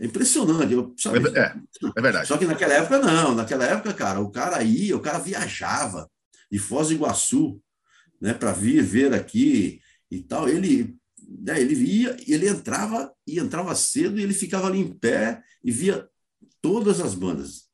É 0.01 0.07
impressionante, 0.07 0.73
eu? 0.73 0.95
É, 1.07 1.41
é, 1.41 1.55
é, 1.97 2.03
verdade. 2.03 2.27
Só 2.27 2.37
que 2.37 2.47
naquela 2.47 2.75
época 2.75 2.99
não, 2.99 3.35
naquela 3.35 3.65
época, 3.65 3.93
cara, 3.93 4.21
o 4.21 4.31
cara 4.31 4.63
ia, 4.63 4.97
o 4.97 5.01
cara 5.01 5.19
viajava 5.19 6.11
de 6.51 6.59
Foz 6.59 6.89
do 6.89 6.95
Iguaçu, 6.95 7.61
né, 8.21 8.33
para 8.33 8.53
vir 8.53 8.83
ver 8.83 9.13
aqui 9.13 9.81
e 10.17 10.23
tal. 10.23 10.49
Ele, 10.49 10.97
né, 11.19 11.61
ele 11.61 11.75
ia, 11.75 12.17
ele 12.27 12.49
entrava 12.49 13.13
e 13.27 13.39
entrava 13.39 13.75
cedo 13.75 14.19
e 14.19 14.23
ele 14.23 14.35
ficava 14.35 14.67
ali 14.67 14.81
em 14.81 14.93
pé 14.93 15.43
e 15.63 15.71
via 15.71 16.09
todas 16.61 17.01
as 17.01 17.15
bandas. 17.15 17.65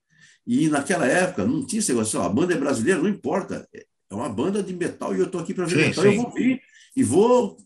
E 0.46 0.68
naquela 0.68 1.06
época 1.06 1.44
não 1.44 1.64
tinha 1.64 1.80
esse 1.80 1.92
negócio, 1.92 2.18
ó, 2.18 2.24
a 2.24 2.28
banda 2.28 2.54
é 2.54 2.58
brasileira, 2.58 3.00
não 3.00 3.08
importa, 3.08 3.68
é 3.72 4.14
uma 4.14 4.28
banda 4.28 4.62
de 4.62 4.74
metal 4.74 5.14
e 5.14 5.18
eu 5.18 5.26
estou 5.26 5.40
aqui 5.40 5.54
para 5.54 5.66
ver 5.66 5.76
sim, 5.76 5.88
metal, 5.88 6.04
sim. 6.04 6.10
eu 6.10 6.22
vou 6.22 6.32
vir 6.32 6.60
e 6.96 7.02
vou, 7.02 7.56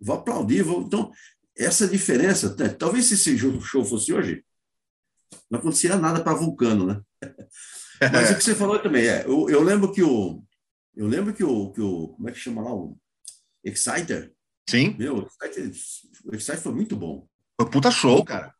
vou 0.00 0.16
aplaudir. 0.16 0.62
Vou... 0.62 0.82
Então, 0.82 1.12
essa 1.56 1.86
diferença, 1.86 2.54
né, 2.56 2.68
talvez 2.68 3.06
se 3.06 3.14
esse 3.14 3.38
show 3.38 3.84
fosse 3.84 4.12
hoje, 4.12 4.44
não 5.50 5.58
acontecia 5.58 5.96
nada 5.96 6.22
para 6.22 6.36
Vulcano, 6.36 6.86
né? 6.86 7.00
Mas 8.12 8.30
o 8.30 8.36
que 8.36 8.44
você 8.44 8.54
falou 8.54 8.78
também 8.78 9.06
é, 9.06 9.24
eu, 9.24 9.48
eu 9.48 9.62
lembro 9.62 9.90
que 9.90 10.02
o, 10.02 10.42
eu 10.94 11.06
lembro 11.06 11.32
que 11.32 11.44
o, 11.44 11.70
que 11.72 11.80
o, 11.80 12.08
como 12.08 12.28
é 12.28 12.32
que 12.32 12.38
chama 12.38 12.62
lá, 12.62 12.74
o 12.74 12.98
Exciter. 13.70 14.32
Sim. 14.68 14.96
Meu, 14.98 15.18
o 15.18 15.26
Exciter, 15.26 15.72
o 16.24 16.34
Exciter 16.34 16.60
foi 16.60 16.72
muito 16.72 16.96
bom. 16.96 17.26
Foi 17.60 17.70
puta 17.70 17.90
show, 17.90 18.24
cara. 18.24 18.54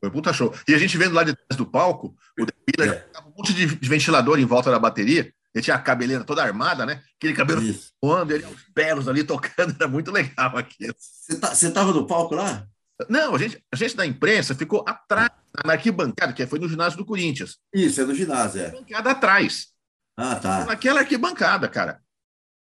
Foi 0.00 0.10
puta 0.10 0.32
show. 0.32 0.54
E 0.66 0.74
a 0.74 0.78
gente 0.78 0.96
vendo 0.96 1.14
lá 1.14 1.22
de 1.22 1.34
trás 1.34 1.56
do 1.56 1.66
palco, 1.66 2.16
o 2.38 2.46
The 2.46 2.54
Miller, 2.66 3.08
é. 3.14 3.18
um 3.20 3.32
monte 3.36 3.52
de 3.52 3.66
ventilador 3.66 4.38
em 4.38 4.46
volta 4.46 4.70
da 4.70 4.78
bateria. 4.78 5.32
Ele 5.54 5.64
tinha 5.64 5.76
a 5.76 5.80
cabeleira 5.80 6.24
toda 6.24 6.42
armada, 6.42 6.86
né? 6.86 7.02
Aquele 7.16 7.34
cabelo 7.34 7.60
voando, 8.00 8.32
ele 8.32 8.44
aos 8.44 8.64
belos 8.74 9.08
ali 9.08 9.24
tocando, 9.24 9.74
era 9.78 9.88
muito 9.88 10.10
legal 10.10 10.56
aquilo. 10.56 10.94
Você 10.96 11.70
tá, 11.70 11.84
no 11.84 12.06
palco 12.06 12.34
lá? 12.34 12.66
Não, 13.08 13.34
a 13.34 13.38
gente, 13.38 13.62
a 13.72 13.76
gente 13.76 13.96
da 13.96 14.06
imprensa 14.06 14.54
ficou 14.54 14.84
atrás, 14.86 15.30
na 15.64 15.72
arquibancada, 15.72 16.32
que 16.32 16.46
foi 16.46 16.58
no 16.58 16.68
ginásio 16.68 16.98
do 16.98 17.04
Corinthians. 17.04 17.58
Isso, 17.74 18.00
é 18.00 18.04
no 18.04 18.14
ginásio, 18.14 18.62
é. 18.62 18.70
Bancada 18.70 19.10
atrás. 19.10 19.68
Ah, 20.16 20.36
tá. 20.36 20.64
Naquela 20.66 21.00
arquibancada, 21.00 21.68
cara. 21.68 22.00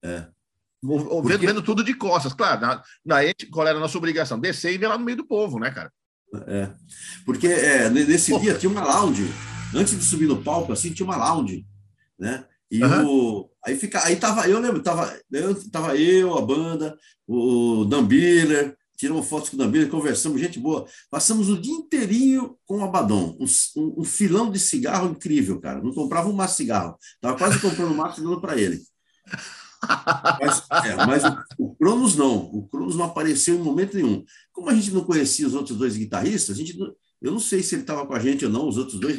É. 0.02 0.26
Porque... 0.81 1.47
Vendo 1.47 1.62
tudo 1.62 1.83
de 1.83 1.95
costas, 1.95 2.33
claro. 2.33 2.61
Na, 2.61 2.83
na, 3.05 3.17
qual 3.51 3.67
era 3.67 3.77
a 3.77 3.81
nossa 3.81 3.99
obrigação? 3.99 4.38
Descer 4.38 4.73
e 4.73 4.79
ver 4.79 4.88
lá 4.88 4.99
no 4.99 5.05
meio 5.05 5.17
do 5.17 5.27
povo, 5.27 5.59
né, 5.59 5.71
cara? 5.71 5.93
É. 6.47 6.71
Porque 7.25 7.47
é, 7.47 7.91
nesse 7.91 8.31
Pô. 8.31 8.38
dia 8.38 8.55
tinha 8.55 8.71
uma 8.71 8.85
lounge. 8.85 9.25
Antes 9.75 9.99
de 9.99 10.05
subir 10.05 10.27
no 10.27 10.43
palco, 10.43 10.73
assim, 10.73 10.93
tinha 10.93 11.07
uma 11.07 11.17
lounge, 11.17 11.67
né? 12.19 12.45
E 12.71 12.83
uhum. 12.83 13.07
o, 13.07 13.51
aí 13.64 13.77
fica, 13.77 14.05
aí 14.05 14.17
tava, 14.17 14.47
eu 14.47 14.59
lembro, 14.59 14.83
tava 14.83 15.19
eu, 15.33 15.71
tava 15.71 15.97
eu, 15.97 16.37
a 16.37 16.43
banda, 16.43 16.97
o 17.27 17.85
Dan 17.87 18.05
Biller, 18.05 18.77
tiramos 18.97 19.27
fotos 19.27 19.49
com 19.49 19.57
o 19.57 19.59
Dan 19.59 19.71
Biller, 19.71 19.88
conversamos, 19.88 20.41
gente 20.41 20.59
boa. 20.59 20.87
Passamos 21.11 21.49
o 21.49 21.59
dia 21.59 21.73
inteirinho 21.73 22.59
com 22.67 22.79
o 22.79 22.85
Abaddon, 22.85 23.37
um, 23.41 23.47
um, 23.81 24.01
um, 24.01 24.05
filão 24.05 24.51
de 24.51 24.59
cigarro 24.59 25.11
incrível, 25.11 25.59
cara. 25.61 25.81
Não 25.83 25.93
comprava 25.93 26.29
um 26.29 26.35
maço 26.35 26.55
de 26.55 26.57
cigarro, 26.59 26.99
tava 27.21 27.38
quase 27.38 27.59
comprando 27.59 27.93
um 27.93 27.97
maço 27.97 28.21
e 28.21 28.25
dando 28.25 28.41
para 28.41 28.59
ele. 28.59 28.81
Mas, 30.41 30.62
é, 30.85 30.97
mas 31.07 31.25
o, 31.25 31.45
o, 31.59 31.75
Cronos 31.77 32.17
não, 32.17 32.37
o 32.37 32.69
Cronos 32.69 32.97
não 32.97 33.05
apareceu 33.05 33.55
em 33.55 33.62
momento 33.62 33.97
nenhum. 33.97 34.25
Como 34.53 34.69
a 34.69 34.75
gente 34.75 34.91
não 34.91 35.05
conhecia 35.05 35.47
os 35.47 35.55
outros 35.55 35.77
dois 35.77 35.97
guitarristas, 35.97 36.57
a 36.57 36.59
gente 36.59 36.77
não, 36.79 36.93
eu 37.23 37.33
não 37.33 37.41
sei 37.41 37.62
se 37.62 37.75
ele 37.75 37.83
estava 37.83 38.07
com 38.07 38.14
a 38.14 38.19
gente 38.19 38.45
ou 38.45 38.51
não, 38.51 38.69
os 38.69 38.77
outros 38.77 38.99
dois 38.99 39.19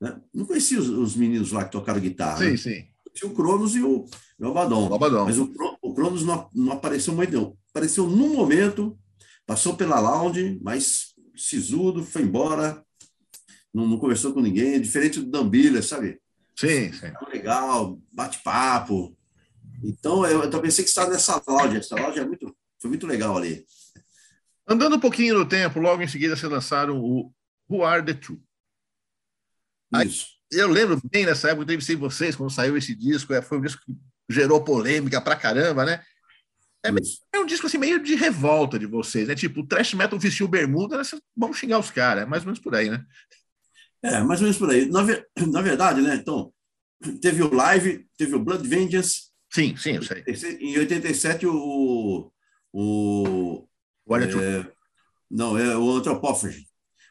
né? 0.00 0.20
Não 0.32 0.44
conhecia 0.44 0.78
os, 0.78 0.88
os, 0.88 1.16
meninos 1.16 1.52
lá 1.52 1.64
que 1.64 1.72
tocaram 1.72 2.00
guitarra. 2.00 2.38
Sim, 2.38 2.50
né? 2.50 2.56
sim. 2.56 2.84
Tinha 3.14 3.30
o 3.30 3.34
Cronos 3.34 3.74
e 3.74 3.82
o, 3.82 4.04
e 4.38 4.44
o 4.44 4.50
Abadon. 4.50 4.88
O 4.88 4.94
Abadon. 4.94 5.24
Mas 5.24 5.38
o, 5.38 5.50
o 5.80 5.94
Cronos 5.94 6.22
não, 6.22 6.48
não 6.54 6.72
apareceu 6.72 7.14
muito, 7.14 7.32
não. 7.32 7.56
Apareceu 7.70 8.06
num 8.06 8.34
momento, 8.34 8.98
passou 9.46 9.74
pela 9.74 9.98
lounge, 9.98 10.58
mas 10.62 11.14
sisudo, 11.34 12.02
foi 12.02 12.22
embora, 12.22 12.82
não, 13.72 13.86
não 13.86 13.98
conversou 13.98 14.32
com 14.32 14.40
ninguém, 14.40 14.80
diferente 14.80 15.20
do 15.20 15.30
Dambilha, 15.30 15.82
sabe? 15.82 16.18
Sim, 16.54 16.92
sim. 16.92 17.12
Legal, 17.32 17.98
bate-papo. 18.12 19.15
Então, 19.86 20.26
eu, 20.26 20.42
eu 20.42 20.60
pensei 20.60 20.84
que 20.84 20.90
estava 20.90 21.10
nessa 21.10 21.42
loja. 21.46 21.78
Essa 21.78 21.96
loja 21.96 22.22
é 22.22 22.24
muito, 22.24 22.56
foi 22.80 22.90
muito 22.90 23.06
legal 23.06 23.36
ali. 23.36 23.64
Andando 24.66 24.96
um 24.96 25.00
pouquinho 25.00 25.38
no 25.38 25.48
tempo, 25.48 25.78
logo 25.78 26.02
em 26.02 26.08
seguida, 26.08 26.36
vocês 26.36 26.50
lançaram 26.50 27.00
o 27.00 27.32
Who 27.68 27.84
Are 27.84 28.04
the 28.04 28.14
Two. 28.14 28.40
Aí, 29.94 30.10
eu 30.50 30.68
lembro 30.68 31.00
bem 31.10 31.24
nessa 31.24 31.48
época, 31.48 31.60
eu 31.60 31.64
entrevistei 31.64 31.94
vocês 31.94 32.34
quando 32.34 32.50
saiu 32.50 32.76
esse 32.76 32.94
disco, 32.94 33.32
é, 33.32 33.40
foi 33.40 33.58
um 33.58 33.62
disco 33.62 33.80
que 33.84 33.94
gerou 34.28 34.62
polêmica 34.64 35.20
pra 35.20 35.36
caramba, 35.36 35.84
né? 35.84 36.02
É, 36.84 36.90
é, 37.36 37.38
um 37.38 37.46
disco 37.46 37.66
assim 37.66 37.78
meio 37.78 38.02
de 38.02 38.14
revolta 38.14 38.78
de 38.78 38.86
vocês, 38.86 39.28
né? 39.28 39.34
Tipo, 39.34 39.60
o 39.60 39.66
thrash 39.66 39.94
metal 39.94 40.18
vestiu 40.18 40.48
bermuda, 40.48 40.98
né? 40.98 41.02
vamos 41.36 41.58
xingar 41.58 41.78
os 41.78 41.90
caras, 41.90 42.24
é 42.24 42.26
mais 42.26 42.42
ou 42.42 42.46
menos 42.46 42.60
por 42.60 42.74
aí, 42.74 42.90
né? 42.90 43.04
É, 44.02 44.20
mais 44.22 44.40
ou 44.40 44.44
menos 44.44 44.58
por 44.58 44.70
aí. 44.70 44.86
Na, 44.86 45.02
na 45.46 45.62
verdade, 45.62 46.00
né? 46.00 46.16
Então, 46.16 46.52
teve 47.20 47.42
o 47.42 47.52
Live, 47.52 48.06
teve 48.16 48.34
o 48.34 48.42
Blood 48.42 48.66
Vengeance. 48.68 49.30
Sim, 49.50 49.76
sim, 49.76 49.92
eu 49.92 50.02
sei. 50.02 50.22
Em 50.60 50.78
87, 50.78 51.46
o. 51.46 52.30
O, 52.72 53.66
o, 54.04 54.16
é, 54.16 54.70
Não, 55.30 55.56
é 55.56 55.76
o 55.76 55.90
antropófage. 55.92 56.66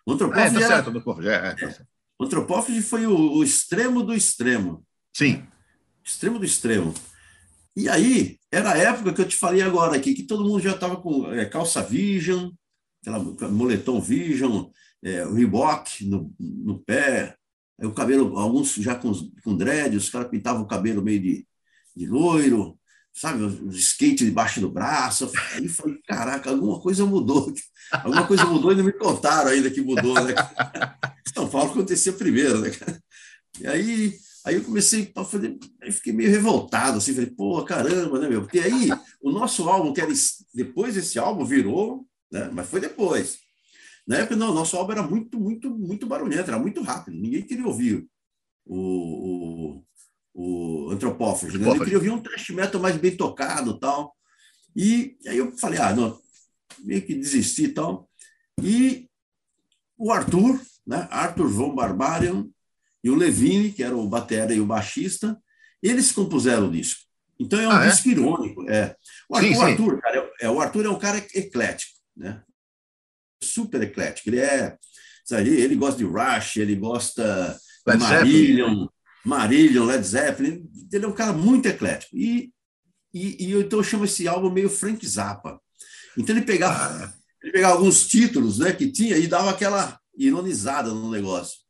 O 0.06 0.12
antropófage, 0.14 0.58
é, 0.58 0.60
tá 0.60 0.66
era... 0.66 0.76
certo, 0.76 0.90
antropófage, 0.90 1.28
é, 1.28 1.34
é, 1.34 1.56
tá 1.56 1.86
O 2.20 2.26
antropófage 2.26 2.82
foi 2.82 3.08
o, 3.08 3.38
o, 3.38 3.44
extremo 3.44 4.04
do 4.04 4.14
extremo. 4.14 4.86
Sim. 5.12 5.44
Extremo 6.04 6.38
do 6.38 6.46
extremo. 6.46 6.94
E 7.76 7.90
aí, 7.90 8.38
era 8.52 8.74
a 8.74 8.78
época 8.78 9.14
que 9.14 9.22
eu 9.22 9.28
te 9.28 9.36
falei 9.36 9.62
agora 9.62 9.96
aqui, 9.96 10.14
que 10.14 10.24
todo 10.24 10.46
mundo 10.46 10.62
já 10.62 10.74
estava 10.74 10.98
com 10.98 11.32
é, 11.34 11.46
calça 11.46 11.82
Vision, 11.82 12.52
aquela 13.02 13.50
moletom 13.50 14.00
Vision, 14.00 14.70
é, 15.04 15.26
Reebok 15.26 16.06
no, 16.06 16.34
no 16.40 16.80
pé, 16.80 17.36
o 17.80 17.92
cabelo, 17.92 18.38
alguns 18.38 18.76
já 18.76 18.96
com, 18.96 19.12
com 19.44 19.58
dread, 19.58 19.98
os 19.98 20.10
caras 20.10 20.30
pintavam 20.30 20.64
o 20.64 20.68
cabelo 20.68 21.04
meio 21.04 21.20
de, 21.20 21.48
de 21.96 22.06
loiro, 22.06 22.78
sabe, 23.14 23.44
os 23.44 23.78
skate 23.78 24.26
debaixo 24.26 24.60
do 24.60 24.70
braço. 24.70 25.32
Aí 25.54 25.68
falei, 25.70 25.98
caraca, 26.06 26.50
alguma 26.50 26.80
coisa 26.80 27.06
mudou. 27.06 27.54
Alguma 27.92 28.28
coisa 28.28 28.46
mudou 28.46 28.72
e 28.72 28.76
não 28.76 28.84
me 28.84 28.92
contaram 28.92 29.52
ainda 29.52 29.72
que 29.72 29.82
mudou, 29.82 30.16
né? 30.16 30.34
São 31.34 31.50
Paulo 31.50 31.72
acontecia 31.72 32.12
primeiro, 32.14 32.60
né? 32.60 32.72
E 33.60 33.68
aí, 33.68 34.14
aí 34.44 34.56
eu 34.56 34.64
comecei 34.64 35.12
a 35.16 35.24
fazer, 35.24 35.58
aí 35.82 35.92
fiquei 35.92 36.12
meio 36.12 36.30
revoltado, 36.30 36.98
assim, 36.98 37.14
falei, 37.14 37.30
pô, 37.30 37.64
caramba, 37.64 38.20
né, 38.20 38.28
meu? 38.28 38.42
Porque 38.42 38.60
aí 38.60 38.90
o 39.22 39.32
nosso 39.32 39.70
álbum, 39.70 39.94
que 39.94 40.02
era 40.02 40.12
depois 40.54 40.96
desse 40.96 41.18
álbum, 41.18 41.46
virou, 41.46 42.06
né? 42.32 42.50
Mas 42.52 42.68
foi 42.68 42.82
depois. 42.82 43.38
Na 44.08 44.18
época, 44.18 44.36
não, 44.36 44.54
nosso 44.54 44.76
álbum 44.78 44.92
era 44.92 45.04
muito, 45.04 45.40
muito, 45.40 45.70
muito 45.70 46.06
barulhento, 46.06 46.50
era 46.50 46.60
muito 46.60 46.82
rápido, 46.82 47.18
ninguém 47.18 47.42
queria 47.42 47.66
ouvir 47.66 48.06
o, 48.66 48.78
o, 48.78 49.84
o 50.38 50.90
Antropófage, 50.92 51.58
né? 51.58 51.70
Eu 51.70 51.80
queria 51.80 51.98
ouvir 51.98 52.10
um 52.10 52.22
thrash 52.22 52.50
metal 52.50 52.82
mais 52.82 52.98
bem 52.98 53.16
tocado 53.16 53.80
tal. 53.80 54.14
E 54.76 55.16
aí 55.26 55.38
eu 55.38 55.58
falei, 55.58 55.80
ah, 55.80 55.96
não, 55.96 56.20
meio 56.80 57.02
que 57.02 57.16
desisti 57.16 57.64
e 57.64 57.70
tal. 57.70 58.10
E 58.62 59.10
o 59.98 60.12
Arthur, 60.12 60.60
né? 60.86 61.08
Arthur 61.10 61.48
von 61.48 61.74
Barbarian 61.74 62.48
e 63.02 63.10
o 63.10 63.16
Levine, 63.16 63.72
que 63.72 63.82
era 63.82 63.96
o 63.96 64.08
batera 64.10 64.54
e 64.54 64.60
o 64.60 64.66
baixista, 64.66 65.42
eles 65.82 66.12
compuseram 66.12 66.68
o 66.68 66.72
disco. 66.72 67.02
Então 67.40 67.60
é 67.60 67.68
um 67.68 67.72
ah, 67.72 67.86
é? 67.86 67.90
disco 67.90 68.10
irônico. 68.10 68.70
É. 68.70 68.96
O, 69.30 69.36
Arthur, 69.36 69.48
sim, 69.48 69.54
sim. 69.54 69.60
o 69.60 69.64
Arthur, 69.64 70.02
cara, 70.02 70.32
é, 70.42 70.50
o 70.50 70.62
Arthur 70.62 70.86
é 70.86 70.90
um 70.90 71.00
cara 71.00 71.18
eclético, 71.34 71.94
né? 72.16 72.44
super 73.42 73.82
eclético. 73.82 74.30
Ele 74.30 74.40
é. 74.40 74.78
Sabe, 75.24 75.50
ele 75.50 75.76
gosta 75.76 75.98
de 75.98 76.04
Rush, 76.04 76.58
ele 76.58 76.76
gosta 76.76 77.58
de 77.88 77.98
Marillion, 77.98 78.88
Marillion, 79.26 79.86
Led 79.86 80.06
Zeppelin. 80.06 80.70
Ele 80.92 81.06
é 81.06 81.08
um 81.08 81.14
cara 81.14 81.34
muito 81.34 81.68
eclético. 81.68 82.16
E, 82.16 82.52
e, 83.14 83.48
e 83.48 83.54
então 83.54 83.80
eu 83.80 83.84
chamo 83.84 84.06
esse 84.06 84.28
álbum 84.28 84.50
meio 84.50 84.70
Frank 84.70 85.06
Zappa. 85.06 85.60
Então 86.18 86.36
ele 86.36 86.46
pegava, 86.46 87.06
ah. 87.06 87.14
ele 87.44 87.52
pegava 87.52 87.76
alguns 87.76 88.08
títulos 88.08 88.60
né, 88.60 88.72
que 88.72 88.92
tinha 88.92 89.18
e 89.18 89.28
dava 89.28 89.50
aquela 89.50 90.00
ironizada 90.18 90.92
no 90.92 91.12
negócio. 91.12 91.66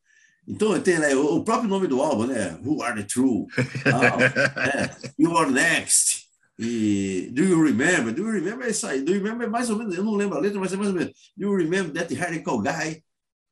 Então, 0.48 0.78
tem 0.80 0.98
né, 1.00 1.14
o 1.16 1.42
próprio 1.42 1.68
nome 1.68 1.88
do 1.88 2.00
álbum, 2.00 2.26
né? 2.26 2.56
Who 2.64 2.80
Are 2.80 2.94
the 2.94 3.02
True? 3.02 3.46
Ah, 3.84 4.62
é, 4.62 4.96
you 5.18 5.36
Are 5.36 5.50
Next. 5.50 6.26
E 6.58 7.30
Do 7.32 7.42
You 7.42 7.62
Remember? 7.62 8.14
Do 8.14 8.22
You 8.22 8.30
Remember 8.30 8.66
é 8.66 8.70
isso 8.70 8.86
aí. 8.86 9.02
Do 9.02 9.12
You 9.12 9.22
Remember 9.22 9.46
é 9.46 9.50
mais 9.50 9.68
ou 9.68 9.76
menos, 9.76 9.94
eu 9.94 10.04
não 10.04 10.14
lembro 10.14 10.38
a 10.38 10.40
letra, 10.40 10.58
mas 10.58 10.72
é 10.72 10.76
mais 10.76 10.88
ou 10.88 10.94
menos. 10.94 11.12
Do 11.36 11.46
You 11.46 11.56
Remember 11.56 11.92
That 11.92 12.14
Radical 12.14 12.60
Guy? 12.60 13.02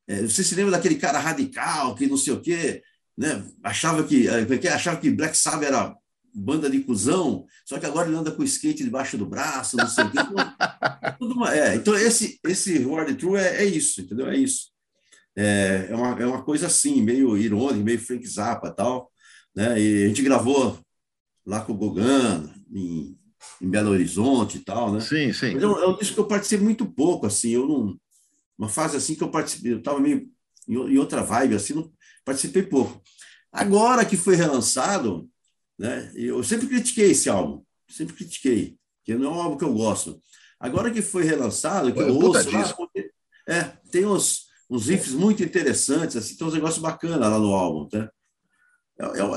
É, 0.07 0.23
você 0.23 0.45
se 0.45 0.55
lembra 0.55 0.73
daquele 0.73 0.97
cara 0.97 1.19
radical 1.19 1.95
que 1.95 2.07
não 2.07 2.17
sei 2.17 2.33
o 2.33 2.41
quê, 2.41 2.83
né? 3.17 3.45
Achava 3.63 4.03
que, 4.05 4.27
porque 4.47 4.69
é 4.69 4.73
achava 4.73 5.01
que 5.01 5.11
Black 5.11 5.37
Sabbath 5.37 5.69
era 5.69 5.97
banda 6.35 6.69
de 6.69 6.81
cuzão, 6.81 7.47
só 7.65 7.79
que 7.79 7.87
agora 7.87 8.09
ele 8.09 8.17
anda 8.17 8.33
com 8.33 8.43
o 8.43 8.45
skate 8.45 8.83
debaixo 8.83 9.17
do 9.17 9.25
braço, 9.25 9.77
não 9.77 9.87
sei 9.87 10.05
o 10.05 10.11
quê. 10.11 10.19
Então, 11.21 11.47
é, 11.47 11.75
então 11.77 11.95
esse, 11.95 12.41
esse 12.45 12.85
Word 12.85 13.15
True 13.15 13.39
é, 13.39 13.63
é 13.63 13.65
isso, 13.65 14.01
entendeu? 14.01 14.29
É 14.29 14.37
isso. 14.37 14.73
É, 15.37 15.89
é, 15.91 15.95
uma, 15.95 16.21
é 16.21 16.27
uma 16.27 16.43
coisa 16.43 16.67
assim, 16.67 17.01
meio 17.03 17.37
irônica, 17.37 17.85
meio 17.85 18.01
Frank 18.01 18.27
Zappa 18.27 18.71
tal. 18.71 19.11
Né? 19.55 19.81
E 19.81 20.05
a 20.05 20.09
gente 20.09 20.23
gravou 20.23 20.79
lá 21.47 21.61
com 21.61 21.73
o 21.73 21.77
Gogan, 21.77 22.53
em, 22.73 23.17
em 23.61 23.71
Belo 23.71 23.91
Horizonte 23.91 24.59
e 24.59 24.61
tal, 24.61 24.93
né? 24.93 25.01
Sim, 25.01 25.33
sim. 25.33 25.55
Mas 25.55 25.63
é 25.63 25.67
um, 25.67 25.93
é 25.93 25.99
disco 25.99 26.15
que 26.15 26.21
eu 26.21 26.27
participei 26.27 26.65
muito 26.65 26.87
pouco, 26.87 27.27
assim, 27.27 27.51
eu 27.51 27.67
não... 27.67 27.97
Uma 28.57 28.69
fase 28.69 28.97
assim 28.97 29.17
que 29.17 29.23
eu 29.23 29.31
participei, 29.31 29.73
eu 29.73 29.79
estava 29.79 29.99
meio 29.99 30.29
em, 30.69 30.75
em, 30.75 30.99
outra 30.99 31.23
vibe, 31.23 31.57
assim, 31.57 31.75
não, 31.75 31.91
participei 32.25 32.63
pouco. 32.63 33.03
Agora 33.53 34.05
que 34.05 34.17
foi 34.17 34.35
relançado, 34.35 35.29
né? 35.79 36.11
Eu 36.15 36.43
sempre 36.43 36.67
critiquei 36.67 37.11
esse 37.11 37.29
álbum, 37.29 37.63
sempre 37.89 38.15
critiquei, 38.15 38.77
que 39.05 39.15
não 39.15 39.27
é 39.27 39.35
um 39.35 39.41
álbum 39.41 39.57
que 39.57 39.65
eu 39.65 39.73
gosto. 39.73 40.21
Agora 40.59 40.91
que 40.91 41.03
foi 41.03 41.25
relançado, 41.25 41.93
que 41.93 42.01
eu, 42.01 42.09
eu 42.09 42.17
ouço 42.17 42.51
lá, 42.51 42.75
é, 43.47 43.63
tem 43.91 44.07
uns, 44.07 44.47
uns 44.71 44.89
riffs 44.89 45.13
muito 45.13 45.43
interessantes, 45.43 46.17
assim, 46.17 46.37
tem 46.37 46.47
uns 46.47 46.55
negócios 46.55 46.81
bacanas 46.81 47.19
lá 47.21 47.39
no 47.39 47.53
álbum, 47.55 47.89
tá? 47.89 48.11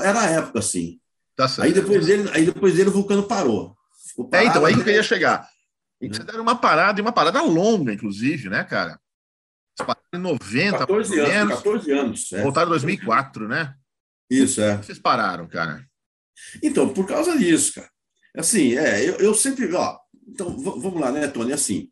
Era 0.02 0.20
a 0.20 0.30
época, 0.30 0.60
assim. 0.60 0.98
Tá 1.36 1.46
aí, 1.58 1.72
depois 1.72 2.06
dele, 2.06 2.28
aí 2.32 2.44
depois 2.44 2.74
dele 2.74 2.88
o 2.88 2.92
Vulcano 2.92 3.22
parou. 3.24 3.76
parado, 4.16 4.46
é, 4.46 4.46
então, 4.46 4.64
aí 4.64 4.74
que 4.74 4.80
eu 4.80 4.84
queria 4.84 5.02
chegar. 5.02 5.48
E 6.00 6.08
você 6.08 6.22
deram 6.24 6.42
uma 6.42 6.56
parada, 6.56 6.98
e 6.98 7.02
uma 7.02 7.12
parada 7.12 7.42
longa, 7.42 7.92
inclusive, 7.92 8.48
né, 8.48 8.64
cara? 8.64 8.98
Em 10.12 10.18
90, 10.18 10.78
14 10.78 11.18
anos, 11.20 11.32
menos. 11.32 11.54
14 11.56 11.92
anos. 11.92 12.32
É. 12.32 12.42
Voltaram 12.42 12.68
em 12.68 12.70
2004, 12.70 13.48
né? 13.48 13.74
Isso, 14.30 14.60
é. 14.60 14.76
Vocês 14.76 14.98
pararam, 14.98 15.46
cara? 15.48 15.84
Então, 16.62 16.92
por 16.92 17.06
causa 17.06 17.36
disso, 17.36 17.74
cara. 17.74 17.90
Assim, 18.36 18.76
é, 18.76 19.08
eu, 19.08 19.16
eu 19.16 19.34
sempre. 19.34 19.72
Ó, 19.74 19.98
então, 20.26 20.56
vamos 20.58 21.00
lá, 21.00 21.10
né, 21.10 21.26
Tony? 21.26 21.52
Assim, 21.52 21.90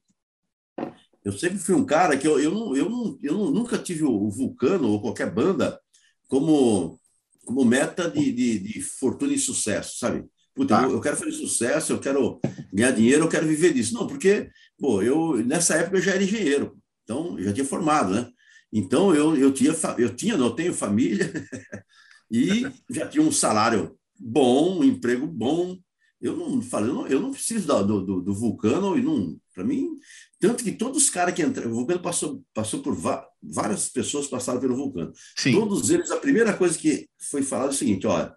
eu 1.25 1.33
sempre 1.33 1.59
fui 1.59 1.75
um 1.75 1.85
cara 1.85 2.17
que 2.17 2.27
eu, 2.27 2.39
eu, 2.39 2.53
não, 2.53 2.77
eu, 2.77 2.89
não, 2.89 3.19
eu 3.23 3.35
nunca 3.51 3.79
tive 3.79 4.05
o 4.05 4.31
Vulcano 4.31 4.89
ou 4.89 5.01
qualquer 5.01 5.31
banda 5.31 5.81
como 6.29 7.01
como 7.47 7.65
meta 7.65 8.11
de, 8.11 8.33
de, 8.33 8.59
de 8.59 8.83
fortuna 8.83 9.33
e 9.33 9.39
sucesso, 9.39 9.99
sabe? 9.99 10.25
Puta, 10.53 10.77
tá. 10.77 10.83
eu, 10.83 10.93
eu, 10.93 11.01
quero 11.01 11.17
fazer 11.17 11.33
sucesso, 11.33 11.93
eu 11.93 12.01
quero 12.01 12.41
ganhar 12.73 12.91
dinheiro, 12.91 13.25
eu 13.25 13.29
quero 13.29 13.47
viver 13.47 13.73
disso. 13.73 13.95
Não, 13.95 14.07
porque, 14.07 14.51
pô, 14.77 15.01
eu 15.01 15.37
nessa 15.45 15.77
época 15.77 15.99
eu 15.99 16.03
já 16.03 16.13
era 16.13 16.25
engenheiro, 16.25 16.77
então 17.07 17.39
eu 17.39 17.45
já 17.45 17.53
tinha 17.53 17.65
formado, 17.65 18.13
né? 18.13 18.29
Então 18.73 19.15
eu, 19.15 19.37
eu 19.37 19.53
tinha, 19.53 19.73
eu 19.97 20.15
tinha, 20.15 20.37
não, 20.37 20.47
eu 20.47 20.55
tenho 20.55 20.75
família 20.75 21.33
e 22.29 22.67
já 22.91 23.07
tinha 23.07 23.23
um 23.23 23.31
salário 23.31 23.97
bom, 24.19 24.81
um 24.81 24.85
emprego 24.85 25.25
bom. 25.25 25.79
Eu 26.21 26.37
não 26.37 26.61
falei, 26.61 26.91
eu 26.91 26.95
não, 26.95 27.07
eu 27.07 27.21
não 27.21 27.31
preciso 27.31 27.67
do, 27.67 28.05
do, 28.05 28.21
do 28.21 28.35
vulcano 28.35 28.99
e 28.99 29.03
não, 29.03 29.39
para 29.55 29.63
mim, 29.63 29.97
tanto 30.41 30.65
que 30.65 30.73
todos 30.73 31.05
os 31.05 31.11
caras 31.11 31.35
que 31.35 31.43
entraram, 31.43 31.71
o 31.71 31.75
Vulcano 31.75 32.01
passou, 32.01 32.45
passou 32.53 32.83
por 32.83 32.95
várias 33.43 33.89
pessoas 33.89 34.27
passaram 34.27 34.61
pelo 34.61 34.77
Vulcano. 34.77 35.13
Sim. 35.37 35.53
Todos 35.53 35.89
eles, 35.89 36.11
a 36.11 36.19
primeira 36.19 36.55
coisa 36.57 36.77
que 36.77 37.09
foi 37.19 37.43
falada 37.43 37.71
é 37.71 37.75
o 37.75 37.77
seguinte: 37.77 38.07
olha, 38.07 38.35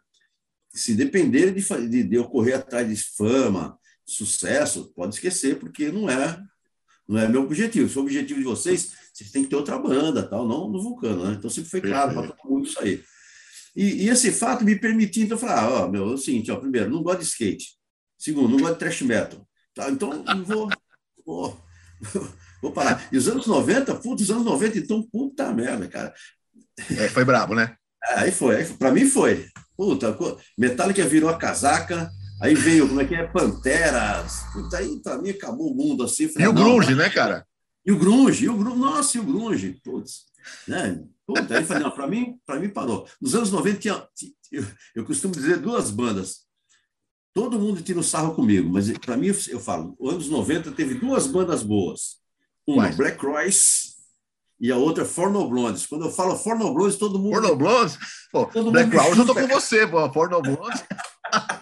se 0.73 0.93
depender 0.93 1.51
de, 1.53 1.89
de, 1.89 2.03
de 2.03 2.15
eu 2.15 2.25
correr 2.25 2.53
atrás 2.53 2.87
de 2.87 2.95
fama, 3.17 3.77
sucesso, 4.05 4.93
pode 4.95 5.15
esquecer, 5.15 5.59
porque 5.59 5.91
não 5.91 6.09
é 6.09 6.41
não 7.09 7.19
é 7.19 7.27
meu 7.27 7.43
objetivo. 7.43 7.89
Se 7.89 7.97
o 7.97 8.01
objetivo 8.01 8.39
de 8.39 8.45
vocês, 8.45 8.93
vocês 9.13 9.31
têm 9.31 9.43
que 9.43 9.49
ter 9.49 9.55
outra 9.55 9.77
banda, 9.77 10.23
tal, 10.23 10.47
não 10.47 10.69
no 10.69 10.81
Vulcano, 10.81 11.25
né? 11.25 11.35
Então 11.37 11.49
sempre 11.49 11.69
foi 11.69 11.81
claro 11.81 12.13
para 12.13 12.27
todo 12.27 12.49
mundo 12.49 12.67
isso 12.67 12.79
aí. 12.79 13.03
E, 13.75 14.05
e, 14.05 14.09
esse 14.09 14.31
fato 14.31 14.63
me 14.63 14.75
permitiu, 14.75 15.23
então, 15.23 15.37
falar: 15.37 15.61
ah, 15.61 15.83
ó, 15.85 15.87
meu, 15.87 16.09
é 16.09 16.13
o 16.13 16.17
seguinte, 16.17 16.51
ó, 16.51 16.55
primeiro, 16.55 16.89
não 16.89 17.03
gosto 17.03 17.19
de 17.19 17.25
skate. 17.25 17.77
Segundo, 18.17 18.49
não 18.49 18.59
gosto 18.59 18.73
de 18.73 18.79
thrash 18.79 19.01
metal. 19.01 19.47
Tá, 19.73 19.89
então, 19.89 20.23
não 20.23 20.43
vou, 20.43 20.69
vou 21.25 21.69
Vou 22.61 22.71
parar. 22.71 23.07
E 23.11 23.17
os 23.17 23.27
anos 23.27 23.47
90, 23.47 23.95
putz, 23.95 24.23
os 24.23 24.31
anos 24.31 24.45
90, 24.45 24.77
então, 24.79 25.01
puta 25.03 25.51
merda, 25.53 25.87
cara. 25.87 26.13
É, 26.97 27.07
foi 27.09 27.23
brabo, 27.23 27.55
né? 27.55 27.75
É, 28.09 28.19
aí 28.21 28.31
foi, 28.31 28.63
para 28.65 28.91
mim 28.91 29.05
foi. 29.05 29.47
Puta, 29.75 30.17
Metallica 30.57 31.05
virou 31.05 31.29
a 31.29 31.37
casaca, 31.37 32.09
aí 32.41 32.55
veio, 32.55 32.87
como 32.87 33.01
é 33.01 33.05
que 33.05 33.15
é, 33.15 33.27
Pantera, 33.27 34.25
puta, 34.53 34.77
aí 34.77 34.99
para 34.99 35.17
mim 35.17 35.29
acabou 35.29 35.71
o 35.71 35.75
mundo 35.75 36.03
assim. 36.03 36.27
Falei, 36.27 36.47
e 36.47 36.49
o 36.49 36.53
Grunge, 36.53 36.95
né, 36.95 37.09
cara? 37.09 37.45
E 37.85 37.91
o 37.91 37.97
Grunge, 37.97 38.45
e 38.45 38.49
o 38.49 38.57
Grunge, 38.57 38.77
nossa, 38.77 39.17
e 39.17 39.21
o 39.21 39.23
Grunge, 39.23 39.79
putz, 39.83 40.25
né? 40.67 41.03
Puta, 41.25 41.57
aí 41.57 41.63
falei, 41.63 41.83
não, 41.83 41.91
para 41.91 42.07
mim, 42.07 42.37
para 42.45 42.59
mim 42.59 42.69
parou. 42.69 43.07
Nos 43.21 43.35
anos 43.35 43.51
90 43.51 43.79
tinha, 43.79 44.07
eu, 44.51 44.65
eu 44.95 45.05
costumo 45.05 45.33
dizer 45.33 45.57
duas 45.57 45.91
bandas, 45.91 46.49
Todo 47.33 47.59
mundo 47.59 47.81
tira 47.81 47.99
o 47.99 48.03
sarro 48.03 48.33
comigo, 48.33 48.69
mas 48.69 48.91
para 48.97 49.15
mim, 49.15 49.27
eu 49.27 49.59
falo, 49.59 49.95
nos 49.99 50.13
anos 50.13 50.29
90 50.29 50.71
teve 50.71 50.95
duas 50.95 51.27
bandas 51.27 51.61
boas. 51.61 52.17
Uma, 52.67 52.83
Quais? 52.83 52.97
Black 52.97 53.25
Royce, 53.25 53.89
e 54.59 54.71
a 54.71 54.77
outra 54.77 55.05
Forno 55.05 55.47
Blondes. 55.47 55.85
Quando 55.85 56.05
eu 56.05 56.11
falo 56.11 56.35
Forno 56.35 56.73
Blondes, 56.73 56.97
todo 56.97 57.17
mundo. 57.17 57.33
Forno 57.33 57.55
Blondes? 57.55 57.97
Pô, 58.31 58.45
todo 58.45 58.71
Black 58.71 58.95
Royce, 58.95 59.19
eu 59.19 59.25
tô 59.25 59.33
com 59.33 59.47
você, 59.47 59.87
pô. 59.87 60.11
Forno 60.11 60.41
Blondes. 60.41 60.83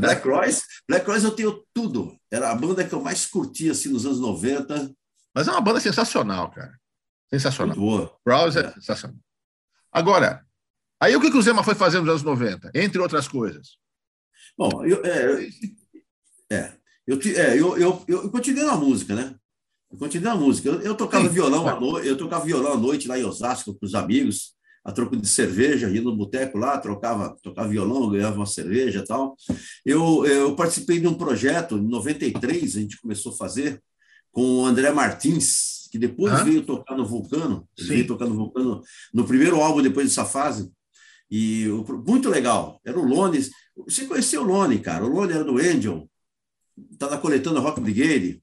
Black 0.00 0.26
Royce, 0.26 0.62
Black 0.88 1.06
Royce 1.06 1.24
eu 1.24 1.30
tenho 1.30 1.64
tudo. 1.72 2.18
Era 2.30 2.50
a 2.50 2.54
banda 2.54 2.84
que 2.86 2.94
eu 2.94 3.00
mais 3.00 3.26
curtia 3.26 3.72
assim, 3.72 3.88
nos 3.90 4.04
anos 4.04 4.20
90. 4.20 4.92
Mas 5.34 5.46
é 5.46 5.50
uma 5.50 5.60
banda 5.60 5.80
sensacional, 5.80 6.50
cara. 6.50 6.78
Sensacional. 7.30 7.76
Muito 7.76 7.80
boa. 7.80 8.18
É. 8.56 8.60
é 8.60 8.72
sensacional. 8.72 9.18
Agora, 9.92 10.46
Aí 11.00 11.14
o 11.14 11.20
que, 11.20 11.30
que 11.30 11.36
o 11.36 11.42
Zema 11.42 11.62
foi 11.62 11.74
fazer 11.74 12.00
nos 12.00 12.08
anos 12.08 12.22
90, 12.22 12.70
entre 12.74 12.98
outras 12.98 13.28
coisas? 13.28 13.76
Bom, 14.56 14.84
eu, 14.84 15.04
é, 15.04 15.48
é, 16.50 16.72
Eu, 17.06 17.18
é, 17.20 17.60
eu, 17.60 17.78
eu, 17.78 18.04
eu 18.08 18.30
continuei 18.30 18.64
na 18.64 18.76
música, 18.76 19.14
né? 19.14 19.34
Eu 19.90 19.98
continuei 19.98 20.32
na 20.32 20.36
música. 20.36 20.68
Eu, 20.68 20.80
eu 20.80 20.94
tocava 20.94 21.28
Sim. 21.28 21.34
violão 21.34 21.68
à 21.68 21.78
noite, 21.78 22.08
eu 22.08 22.16
tocava 22.16 22.44
violão 22.44 22.72
à 22.72 22.76
noite 22.76 23.06
lá 23.06 23.18
em 23.18 23.24
Osasco 23.24 23.74
com 23.74 23.84
os 23.84 23.94
amigos, 23.94 24.55
a 24.86 24.92
troco 24.92 25.16
de 25.16 25.26
cerveja, 25.26 25.90
ia 25.90 26.00
no 26.00 26.16
boteco 26.16 26.56
lá, 26.56 26.78
trocava, 26.78 27.36
tocava 27.42 27.68
violão, 27.68 28.08
ganhava 28.08 28.36
uma 28.36 28.46
cerveja 28.46 29.00
e 29.00 29.04
tal. 29.04 29.36
Eu, 29.84 30.24
eu 30.24 30.54
participei 30.54 31.00
de 31.00 31.08
um 31.08 31.14
projeto, 31.14 31.76
em 31.76 31.88
93, 31.88 32.76
a 32.76 32.80
gente 32.80 33.00
começou 33.00 33.32
a 33.32 33.36
fazer, 33.36 33.82
com 34.30 34.60
o 34.60 34.64
André 34.64 34.92
Martins, 34.92 35.88
que 35.90 35.98
depois 35.98 36.32
Hã? 36.32 36.44
veio 36.44 36.62
tocar 36.62 36.96
no 36.96 37.04
Vulcano, 37.04 37.68
veio 37.76 38.06
tocar 38.06 38.26
no 38.26 38.36
Vulcano, 38.36 38.80
no 39.12 39.26
primeiro 39.26 39.60
álbum 39.60 39.82
depois 39.82 40.06
dessa 40.06 40.24
fase, 40.24 40.70
e 41.28 41.66
muito 42.06 42.28
legal. 42.28 42.80
Era 42.84 42.96
o 42.96 43.04
Lone. 43.04 43.40
Você 43.88 44.06
conheceu 44.06 44.42
o 44.42 44.46
Lone, 44.46 44.78
cara? 44.78 45.04
O 45.04 45.08
Lone 45.08 45.32
era 45.32 45.42
do 45.42 45.58
Angel, 45.58 46.08
tá 46.96 47.10
na 47.10 47.18
coletando 47.18 47.58
Rock 47.58 47.80
Brigade. 47.80 48.40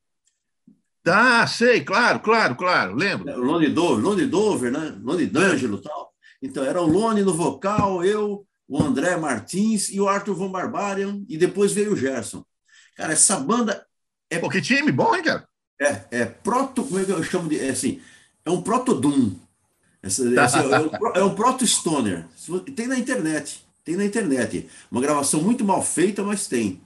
Ah, 1.07 1.47
sei, 1.47 1.85
claro, 1.85 2.19
claro, 2.19 2.55
claro, 2.57 2.95
lembro. 2.95 3.31
O 3.33 3.43
Lone 3.45 3.69
Dover, 3.69 4.03
Lone 4.03 4.25
Dover, 4.25 4.73
né? 4.73 4.99
Lone 5.01 5.25
D'Angelo 5.25 5.77
e 5.77 5.81
tal. 5.81 6.12
Então, 6.43 6.63
era 6.63 6.81
o 6.81 6.85
Lone 6.85 7.23
no 7.23 7.33
vocal, 7.33 8.03
eu, 8.03 8.45
o 8.67 8.83
André 8.83 9.15
Martins 9.15 9.89
e 9.89 10.01
o 10.01 10.09
Arthur 10.09 10.35
Von 10.35 10.51
Barbarian, 10.51 11.23
e 11.29 11.37
depois 11.37 11.71
veio 11.71 11.93
o 11.93 11.95
Gerson. 11.95 12.43
Cara, 12.97 13.13
essa 13.13 13.39
banda 13.39 13.85
é. 14.29 14.39
Pô, 14.39 14.49
que 14.49 14.61
time 14.61 14.91
bom, 14.91 15.15
hein, 15.15 15.23
cara? 15.23 15.47
É, 15.79 16.01
é 16.11 16.25
proto. 16.25 16.83
Como 16.83 16.99
é 16.99 17.05
que 17.05 17.11
eu 17.11 17.23
chamo 17.23 17.47
de. 17.47 17.59
É 17.59 17.69
assim, 17.69 18.01
é 18.43 18.49
um 18.49 18.61
proto-doom. 18.61 19.31
É, 20.01 20.07
um, 20.79 21.21
é 21.21 21.23
um 21.23 21.33
proto-stoner. 21.33 22.25
Tem 22.75 22.87
na 22.87 22.99
internet. 22.99 23.63
Tem 23.85 23.95
na 23.95 24.03
internet. 24.03 24.67
Uma 24.91 25.01
gravação 25.01 25.41
muito 25.41 25.63
mal 25.63 25.81
feita, 25.81 26.23
mas 26.23 26.47
tem. 26.47 26.81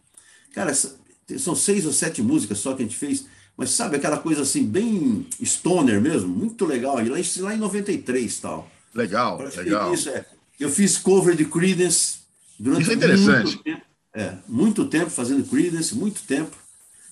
Cara, 0.53 0.71
são 0.73 1.55
seis 1.55 1.85
ou 1.85 1.91
sete 1.91 2.21
músicas 2.21 2.59
só 2.59 2.73
que 2.75 2.83
a 2.83 2.85
gente 2.85 2.97
fez. 2.97 3.25
Mas 3.55 3.71
sabe 3.71 3.95
aquela 3.95 4.19
coisa 4.19 4.43
assim, 4.43 4.63
bem 4.63 5.27
stoner 5.43 5.99
mesmo? 5.99 6.29
Muito 6.29 6.63
legal. 6.63 7.01
E 7.03 7.09
lá, 7.09 7.17
lá 7.39 7.55
em 7.55 7.57
93 7.57 8.39
tal. 8.39 8.69
Legal, 8.93 9.39
legal. 9.55 9.93
Isso, 9.93 10.09
é. 10.09 10.25
Eu 10.59 10.69
fiz 10.69 10.97
cover 10.97 11.35
de 11.35 11.45
Creedence 11.45 12.19
durante 12.59 12.81
isso 12.83 12.91
é 12.91 12.95
interessante. 12.95 13.45
muito 13.45 13.63
tempo. 13.63 13.81
É, 14.13 14.37
muito 14.47 14.85
tempo 14.85 15.09
fazendo 15.11 15.47
Creedence, 15.47 15.95
muito 15.95 16.23
tempo. 16.23 16.55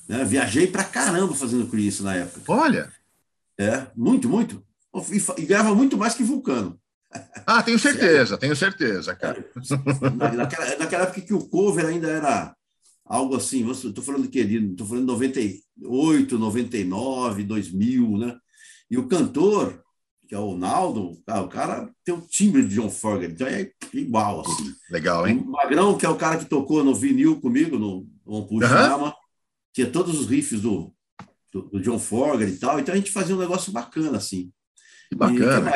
Né? 0.08 0.24
Viajei 0.24 0.68
pra 0.68 0.84
caramba 0.84 1.34
fazendo 1.36 1.68
Creedence 1.68 2.02
na 2.02 2.16
época. 2.16 2.52
Olha! 2.52 2.92
É, 3.58 3.88
muito, 3.96 4.28
muito. 4.28 4.64
E, 5.12 5.42
e 5.42 5.46
grava 5.46 5.76
muito 5.76 5.98
mais 5.98 6.14
que 6.14 6.24
Vulcano. 6.24 6.80
Ah, 7.46 7.62
tenho 7.64 7.78
certeza, 7.80 8.38
tenho 8.38 8.56
certeza, 8.56 9.16
cara. 9.16 9.46
Naquela, 10.36 10.78
naquela 10.78 11.04
época 11.04 11.22
que 11.22 11.34
o 11.34 11.48
cover 11.48 11.86
ainda 11.86 12.10
era 12.10 12.56
algo 13.06 13.36
assim, 13.36 13.70
estou 13.70 14.04
falando 14.04 14.24
de 14.24 14.30
quê? 14.30 14.40
Estou 14.40 14.88
falando 14.88 15.04
de 15.04 15.12
98, 15.12 16.40
99, 16.40 17.44
2000, 17.44 18.18
né? 18.18 18.36
E 18.90 18.98
o 18.98 19.08
cantor, 19.08 19.84
que 20.28 20.34
é 20.34 20.40
o 20.40 20.58
Naldo, 20.58 21.12
o 21.28 21.48
cara 21.48 21.90
tem 22.04 22.14
o 22.14 22.22
timbre 22.22 22.66
de 22.66 22.76
John 22.76 22.90
Fogerty, 22.90 23.34
então 23.34 23.48
é 23.48 23.72
igual, 23.94 24.42
assim. 24.42 24.74
Legal, 24.90 25.28
hein? 25.28 25.44
O 25.46 25.52
Magrão, 25.52 25.98
que 25.98 26.06
é 26.06 26.10
o 26.10 26.18
cara 26.18 26.38
que 26.38 26.46
tocou 26.46 26.84
no 26.84 26.96
vinil 26.96 27.40
comigo, 27.40 27.78
no 27.78 28.08
One 28.26 28.48
Push 28.48 28.64
uhum. 28.64 29.12
tinha 29.74 29.90
todos 29.90 30.20
os 30.20 30.28
riffs 30.28 30.62
do, 30.62 30.94
do, 31.54 31.62
do 31.64 31.82
John 31.82 32.00
Fogerty 32.00 32.54
e 32.54 32.58
tal, 32.58 32.80
então 32.80 32.94
a 32.94 32.98
gente 32.98 33.12
fazia 33.12 33.36
um 33.36 33.40
negócio 33.40 33.72
bacana, 33.72 34.18
assim. 34.18 34.52
Que 35.10 35.16
bacana. 35.16 35.72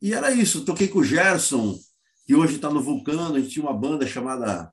E, 0.00 0.08
e 0.08 0.12
era 0.12 0.32
isso, 0.32 0.64
toquei 0.64 0.88
com 0.88 0.98
o 0.98 1.04
Gerson, 1.04 1.78
que 2.26 2.34
hoje 2.34 2.56
está 2.56 2.68
no 2.68 2.82
Vulcano, 2.82 3.34
a 3.34 3.40
gente 3.40 3.50
tinha 3.50 3.64
uma 3.64 3.74
banda 3.74 4.06
chamada 4.06 4.72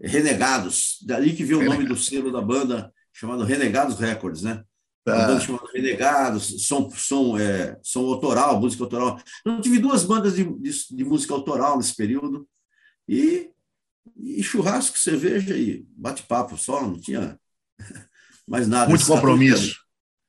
Renegados, 0.00 0.98
dali 1.06 1.34
que 1.34 1.44
veio 1.44 1.60
o 1.60 1.64
nome 1.64 1.86
do 1.86 1.96
selo 1.96 2.32
da 2.32 2.40
banda, 2.40 2.92
chamado 3.12 3.44
Renegados 3.44 4.00
Records, 4.00 4.42
né? 4.42 4.64
Uma 5.04 5.26
banda 5.26 5.40
chamada 5.40 5.68
Renegados, 5.72 6.64
som, 6.66 6.88
som, 6.90 7.36
é, 7.36 7.76
som 7.82 8.06
autoral, 8.06 8.60
música 8.60 8.84
autoral. 8.84 9.20
Eu 9.44 9.60
tive 9.60 9.80
duas 9.80 10.04
bandas 10.04 10.36
de, 10.36 10.44
de, 10.44 10.70
de 10.90 11.04
música 11.04 11.34
autoral 11.34 11.76
nesse 11.76 11.96
período, 11.96 12.48
e, 13.08 13.50
e 14.16 14.42
churrasco, 14.42 14.98
cerveja 14.98 15.56
e 15.56 15.84
bate-papo 15.96 16.56
só, 16.56 16.82
não 16.82 17.00
tinha 17.00 17.38
mais 18.46 18.68
nada. 18.68 18.88
Muito 18.88 19.06
compromisso. 19.06 19.76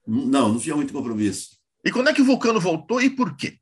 Não, 0.08 0.50
não 0.50 0.60
tinha 0.60 0.76
muito 0.76 0.92
compromisso. 0.92 1.56
E 1.86 1.92
quando 1.92 2.10
é 2.10 2.14
que 2.14 2.22
o 2.22 2.26
Vulcano 2.26 2.60
voltou 2.60 3.02
e 3.02 3.10
por 3.10 3.38
quê? 3.38 3.58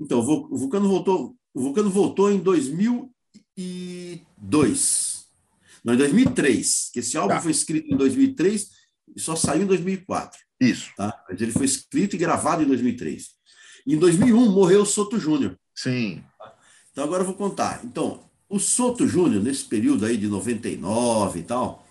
Então, 0.00 0.20
o 0.20 0.56
Vulcano 0.56 0.88
voltou, 0.88 1.36
o 1.52 1.60
Vulcano 1.60 1.90
voltou 1.90 2.30
em 2.30 2.38
2002. 2.38 5.26
Não, 5.84 5.94
em 5.94 5.96
2003, 5.96 6.90
que 6.92 7.00
esse 7.00 7.16
álbum 7.16 7.34
tá. 7.34 7.40
foi 7.40 7.50
escrito 7.50 7.92
em 7.92 7.96
2003 7.96 8.77
e 9.14 9.20
só 9.20 9.36
saiu 9.36 9.62
em 9.62 9.66
2004. 9.66 10.38
Isso. 10.60 10.90
Tá? 10.96 11.14
Mas 11.28 11.40
ele 11.40 11.52
foi 11.52 11.66
escrito 11.66 12.14
e 12.14 12.18
gravado 12.18 12.62
em 12.62 12.66
2003. 12.66 13.28
Em 13.86 13.96
2001 13.96 14.50
morreu 14.50 14.82
o 14.82 14.86
Soto 14.86 15.18
Júnior. 15.18 15.58
Sim. 15.74 16.22
Então 16.92 17.04
agora 17.04 17.22
eu 17.22 17.26
vou 17.26 17.34
contar. 17.34 17.80
Então, 17.84 18.20
o 18.48 18.58
Soto 18.58 19.06
Júnior, 19.06 19.42
nesse 19.42 19.64
período 19.64 20.04
aí 20.04 20.16
de 20.16 20.26
99 20.26 21.38
e 21.38 21.42
tal, 21.42 21.86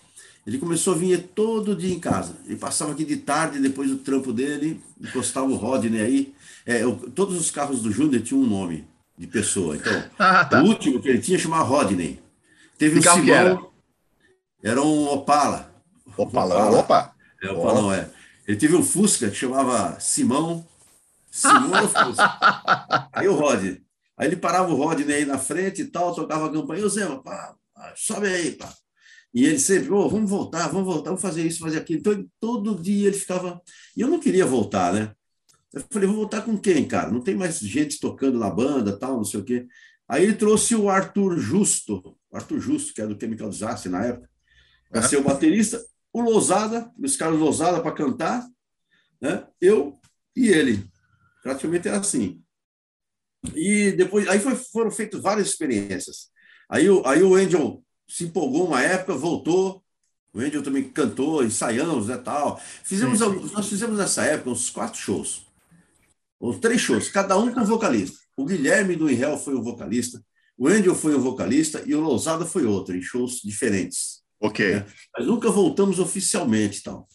ele 0.46 0.58
começou 0.58 0.94
a 0.94 0.96
vir 0.96 1.22
todo 1.34 1.76
dia 1.76 1.94
em 1.94 2.00
casa. 2.00 2.36
Ele 2.46 2.56
passava 2.56 2.92
aqui 2.92 3.04
de 3.04 3.16
tarde, 3.18 3.60
depois 3.60 3.90
do 3.90 3.98
trampo 3.98 4.32
dele, 4.32 4.80
encostava 5.00 5.46
o 5.46 5.56
Rodney 5.56 6.00
aí. 6.00 6.34
É, 6.64 6.82
eu, 6.82 6.96
todos 7.14 7.38
os 7.38 7.50
carros 7.50 7.82
do 7.82 7.92
Júnior 7.92 8.22
tinham 8.22 8.42
um 8.42 8.46
nome 8.46 8.84
de 9.16 9.26
pessoa. 9.26 9.76
Então, 9.76 10.04
ah, 10.18 10.44
tá. 10.44 10.62
o 10.62 10.66
último 10.66 11.00
que 11.00 11.08
ele 11.08 11.20
tinha 11.20 11.38
chamava 11.38 11.64
Rodney. 11.64 12.18
Teve 12.78 13.00
que 13.00 13.08
o 13.08 13.12
Simão, 13.12 13.34
era? 13.34 13.60
era? 14.62 14.82
um 14.82 15.08
Opala. 15.08 15.77
Opala, 16.18 16.54
Opala. 16.54 16.78
opa. 16.78 17.14
É, 17.42 17.50
Opalão, 17.50 17.92
é. 17.92 18.10
Ele 18.46 18.56
teve 18.56 18.74
um 18.74 18.82
Fusca 18.82 19.28
que 19.28 19.36
chamava 19.36 19.98
Simão. 20.00 20.66
Simão 21.30 21.88
Fusca. 21.88 23.08
Aí 23.12 23.28
o 23.28 23.34
Rodney. 23.34 23.82
Aí 24.16 24.26
ele 24.26 24.36
parava 24.36 24.72
o 24.72 24.76
Rodney 24.76 25.14
aí 25.14 25.24
na 25.24 25.38
frente 25.38 25.82
e 25.82 25.84
tal, 25.86 26.14
tocava 26.14 26.46
a 26.46 26.52
campanha. 26.52 26.84
Ô 26.84 26.88
Zé, 26.88 27.06
pá, 27.22 27.54
sobe 27.94 28.26
aí, 28.26 28.52
pá. 28.52 28.72
E 29.32 29.44
ele 29.44 29.58
sempre, 29.60 29.92
oh, 29.92 30.08
vamos 30.08 30.28
voltar, 30.28 30.68
vamos 30.68 30.86
voltar, 30.86 31.10
vamos 31.10 31.22
fazer 31.22 31.46
isso, 31.46 31.60
fazer 31.60 31.78
aquilo. 31.78 32.00
Então, 32.00 32.26
todo 32.40 32.82
dia 32.82 33.08
ele 33.08 33.16
ficava. 33.16 33.60
E 33.96 34.00
eu 34.00 34.08
não 34.08 34.18
queria 34.18 34.46
voltar, 34.46 34.92
né? 34.92 35.12
Eu 35.72 35.84
falei, 35.90 36.08
vou 36.08 36.16
voltar 36.16 36.42
com 36.42 36.56
quem, 36.56 36.88
cara? 36.88 37.10
Não 37.10 37.20
tem 37.20 37.36
mais 37.36 37.58
gente 37.58 38.00
tocando 38.00 38.38
na 38.38 38.50
banda, 38.50 38.98
tal, 38.98 39.18
não 39.18 39.24
sei 39.24 39.40
o 39.40 39.44
quê. 39.44 39.66
Aí 40.08 40.24
ele 40.24 40.34
trouxe 40.34 40.74
o 40.74 40.88
Arthur 40.88 41.38
Justo, 41.38 42.16
o 42.30 42.36
Arthur 42.36 42.58
Justo, 42.58 42.94
que 42.94 43.00
era 43.02 43.12
do 43.12 43.20
Chemical 43.20 43.50
Disaster 43.50 43.92
na 43.92 44.06
época, 44.06 44.28
para 44.90 45.02
ser 45.02 45.18
o 45.18 45.22
baterista, 45.22 45.78
o 46.20 46.24
Lousada, 46.24 46.90
os 46.98 47.16
caras 47.16 47.38
Lousada 47.38 47.80
para 47.80 47.92
cantar, 47.92 48.46
né? 49.20 49.46
Eu 49.60 49.98
e 50.36 50.48
ele. 50.48 50.86
Praticamente 51.42 51.88
era 51.88 51.98
assim. 51.98 52.42
E 53.54 53.92
depois, 53.92 54.28
aí 54.28 54.40
foi, 54.40 54.54
foram 54.56 54.90
feitas 54.90 55.20
várias 55.20 55.48
experiências. 55.48 56.30
Aí, 56.68 56.88
o, 56.90 57.06
aí 57.06 57.22
o 57.22 57.34
Angel 57.34 57.82
se 58.08 58.24
empolgou 58.24 58.66
uma 58.66 58.82
época, 58.82 59.14
voltou. 59.14 59.82
O 60.32 60.40
Angel 60.40 60.62
também 60.62 60.88
cantou, 60.88 61.44
ensaiamos, 61.44 62.08
né, 62.08 62.16
tal. 62.18 62.60
Fizemos, 62.84 63.18
sim, 63.18 63.24
sim. 63.24 63.54
Nós 63.54 63.68
fizemos 63.68 63.98
nessa 63.98 64.24
época 64.24 64.50
uns 64.50 64.70
quatro 64.70 64.98
shows. 64.98 65.46
Uns 66.40 66.58
três 66.58 66.80
shows, 66.80 67.08
cada 67.08 67.36
um 67.36 67.52
com 67.52 67.64
vocalista. 67.64 68.18
O 68.36 68.44
Guilherme 68.44 68.94
do 68.94 69.10
Inhel 69.10 69.36
foi 69.36 69.54
o 69.54 69.62
vocalista, 69.62 70.22
o 70.56 70.68
Angel 70.68 70.94
foi 70.94 71.14
o 71.14 71.20
vocalista 71.20 71.82
e 71.86 71.94
o 71.94 72.00
Lousada 72.00 72.44
foi 72.44 72.64
outro, 72.64 72.96
em 72.96 73.02
shows 73.02 73.40
diferentes. 73.42 74.22
Ok. 74.40 74.74
Né? 74.74 74.86
Mas 75.16 75.26
nunca 75.26 75.50
voltamos 75.50 75.98
oficialmente 75.98 76.82
tal. 76.82 77.08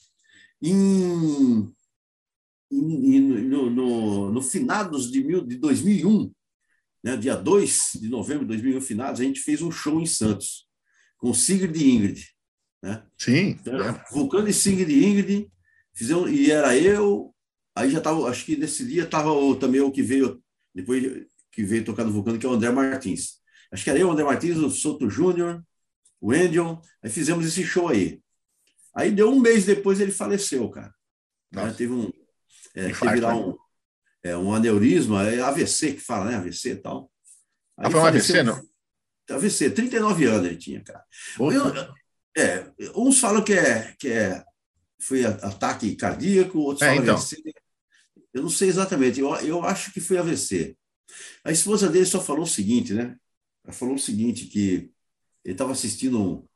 Em, 0.61 1.69
em, 2.71 3.19
no, 3.21 3.69
no, 3.69 4.31
no 4.31 4.41
finados 4.41 5.11
de, 5.11 5.23
mil, 5.23 5.45
de 5.45 5.57
2001, 5.57 6.31
né, 7.03 7.17
dia 7.17 7.35
2 7.35 7.91
de 8.01 8.09
novembro 8.09 8.43
de 8.43 8.47
2001, 8.47 8.81
finados, 8.81 9.21
a 9.21 9.23
gente 9.23 9.41
fez 9.41 9.61
um 9.61 9.71
show 9.71 9.99
em 9.99 10.05
Santos 10.05 10.67
com 11.17 11.33
Sigrid 11.33 11.75
e 11.75 11.91
Ingrid. 11.91 12.27
Né? 12.81 13.03
Sim. 13.17 13.57
Então, 13.59 14.01
Vulcano 14.11 14.47
e 14.47 14.53
Sigrid 14.53 14.89
e 14.89 15.05
Ingrid, 15.05 15.51
fizemos, 15.93 16.31
e 16.31 16.51
era 16.51 16.77
eu, 16.77 17.33
aí 17.75 17.89
já 17.89 17.99
estava, 17.99 18.29
acho 18.29 18.45
que 18.45 18.57
nesse 18.57 18.85
dia 18.85 19.03
estava 19.03 19.31
também 19.57 19.81
o 19.81 19.91
que 19.91 20.01
veio, 20.01 20.41
depois 20.73 21.25
que 21.51 21.63
veio 21.63 21.85
tocar 21.85 22.03
no 22.03 22.11
Vulcano, 22.11 22.39
que 22.39 22.45
é 22.45 22.49
o 22.49 22.53
André 22.53 22.71
Martins. 22.71 23.41
Acho 23.71 23.83
que 23.83 23.89
era 23.89 23.99
eu, 23.99 24.07
o 24.07 24.11
André 24.11 24.23
Martins, 24.23 24.57
o 24.57 24.69
Soto 24.69 25.09
Júnior, 25.09 25.63
o 26.23 26.31
Angel, 26.31 26.81
aí 27.03 27.09
fizemos 27.09 27.45
esse 27.45 27.65
show 27.65 27.89
aí. 27.89 28.21
Aí 28.95 29.11
deu 29.11 29.29
um 29.29 29.41
mês 29.41 29.65
depois 29.65 29.99
ele 29.99 30.13
faleceu, 30.13 30.69
cara. 30.69 30.95
Né? 31.51 31.73
Teve 31.77 31.91
um. 31.91 32.09
É, 32.73 32.93
teve 32.93 33.19
lá 33.19 33.35
um, 33.35 33.57
é, 34.23 34.37
um 34.37 34.53
aneurisma, 34.53 35.29
é 35.29 35.41
AVC 35.41 35.95
que 35.95 35.99
fala, 35.99 36.31
né? 36.31 36.37
AVC 36.37 36.69
e 36.71 36.75
tal. 36.77 37.11
Aí 37.77 37.87
ah, 37.87 37.91
foi 37.91 37.99
um 37.99 38.05
AVC, 38.05 38.41
não? 38.41 38.65
AVC, 39.29 39.69
39 39.71 40.25
anos 40.25 40.47
ele 40.47 40.57
tinha, 40.57 40.81
cara. 40.81 41.03
Eu, 41.37 41.91
é, 42.37 42.71
uns 42.95 43.19
falam 43.19 43.43
que 43.43 43.53
é, 43.53 43.93
que 43.99 44.07
é 44.07 44.41
foi 45.01 45.25
ataque 45.25 45.93
cardíaco, 45.97 46.57
outros 46.57 46.83
é, 46.83 46.87
falam 46.87 47.03
então. 47.03 47.15
AVC. 47.15 47.35
Eu 48.33 48.43
não 48.43 48.49
sei 48.49 48.69
exatamente, 48.69 49.19
eu, 49.19 49.35
eu 49.41 49.61
acho 49.65 49.91
que 49.91 49.99
foi 49.99 50.17
AVC. 50.17 50.77
A 51.43 51.51
esposa 51.51 51.89
dele 51.89 52.05
só 52.05 52.21
falou 52.21 52.43
o 52.43 52.47
seguinte, 52.47 52.93
né? 52.93 53.17
Ela 53.65 53.73
falou 53.73 53.95
o 53.95 53.99
seguinte, 53.99 54.45
que 54.45 54.92
ele 55.43 55.53
estava 55.53 55.71
assistindo 55.71 56.47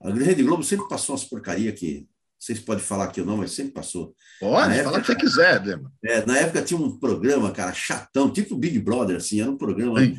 A 0.00 0.10
Rede 0.10 0.42
Globo 0.42 0.62
sempre 0.62 0.88
passou 0.88 1.14
umas 1.14 1.24
porcaria 1.24 1.72
que 1.72 2.06
vocês 2.44 2.60
podem 2.60 2.84
falar 2.84 3.04
aqui 3.04 3.20
ou 3.22 3.26
não, 3.26 3.38
mas 3.38 3.52
sempre 3.52 3.72
passou. 3.72 4.14
Pode, 4.38 4.82
fala 4.82 4.98
o 4.98 5.00
que 5.00 5.06
você 5.06 5.16
quiser, 5.16 5.60
Dema. 5.60 5.90
É, 6.04 6.26
na 6.26 6.36
época 6.36 6.62
tinha 6.62 6.78
um 6.78 6.98
programa, 6.98 7.50
cara, 7.50 7.72
chatão, 7.72 8.30
tipo 8.30 8.54
Big 8.54 8.78
Brother, 8.78 9.16
assim, 9.16 9.40
era 9.40 9.50
um 9.50 9.56
programa. 9.56 9.98
Sim. 10.00 10.18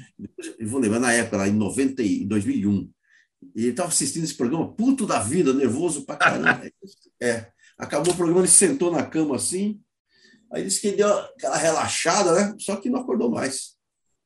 Eu 0.58 0.68
vou 0.68 0.80
lembrar 0.80 1.00
na 1.00 1.14
época, 1.14 1.38
lá 1.38 1.48
em 1.48 1.54
90 1.54 2.02
e 2.02 2.26
2001. 2.26 2.90
E 3.56 3.62
ele 3.62 3.70
estava 3.70 3.90
assistindo 3.90 4.24
esse 4.24 4.34
programa, 4.34 4.74
puto 4.74 5.06
da 5.06 5.20
vida, 5.20 5.54
nervoso 5.54 6.04
pra 6.04 6.16
caramba. 6.16 6.64
é. 7.22 7.52
Acabou 7.78 8.12
o 8.12 8.18
programa, 8.18 8.42
ele 8.42 8.48
sentou 8.48 8.92
na 8.92 9.06
cama 9.06 9.36
assim. 9.36 9.80
Aí 10.52 10.64
disse 10.64 10.82
que 10.82 10.94
deu 10.94 11.08
aquela 11.08 11.58
relaxada, 11.58 12.34
né? 12.34 12.56
Só 12.60 12.78
que 12.78 12.90
não 12.90 13.02
acordou 13.02 13.30
mais. 13.30 13.76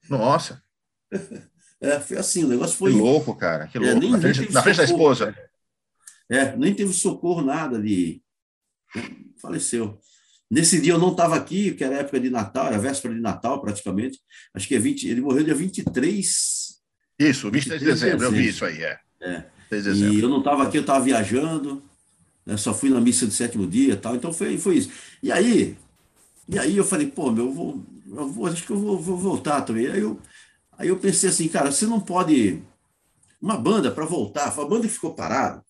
Nossa. 0.07 0.63
É, 1.81 1.99
foi 1.99 2.17
assim, 2.17 2.43
o 2.43 2.47
negócio 2.47 2.77
foi. 2.77 2.91
Que 2.91 2.97
louco, 2.97 3.35
cara. 3.35 3.67
Que 3.67 3.77
é, 3.77 3.81
louco. 3.81 3.95
É, 3.95 3.99
nem, 3.99 4.11
na 4.11 4.19
frente, 4.19 4.51
na 4.51 4.63
frente 4.63 4.77
da 4.77 4.83
esposa. 4.83 5.35
É, 6.29 6.55
nem 6.55 6.73
teve 6.73 6.93
socorro, 6.93 7.41
nada 7.41 7.81
de. 7.81 8.21
Faleceu. 9.41 9.99
Nesse 10.51 10.81
dia 10.81 10.93
eu 10.93 10.99
não 10.99 11.11
estava 11.11 11.35
aqui, 11.35 11.73
que 11.73 11.83
era 11.83 11.97
época 11.97 12.19
de 12.19 12.29
Natal, 12.29 12.67
era 12.67 12.79
véspera 12.79 13.13
de 13.13 13.21
Natal 13.21 13.61
praticamente. 13.61 14.19
Acho 14.53 14.67
que 14.67 14.75
é 14.75 14.79
20, 14.79 15.07
ele 15.07 15.21
morreu 15.21 15.43
dia 15.43 15.53
23. 15.53 16.79
Isso, 17.19 17.51
23 17.51 17.79
de 17.79 17.85
dezembro, 17.85 18.25
eu 18.25 18.31
vi 18.31 18.47
isso 18.47 18.65
aí, 18.65 18.81
é. 18.81 18.99
é. 19.21 19.45
E 19.71 20.19
eu 20.19 20.29
não 20.29 20.39
estava 20.39 20.63
aqui, 20.63 20.77
eu 20.77 20.81
estava 20.81 21.03
viajando, 21.03 21.83
né, 22.45 22.57
só 22.57 22.73
fui 22.73 22.89
na 22.89 22.99
missa 22.99 23.27
do 23.27 23.31
sétimo 23.31 23.67
dia 23.67 23.95
tal, 23.95 24.15
então 24.15 24.33
foi, 24.33 24.57
foi 24.57 24.77
isso. 24.77 24.91
E 25.21 25.31
aí, 25.31 25.77
e 26.47 26.57
aí 26.57 26.77
eu 26.77 26.83
falei, 26.83 27.05
pô, 27.05 27.31
meu, 27.31 27.45
eu 27.45 27.53
vou, 27.53 27.85
eu 28.07 28.27
vou 28.27 28.47
acho 28.47 28.65
que 28.65 28.71
eu 28.71 28.79
vou, 28.79 28.97
vou 28.97 29.17
voltar 29.17 29.61
também. 29.61 29.85
Aí 29.85 29.99
eu, 29.99 30.19
Aí 30.79 30.87
eu 30.87 30.97
pensei 30.97 31.29
assim, 31.29 31.49
cara, 31.49 31.73
você 31.73 31.85
não 31.85 31.99
pode. 31.99 32.63
Uma 33.41 33.57
banda 33.57 33.91
para 33.91 34.05
voltar, 34.05 34.47
a 34.47 34.65
banda 34.65 34.87
que 34.87 34.93
ficou 34.93 35.13
parada, 35.13 35.63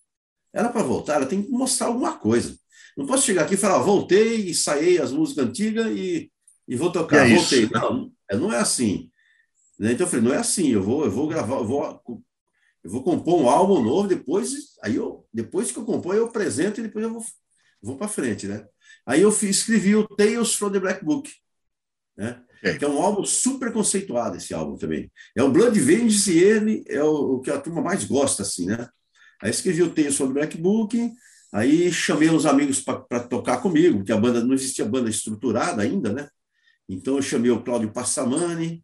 ela 0.52 0.68
para 0.68 0.84
voltar, 0.84 1.16
ela 1.16 1.26
tem 1.26 1.42
que 1.42 1.50
mostrar 1.50 1.88
alguma 1.88 2.16
coisa. 2.16 2.56
Não 2.96 3.06
posso 3.06 3.26
chegar 3.26 3.42
aqui 3.42 3.54
e 3.54 3.58
falar, 3.58 3.78
voltei 3.78 4.36
e 4.36 4.54
saí 4.54 4.98
as 4.98 5.10
músicas 5.10 5.46
antigas 5.46 5.86
e, 5.88 6.30
e 6.66 6.76
vou 6.76 6.92
tocar. 6.92 7.28
É 7.28 7.34
voltei. 7.34 7.68
Não, 7.68 8.12
é, 8.30 8.36
não 8.36 8.52
é 8.52 8.58
assim. 8.58 9.10
Né? 9.78 9.92
Então 9.92 10.06
eu 10.06 10.10
falei, 10.10 10.24
não 10.24 10.34
é 10.34 10.38
assim, 10.38 10.68
eu 10.68 10.82
vou, 10.82 11.04
eu 11.04 11.10
vou 11.10 11.26
gravar, 11.26 11.56
eu 11.56 11.66
vou, 11.66 12.02
eu 12.84 12.90
vou 12.90 13.02
compor 13.02 13.40
um 13.40 13.48
álbum 13.48 13.82
novo, 13.82 14.06
depois, 14.06 14.76
aí 14.82 14.94
eu, 14.94 15.26
depois 15.32 15.72
que 15.72 15.78
eu 15.78 15.84
compor, 15.84 16.14
eu 16.14 16.26
apresento 16.26 16.78
e 16.78 16.84
depois 16.84 17.04
eu 17.04 17.12
vou, 17.12 17.24
vou 17.82 17.96
para 17.96 18.06
frente, 18.06 18.46
né? 18.46 18.64
Aí 19.04 19.22
eu 19.22 19.30
escrevi 19.30 19.96
o 19.96 20.06
Tales 20.06 20.54
from 20.54 20.70
the 20.70 20.78
Black 20.78 21.04
Book, 21.04 21.30
né? 22.20 22.38
É. 22.62 22.76
Que 22.76 22.84
é 22.84 22.88
um 22.88 23.00
álbum 23.00 23.24
super 23.24 23.72
conceituado, 23.72 24.36
esse 24.36 24.52
álbum 24.52 24.76
também. 24.76 25.10
É 25.34 25.42
o 25.42 25.50
Blood 25.50 25.80
Vengeance 25.80 26.30
e 26.30 26.38
ele 26.38 26.84
é 26.86 27.02
o, 27.02 27.36
o 27.36 27.40
que 27.40 27.50
a 27.50 27.58
turma 27.58 27.80
mais 27.80 28.04
gosta, 28.04 28.42
assim, 28.42 28.66
né? 28.66 28.86
Aí 29.42 29.50
escrevi 29.50 29.82
o 29.82 29.90
texto 29.90 30.18
sobre 30.18 30.34
Black 30.34 30.58
Book, 30.58 31.10
aí 31.50 31.90
chamei 31.90 32.28
uns 32.28 32.44
amigos 32.44 32.80
para 32.80 33.20
tocar 33.20 33.62
comigo, 33.62 33.98
porque 33.98 34.12
a 34.12 34.18
banda 34.18 34.44
não 34.44 34.52
existia 34.52 34.84
banda 34.84 35.08
estruturada 35.08 35.80
ainda, 35.80 36.12
né? 36.12 36.28
Então 36.86 37.16
eu 37.16 37.22
chamei 37.22 37.50
o 37.50 37.62
Cláudio 37.62 37.90
Passamani, 37.90 38.82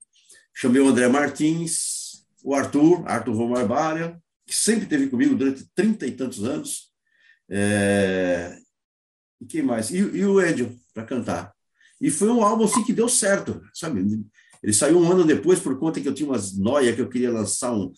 chamei 0.54 0.80
o 0.80 0.88
André 0.88 1.06
Martins, 1.08 2.24
o 2.42 2.54
Arthur, 2.54 3.02
Arthur 3.06 3.34
Von 3.34 3.52
Barbaria, 3.52 4.18
que 4.46 4.54
sempre 4.54 4.84
esteve 4.84 5.10
comigo 5.10 5.34
durante 5.34 5.68
trinta 5.74 6.06
e 6.06 6.12
tantos 6.12 6.42
anos. 6.42 6.90
É... 7.50 8.56
E 9.38 9.44
quem 9.44 9.62
mais? 9.62 9.90
E, 9.90 9.98
e 9.98 10.24
o 10.24 10.40
Edio, 10.40 10.74
para 10.94 11.04
cantar. 11.04 11.55
E 12.00 12.10
foi 12.10 12.28
um 12.28 12.42
álbum 12.42 12.64
assim 12.64 12.84
que 12.84 12.92
deu 12.92 13.08
certo, 13.08 13.60
sabe? 13.72 14.04
Ele 14.62 14.72
saiu 14.72 14.98
um 14.98 15.10
ano 15.10 15.24
depois 15.24 15.60
por 15.60 15.78
conta 15.78 16.00
que 16.00 16.08
eu 16.08 16.14
tinha 16.14 16.28
umas 16.28 16.56
noias 16.56 16.94
que 16.94 17.00
eu 17.00 17.08
queria 17.08 17.30
lançar 17.30 17.72
um. 17.72 17.92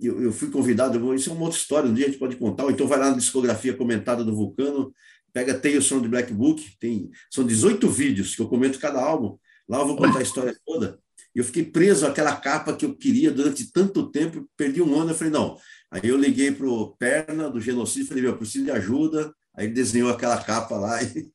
Eu, 0.00 0.22
eu 0.22 0.32
fui 0.32 0.50
convidado, 0.50 1.14
isso 1.14 1.30
é 1.30 1.32
uma 1.32 1.42
outra 1.42 1.58
história, 1.58 1.90
um 1.90 1.94
dia 1.94 2.06
a 2.06 2.08
gente 2.08 2.18
pode 2.18 2.36
contar, 2.36 2.64
ou 2.64 2.70
então 2.70 2.86
vai 2.86 2.98
lá 2.98 3.10
na 3.10 3.16
discografia 3.16 3.76
comentada 3.76 4.24
do 4.24 4.34
Vulcano, 4.34 4.92
pega 5.32 5.58
Tales 5.58 5.86
from 5.86 6.00
the 6.00 6.08
Black 6.08 6.32
Book, 6.32 6.64
tem, 6.78 7.10
são 7.30 7.44
18 7.44 7.88
vídeos 7.88 8.34
que 8.34 8.42
eu 8.42 8.48
comento 8.48 8.78
cada 8.78 9.02
álbum. 9.02 9.36
Lá 9.68 9.80
eu 9.80 9.86
vou 9.86 9.96
contar 9.96 10.20
a 10.20 10.22
história 10.22 10.56
toda. 10.64 10.98
E 11.34 11.38
eu 11.38 11.44
fiquei 11.44 11.64
preso 11.64 12.06
àquela 12.06 12.36
capa 12.36 12.76
que 12.76 12.84
eu 12.84 12.94
queria 12.94 13.30
durante 13.30 13.72
tanto 13.72 14.10
tempo, 14.10 14.48
perdi 14.56 14.80
um 14.80 14.98
ano. 14.98 15.10
Eu 15.10 15.14
falei, 15.14 15.32
não. 15.32 15.58
Aí 15.90 16.02
eu 16.04 16.16
liguei 16.16 16.52
para 16.52 16.66
o 16.66 16.94
Perna, 16.96 17.50
do 17.50 17.60
Genocídio, 17.60 18.06
falei, 18.06 18.22
meu, 18.22 18.32
eu 18.32 18.38
preciso 18.38 18.64
de 18.64 18.70
ajuda. 18.70 19.34
Aí 19.56 19.66
ele 19.66 19.74
desenhou 19.74 20.10
aquela 20.10 20.40
capa 20.40 20.76
lá 20.76 21.02
e, 21.02 21.30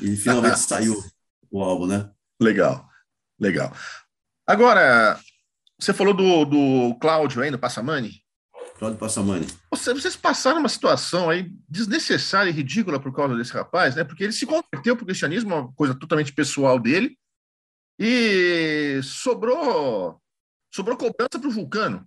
e 0.00 0.16
finalmente 0.16 0.58
saiu 0.60 0.96
o 1.50 1.62
álbum, 1.62 1.86
né? 1.86 2.10
Legal, 2.40 2.88
legal. 3.38 3.74
Agora, 4.46 5.18
você 5.78 5.92
falou 5.92 6.14
do, 6.14 6.44
do 6.44 6.94
Cláudio 7.00 7.42
aí, 7.42 7.50
do 7.50 7.58
Passamani? 7.58 8.22
Cláudio 8.78 8.98
Passamani. 8.98 9.46
Vocês 9.70 10.16
passaram 10.16 10.60
uma 10.60 10.68
situação 10.68 11.28
aí 11.28 11.50
desnecessária 11.68 12.48
e 12.48 12.52
ridícula 12.52 13.00
por 13.00 13.14
causa 13.14 13.36
desse 13.36 13.52
rapaz, 13.52 13.96
né? 13.96 14.04
Porque 14.04 14.24
ele 14.24 14.32
se 14.32 14.46
converteu 14.46 14.94
para 14.94 15.02
o 15.02 15.06
cristianismo, 15.06 15.54
uma 15.54 15.72
coisa 15.72 15.94
totalmente 15.94 16.32
pessoal 16.32 16.78
dele, 16.78 17.18
e 17.98 19.00
sobrou 19.02 20.20
sobrou 20.72 20.96
cobrança 20.96 21.38
para 21.40 21.48
o 21.48 21.50
Vulcano. 21.50 22.06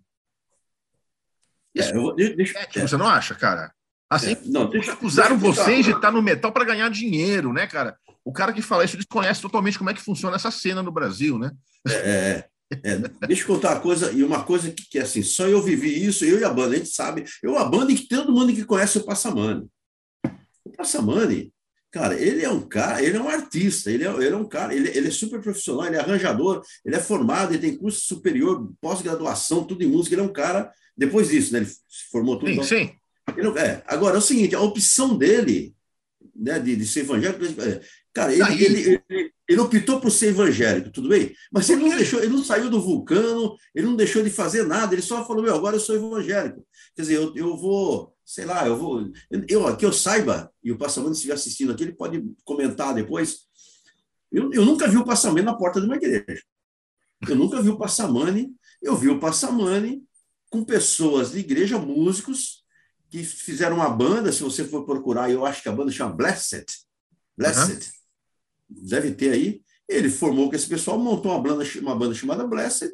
Isso, 1.75 1.93
é, 1.93 1.97
eu, 1.97 2.15
deixa, 2.15 2.57
é, 2.59 2.65
tipo, 2.65 2.79
é, 2.79 2.87
você 2.87 2.97
não 2.97 3.07
acha, 3.07 3.35
cara? 3.35 3.73
Assim, 4.09 4.33
é, 4.33 4.41
não, 4.45 4.69
deixa, 4.69 4.93
acusaram 4.93 5.37
deixa 5.37 5.63
vocês 5.63 5.85
de 5.85 5.91
estar 5.91 6.11
no 6.11 6.21
metal 6.21 6.51
para 6.51 6.65
ganhar 6.65 6.89
dinheiro, 6.89 7.51
né, 7.51 7.67
cara? 7.67 7.97
O 8.23 8.31
cara 8.31 8.53
que 8.53 8.61
fala 8.61 8.85
isso 8.85 8.97
desconhece 8.97 9.41
totalmente 9.41 9.77
como 9.77 9.89
é 9.89 9.93
que 9.93 10.01
funciona 10.01 10.35
essa 10.35 10.51
cena 10.51 10.83
no 10.83 10.91
Brasil, 10.91 11.37
né? 11.37 11.51
É, 11.87 12.45
é, 12.71 12.91
é. 12.91 13.27
deixa 13.27 13.43
eu 13.43 13.47
contar 13.47 13.73
uma 13.73 13.81
coisa, 13.81 14.11
e 14.11 14.23
uma 14.23 14.43
coisa 14.43 14.71
que, 14.71 14.87
que 14.89 14.99
é 14.99 15.01
assim, 15.01 15.23
só 15.23 15.47
eu 15.47 15.61
vivi 15.61 16.05
isso, 16.05 16.23
eu 16.23 16.39
e 16.39 16.43
a 16.43 16.49
banda, 16.49 16.75
a 16.75 16.77
gente 16.77 16.89
sabe, 16.89 17.25
eu 17.41 17.57
a 17.57 17.65
banda 17.65 17.93
que 17.93 18.07
todo 18.07 18.31
mundo 18.31 18.53
que 18.53 18.63
conhece 18.63 18.97
o 18.97 19.03
Passamani. 19.03 19.67
O 20.63 20.69
Passamani, 20.71 21.51
cara, 21.91 22.19
ele 22.19 22.43
é 22.43 22.49
um 22.49 22.61
cara, 22.61 23.03
ele 23.03 23.17
é 23.17 23.21
um 23.21 23.27
artista, 23.27 23.91
ele 23.91 24.05
é, 24.05 24.13
ele 24.13 24.33
é 24.33 24.37
um 24.37 24.47
cara, 24.47 24.73
ele, 24.73 24.89
ele 24.89 25.07
é 25.07 25.11
super 25.11 25.41
profissional, 25.41 25.87
ele 25.87 25.97
é 25.97 25.99
arranjador, 25.99 26.63
ele 26.85 26.95
é 26.95 26.99
formado, 26.99 27.53
ele 27.53 27.61
tem 27.61 27.77
curso 27.77 27.99
superior, 28.01 28.71
pós-graduação, 28.79 29.63
tudo 29.65 29.83
em 29.83 29.87
música, 29.87 30.15
ele 30.15 30.21
é 30.21 30.25
um 30.25 30.33
cara, 30.33 30.71
depois 30.95 31.29
disso, 31.29 31.51
né, 31.51 31.59
ele 31.59 31.67
se 31.67 32.09
formou 32.11 32.37
tudo. 32.37 32.47
Sim, 32.47 32.53
então, 32.53 32.63
sim. 32.63 32.91
Ele, 33.35 33.59
é, 33.59 33.83
agora, 33.87 34.15
é 34.15 34.19
o 34.19 34.21
seguinte, 34.21 34.55
a 34.55 34.61
opção 34.61 35.17
dele, 35.17 35.73
né, 36.35 36.59
de, 36.59 36.75
de 36.75 36.85
ser 36.85 37.01
evangélico, 37.01 37.61
é, 37.61 37.81
Cara, 38.13 38.33
ele, 38.33 38.65
ele, 38.65 39.03
ele, 39.09 39.33
ele, 39.47 39.59
optou 39.61 40.01
por 40.01 40.11
ser 40.11 40.27
evangélico, 40.27 40.91
tudo 40.91 41.07
bem? 41.07 41.33
Mas 41.49 41.69
ele 41.69 41.81
não 41.81 41.95
deixou, 41.95 42.19
ele 42.19 42.33
não 42.33 42.43
saiu 42.43 42.69
do 42.69 42.81
vulcano, 42.81 43.55
ele 43.73 43.87
não 43.87 43.95
deixou 43.95 44.21
de 44.21 44.29
fazer 44.29 44.65
nada, 44.65 44.93
ele 44.93 45.01
só 45.01 45.25
falou, 45.25 45.41
meu, 45.41 45.55
agora 45.55 45.77
eu 45.77 45.79
sou 45.79 45.95
evangélico. 45.95 46.65
Quer 46.93 47.03
dizer, 47.03 47.15
eu, 47.15 47.33
eu 47.37 47.55
vou, 47.55 48.13
sei 48.25 48.43
lá, 48.43 48.67
eu 48.67 48.75
vou. 48.75 49.09
Eu, 49.47 49.77
que 49.77 49.85
eu 49.85 49.93
saiba, 49.93 50.51
e 50.61 50.73
o 50.73 50.77
Passamento 50.77 51.13
estiver 51.13 51.35
assistindo 51.35 51.71
aqui, 51.71 51.83
ele 51.83 51.93
pode 51.93 52.21
comentar 52.43 52.93
depois. 52.93 53.47
Eu, 54.29 54.51
eu 54.51 54.65
nunca 54.65 54.89
vi 54.89 54.97
o 54.97 55.05
Passamani 55.05 55.45
na 55.45 55.53
porta 55.53 55.79
de 55.79 55.85
uma 55.85 55.95
igreja. 55.95 56.43
Eu 57.29 57.35
nunca 57.35 57.61
vi 57.61 57.69
o 57.69 57.77
Passamani, 57.77 58.53
eu 58.81 58.95
vi 58.97 59.07
o 59.07 59.19
Passamani 59.21 60.03
com 60.49 60.65
pessoas 60.65 61.31
de 61.31 61.39
igreja, 61.39 61.77
músicos, 61.77 62.60
que 63.11 63.23
fizeram 63.23 63.75
uma 63.75 63.89
banda, 63.89 64.31
se 64.31 64.41
você 64.41 64.63
for 64.63 64.85
procurar, 64.85 65.29
eu 65.29 65.45
acho 65.45 65.61
que 65.61 65.69
a 65.69 65.73
banda 65.73 65.91
chama 65.91 66.15
Blessed. 66.15 66.65
Blessed. 67.37 67.73
Uhum 67.73 68.01
deve 68.71 69.11
ter 69.11 69.31
aí. 69.33 69.61
Ele 69.87 70.09
formou 70.09 70.49
com 70.49 70.55
esse 70.55 70.67
pessoal, 70.67 70.97
montou 70.97 71.31
uma 71.31 71.41
banda, 71.41 71.65
uma 71.81 71.95
banda 71.95 72.13
chamada 72.15 72.47
Blessed, 72.47 72.91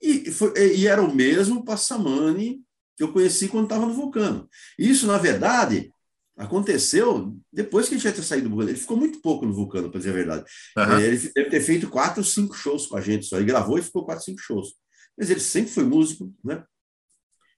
e, 0.00 0.30
foi, 0.30 0.52
e 0.76 0.86
era 0.86 1.02
o 1.02 1.14
mesmo 1.14 1.64
Passamani 1.64 2.60
que 2.96 3.02
eu 3.02 3.12
conheci 3.12 3.48
quando 3.48 3.64
estava 3.64 3.86
no 3.86 3.94
Vulcano. 3.94 4.48
Isso, 4.78 5.06
na 5.06 5.16
verdade, 5.16 5.90
aconteceu 6.36 7.34
depois 7.50 7.88
que 7.88 7.94
ele 7.94 8.00
tinha 8.00 8.12
ter 8.12 8.22
saído 8.22 8.44
do 8.44 8.50
Vulcano. 8.50 8.70
Ele 8.70 8.78
ficou 8.78 8.96
muito 8.96 9.20
pouco 9.20 9.46
no 9.46 9.54
Vulcano, 9.54 9.90
para 9.90 9.98
dizer 9.98 10.10
a 10.10 10.14
verdade. 10.14 10.44
Uhum. 10.76 11.00
Ele 11.00 11.16
deve 11.16 11.50
ter 11.50 11.60
feito 11.60 11.88
quatro, 11.88 12.22
cinco 12.22 12.54
shows 12.54 12.86
com 12.86 12.96
a 12.96 13.00
gente 13.00 13.24
só. 13.24 13.36
Ele 13.36 13.46
gravou 13.46 13.78
e 13.78 13.82
ficou 13.82 14.04
quatro, 14.04 14.24
cinco 14.24 14.40
shows. 14.40 14.74
Mas 15.16 15.30
ele 15.30 15.40
sempre 15.40 15.72
foi 15.72 15.84
músico, 15.84 16.32
né? 16.44 16.62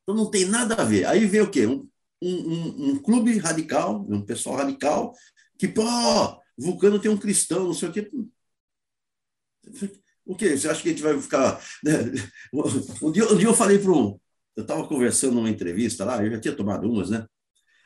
Então 0.02 0.14
não 0.14 0.30
tem 0.30 0.44
nada 0.44 0.76
a 0.76 0.84
ver. 0.84 1.06
Aí 1.06 1.26
vem 1.26 1.40
o 1.40 1.50
quê? 1.50 1.66
Um, 1.66 1.88
um, 2.22 2.90
um 2.90 2.98
clube 3.02 3.38
radical, 3.38 4.06
um 4.08 4.22
pessoal 4.22 4.56
radical, 4.56 5.14
que, 5.58 5.68
pô, 5.68 5.82
Vulcano 6.58 6.98
tem 6.98 7.10
um 7.10 7.16
cristão, 7.16 7.64
não 7.64 7.74
sei 7.74 7.88
o 7.88 7.92
quê. 7.92 8.10
O 10.24 10.34
quê? 10.34 10.56
Você 10.56 10.68
acha 10.68 10.82
que 10.82 10.88
a 10.88 10.92
gente 10.92 11.02
vai 11.02 11.20
ficar. 11.20 11.60
Né? 11.84 11.92
Um, 13.02 13.12
dia, 13.12 13.24
um 13.32 13.36
dia 13.36 13.48
eu 13.48 13.54
falei 13.54 13.78
para 13.78 13.92
um. 13.92 14.18
Eu 14.56 14.62
estava 14.62 14.86
conversando 14.88 15.34
numa 15.34 15.50
entrevista 15.50 16.04
lá, 16.04 16.24
eu 16.24 16.30
já 16.30 16.40
tinha 16.40 16.56
tomado 16.56 16.90
umas, 16.90 17.10
né? 17.10 17.26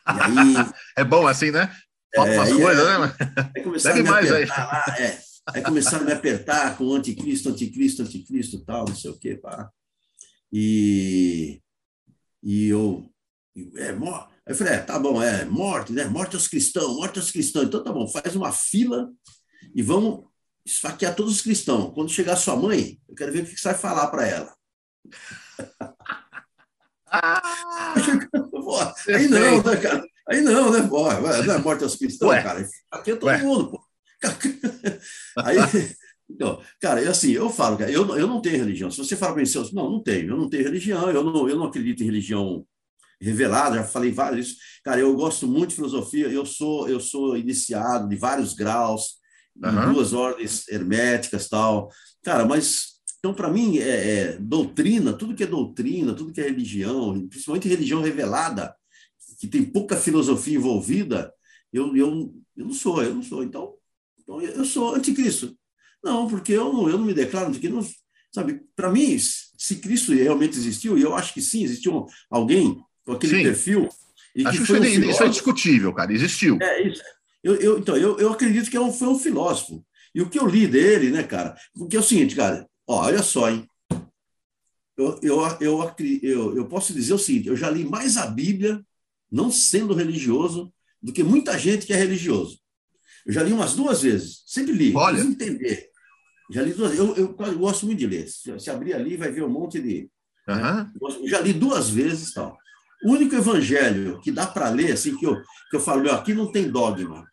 Aí, 0.06 0.54
é 0.96 1.04
bom 1.04 1.26
assim, 1.26 1.50
né? 1.50 1.74
Falta 2.14 2.30
é, 2.30 2.38
umas 2.38 2.52
coisas, 2.52 2.86
é, 2.86 2.98
né? 2.98 3.14
Aí 3.56 3.62
começaram 3.62 4.00
a 4.00 4.04
mais 4.04 4.32
aí. 4.32 4.44
Lá, 4.46 4.96
é. 4.98 5.18
Aí 5.48 5.62
começaram 5.62 6.04
a 6.04 6.06
me 6.06 6.12
apertar 6.12 6.76
com 6.76 6.92
anticristo, 6.94 7.48
anticristo, 7.48 8.02
anticristo, 8.02 8.64
tal, 8.64 8.84
não 8.86 8.94
sei 8.94 9.10
o 9.10 9.18
quê, 9.18 9.36
pá. 9.36 9.70
E, 10.52 11.60
e 12.42 12.68
eu. 12.68 13.09
É, 13.76 13.90
Aí 13.90 14.52
eu 14.52 14.54
falei, 14.54 14.74
é, 14.74 14.78
tá 14.78 14.98
bom, 14.98 15.22
é 15.22 15.44
morte, 15.44 15.92
né? 15.92 16.04
Morte 16.04 16.34
aos 16.34 16.48
cristãos, 16.48 16.96
morte 16.96 17.18
aos 17.18 17.30
cristãos. 17.30 17.66
Então 17.66 17.84
tá 17.84 17.92
bom, 17.92 18.06
faz 18.08 18.34
uma 18.34 18.52
fila 18.52 19.10
e 19.74 19.82
vamos 19.82 20.24
esfaquear 20.64 21.14
todos 21.14 21.34
os 21.34 21.40
cristãos. 21.42 21.92
Quando 21.94 22.10
chegar 22.10 22.36
sua 22.36 22.56
mãe, 22.56 22.98
eu 23.08 23.14
quero 23.14 23.32
ver 23.32 23.42
o 23.42 23.46
que 23.46 23.56
você 23.56 23.68
vai 23.68 23.78
falar 23.78 24.08
para 24.08 24.26
ela. 24.26 24.54
Ah! 27.06 27.94
Aí 29.08 29.28
não, 29.28 29.62
né, 29.62 29.76
cara? 29.76 30.04
Aí 30.28 30.40
não, 30.40 30.70
né? 30.70 30.86
Pô, 30.88 31.10
não 31.10 31.54
é 31.54 31.58
morte 31.58 31.82
aos 31.82 31.96
cristãos, 31.96 32.30
Ué. 32.30 32.42
cara. 32.42 32.68
Aqui 32.90 33.10
é 33.10 33.16
todo 33.16 33.28
Ué. 33.28 33.38
mundo, 33.42 33.70
pô. 33.70 33.84
Aí, 35.38 35.56
então, 36.30 36.62
cara, 36.80 37.08
assim, 37.10 37.32
eu 37.32 37.50
falo, 37.50 37.76
cara, 37.76 37.90
eu, 37.90 38.16
eu 38.16 38.26
não 38.26 38.40
tenho 38.40 38.58
religião. 38.58 38.90
Se 38.90 38.98
você 38.98 39.16
fala 39.16 39.34
para 39.34 39.42
mim, 39.42 39.50
não, 39.72 39.90
não 39.90 40.02
tenho, 40.02 40.30
eu 40.30 40.36
não 40.36 40.48
tenho 40.48 40.64
religião, 40.64 41.10
eu 41.10 41.24
não, 41.24 41.48
eu 41.48 41.56
não 41.56 41.66
acredito 41.66 42.02
em 42.02 42.06
religião 42.06 42.64
revelada, 43.20 43.76
já 43.76 43.84
falei 43.84 44.10
vários 44.10 44.56
Cara, 44.82 45.00
eu 45.00 45.14
gosto 45.14 45.46
muito 45.46 45.70
de 45.70 45.76
filosofia, 45.76 46.28
eu 46.28 46.46
sou 46.46 46.88
eu 46.88 47.00
sou 47.00 47.36
iniciado 47.36 48.08
de 48.08 48.16
vários 48.16 48.54
graus, 48.54 49.18
uhum. 49.56 49.92
duas 49.92 50.12
ordens 50.12 50.66
herméticas 50.68 51.48
tal. 51.48 51.90
Cara, 52.22 52.46
mas 52.46 53.00
então 53.18 53.34
para 53.34 53.50
mim 53.50 53.78
é, 53.78 53.88
é, 53.88 54.38
doutrina, 54.38 55.12
tudo 55.12 55.34
que 55.34 55.42
é 55.42 55.46
doutrina, 55.46 56.14
tudo 56.14 56.32
que 56.32 56.40
é 56.40 56.44
religião, 56.44 57.28
principalmente 57.28 57.68
religião 57.68 58.00
revelada, 58.00 58.74
que 59.38 59.46
tem 59.46 59.64
pouca 59.64 59.96
filosofia 59.96 60.56
envolvida, 60.56 61.32
eu, 61.72 61.94
eu, 61.96 62.34
eu 62.56 62.64
não 62.64 62.72
sou, 62.72 63.02
eu 63.02 63.14
não 63.14 63.22
sou. 63.22 63.44
Então, 63.44 63.74
então 64.18 64.40
eu 64.40 64.64
sou 64.64 64.94
anticristo. 64.94 65.56
Não, 66.02 66.26
porque 66.26 66.52
eu 66.52 66.72
não, 66.72 66.88
eu 66.88 66.98
não 66.98 67.04
me 67.04 67.14
declaro 67.14 67.48
anticristo. 67.48 67.94
Sabe, 68.32 68.62
para 68.76 68.90
mim, 68.90 69.18
se 69.18 69.76
Cristo 69.76 70.12
realmente 70.12 70.56
existiu, 70.56 70.96
e 70.96 71.02
eu 71.02 71.14
acho 71.16 71.34
que 71.34 71.42
sim, 71.42 71.64
existiu 71.64 72.06
alguém 72.30 72.80
com 73.04 73.12
aquele 73.12 73.36
sim. 73.36 73.42
perfil. 73.42 73.88
E 74.34 74.46
acho 74.46 74.58
que, 74.58 74.66
que 74.66 74.72
isso, 74.72 75.06
um 75.06 75.10
isso 75.10 75.22
é 75.22 75.28
discutível, 75.28 75.92
cara, 75.92 76.12
existiu. 76.12 76.58
É, 76.60 76.86
isso. 76.86 77.02
Eu, 77.42 77.56
eu, 77.56 77.78
então, 77.78 77.96
eu, 77.96 78.18
eu 78.18 78.32
acredito 78.32 78.70
que 78.70 78.76
é 78.76 78.80
um, 78.80 78.92
foi 78.92 79.08
um 79.08 79.18
filósofo. 79.18 79.84
E 80.14 80.20
o 80.20 80.28
que 80.28 80.38
eu 80.38 80.46
li 80.46 80.66
dele, 80.66 81.10
né, 81.10 81.22
cara, 81.22 81.56
porque 81.74 81.96
é 81.96 82.00
o 82.00 82.02
seguinte, 82.02 82.36
cara, 82.36 82.68
ó, 82.86 83.04
olha 83.06 83.22
só, 83.22 83.50
hein? 83.50 83.66
Eu, 84.96 85.18
eu, 85.22 85.40
eu, 85.60 85.94
eu, 86.22 86.56
eu 86.56 86.66
posso 86.66 86.92
dizer 86.92 87.14
o 87.14 87.18
seguinte: 87.18 87.48
eu 87.48 87.56
já 87.56 87.70
li 87.70 87.84
mais 87.84 88.16
a 88.16 88.26
Bíblia, 88.26 88.84
não 89.30 89.50
sendo 89.50 89.94
religioso, 89.94 90.72
do 91.02 91.12
que 91.12 91.22
muita 91.22 91.58
gente 91.58 91.86
que 91.86 91.92
é 91.92 91.96
religioso. 91.96 92.60
Eu 93.24 93.32
já 93.32 93.42
li 93.42 93.52
umas 93.52 93.74
duas 93.74 94.02
vezes, 94.02 94.42
sempre 94.46 94.72
li, 94.72 94.94
Olha. 94.94 95.20
entender. 95.20 95.88
Já 96.50 96.62
li 96.62 96.72
duas 96.72 96.98
eu, 96.98 97.14
eu, 97.14 97.36
eu, 97.38 97.58
gosto 97.58 97.86
muito 97.86 97.98
de 97.98 98.06
ler. 98.06 98.28
Se, 98.28 98.58
se 98.58 98.70
abrir 98.70 98.92
ali, 98.92 99.16
vai 99.16 99.30
ver 99.30 99.44
um 99.44 99.48
monte 99.48 99.80
de. 99.80 100.10
Uhum. 100.48 100.56
Né? 100.56 100.92
Já 101.26 101.40
li 101.40 101.52
duas 101.52 101.88
vezes 101.88 102.34
tal. 102.34 102.58
O 103.04 103.12
único 103.12 103.34
evangelho 103.34 104.20
que 104.20 104.30
dá 104.30 104.46
para 104.46 104.68
ler, 104.68 104.92
assim, 104.92 105.16
que 105.16 105.26
eu, 105.26 105.36
que 105.70 105.76
eu 105.76 105.80
falo, 105.80 106.02
meu, 106.02 106.14
aqui 106.14 106.34
não 106.34 106.50
tem 106.50 106.70
dogma. 106.70 107.26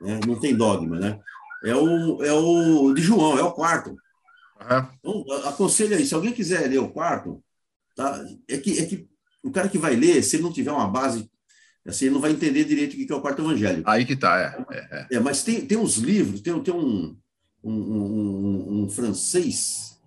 Né? 0.00 0.20
Não 0.26 0.38
tem 0.38 0.56
dogma, 0.56 0.98
né? 0.98 1.18
É 1.64 1.74
o, 1.74 2.22
é 2.22 2.32
o 2.32 2.92
de 2.94 3.02
João, 3.02 3.38
é 3.38 3.42
o 3.42 3.52
quarto. 3.52 3.90
Uhum. 3.90 4.88
Então, 4.98 5.48
aconselho 5.48 5.96
aí, 5.96 6.06
se 6.06 6.14
alguém 6.14 6.32
quiser 6.32 6.68
ler 6.68 6.78
o 6.78 6.90
quarto, 6.90 7.42
tá? 7.94 8.24
é, 8.48 8.58
que, 8.58 8.78
é 8.78 8.86
que 8.86 9.08
o 9.42 9.50
cara 9.50 9.68
que 9.68 9.78
vai 9.78 9.94
ler, 9.94 10.22
se 10.22 10.36
ele 10.36 10.42
não 10.42 10.52
tiver 10.52 10.72
uma 10.72 10.88
base, 10.88 11.30
assim, 11.86 12.06
ele 12.06 12.14
não 12.14 12.20
vai 12.20 12.32
entender 12.32 12.64
direito 12.64 12.94
o 12.94 12.96
que 12.96 13.12
é 13.12 13.14
o 13.14 13.20
quarto 13.20 13.42
evangelho. 13.42 13.82
Aí 13.86 14.04
que 14.04 14.16
tá, 14.16 14.38
é. 14.38 14.74
É, 14.74 14.78
é. 14.78 15.16
é 15.16 15.20
mas 15.20 15.42
tem, 15.42 15.64
tem 15.64 15.78
uns 15.78 15.96
livros, 15.96 16.40
tem, 16.40 16.58
tem 16.62 16.74
um, 16.74 17.16
um, 17.62 17.72
um, 17.72 18.82
um, 18.82 18.88
francês, 18.88 19.98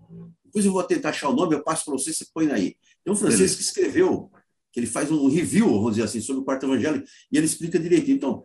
depois 0.46 0.66
eu 0.66 0.72
vou 0.72 0.84
tentar 0.84 1.10
achar 1.10 1.30
o 1.30 1.36
nome, 1.36 1.56
eu 1.56 1.64
passo 1.64 1.86
para 1.86 1.94
você, 1.94 2.12
você 2.12 2.26
põe 2.34 2.52
aí. 2.52 2.76
Tem 3.04 3.14
um 3.14 3.16
francês 3.16 3.40
Beleza. 3.40 3.58
que 3.58 3.64
escreveu, 3.64 4.32
ele 4.80 4.88
faz 4.88 5.12
um 5.12 5.30
review, 5.30 5.68
vamos 5.68 5.92
dizer 5.92 6.04
assim, 6.04 6.22
sobre 6.22 6.42
o 6.42 6.46
quarto 6.46 6.66
evangelho, 6.66 7.04
e 7.32 7.38
ele 7.38 7.46
explica 7.46 7.78
direitinho. 7.80 8.16
Então, 8.16 8.44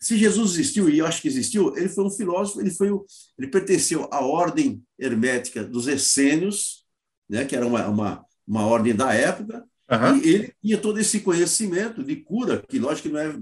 se 0.00 0.16
Jesus 0.16 0.54
existiu, 0.54 0.88
e 0.88 0.98
eu 0.98 1.06
acho 1.06 1.22
que 1.22 1.28
existiu, 1.28 1.76
ele 1.76 1.88
foi 1.88 2.04
um 2.04 2.10
filósofo, 2.10 2.60
ele, 2.60 2.70
foi 2.70 2.90
o, 2.90 3.04
ele 3.38 3.48
pertenceu 3.48 4.08
à 4.10 4.20
ordem 4.20 4.82
hermética 4.98 5.62
dos 5.62 5.86
essênios, 5.86 6.84
né, 7.28 7.44
que 7.44 7.54
era 7.54 7.66
uma, 7.66 7.86
uma, 7.86 8.24
uma 8.46 8.66
ordem 8.66 8.94
da 8.94 9.12
época, 9.14 9.64
uhum. 9.90 10.16
e 10.18 10.28
ele 10.28 10.54
tinha 10.60 10.78
todo 10.78 10.98
esse 10.98 11.20
conhecimento 11.20 12.02
de 12.02 12.16
cura, 12.16 12.62
que 12.68 12.78
lógico 12.78 13.08
que 13.08 13.14
não 13.14 13.20
é 13.20 13.38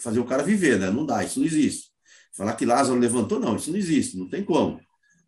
fazer 0.00 0.18
o 0.18 0.24
cara 0.24 0.42
viver, 0.42 0.78
né? 0.78 0.90
não 0.90 1.06
dá, 1.06 1.22
isso 1.22 1.38
não 1.38 1.46
existe. 1.46 1.92
Falar 2.34 2.54
que 2.54 2.66
Lázaro 2.66 2.98
levantou, 2.98 3.38
não, 3.38 3.56
isso 3.56 3.70
não 3.70 3.78
existe, 3.78 4.16
não 4.16 4.28
tem 4.28 4.42
como. 4.42 4.80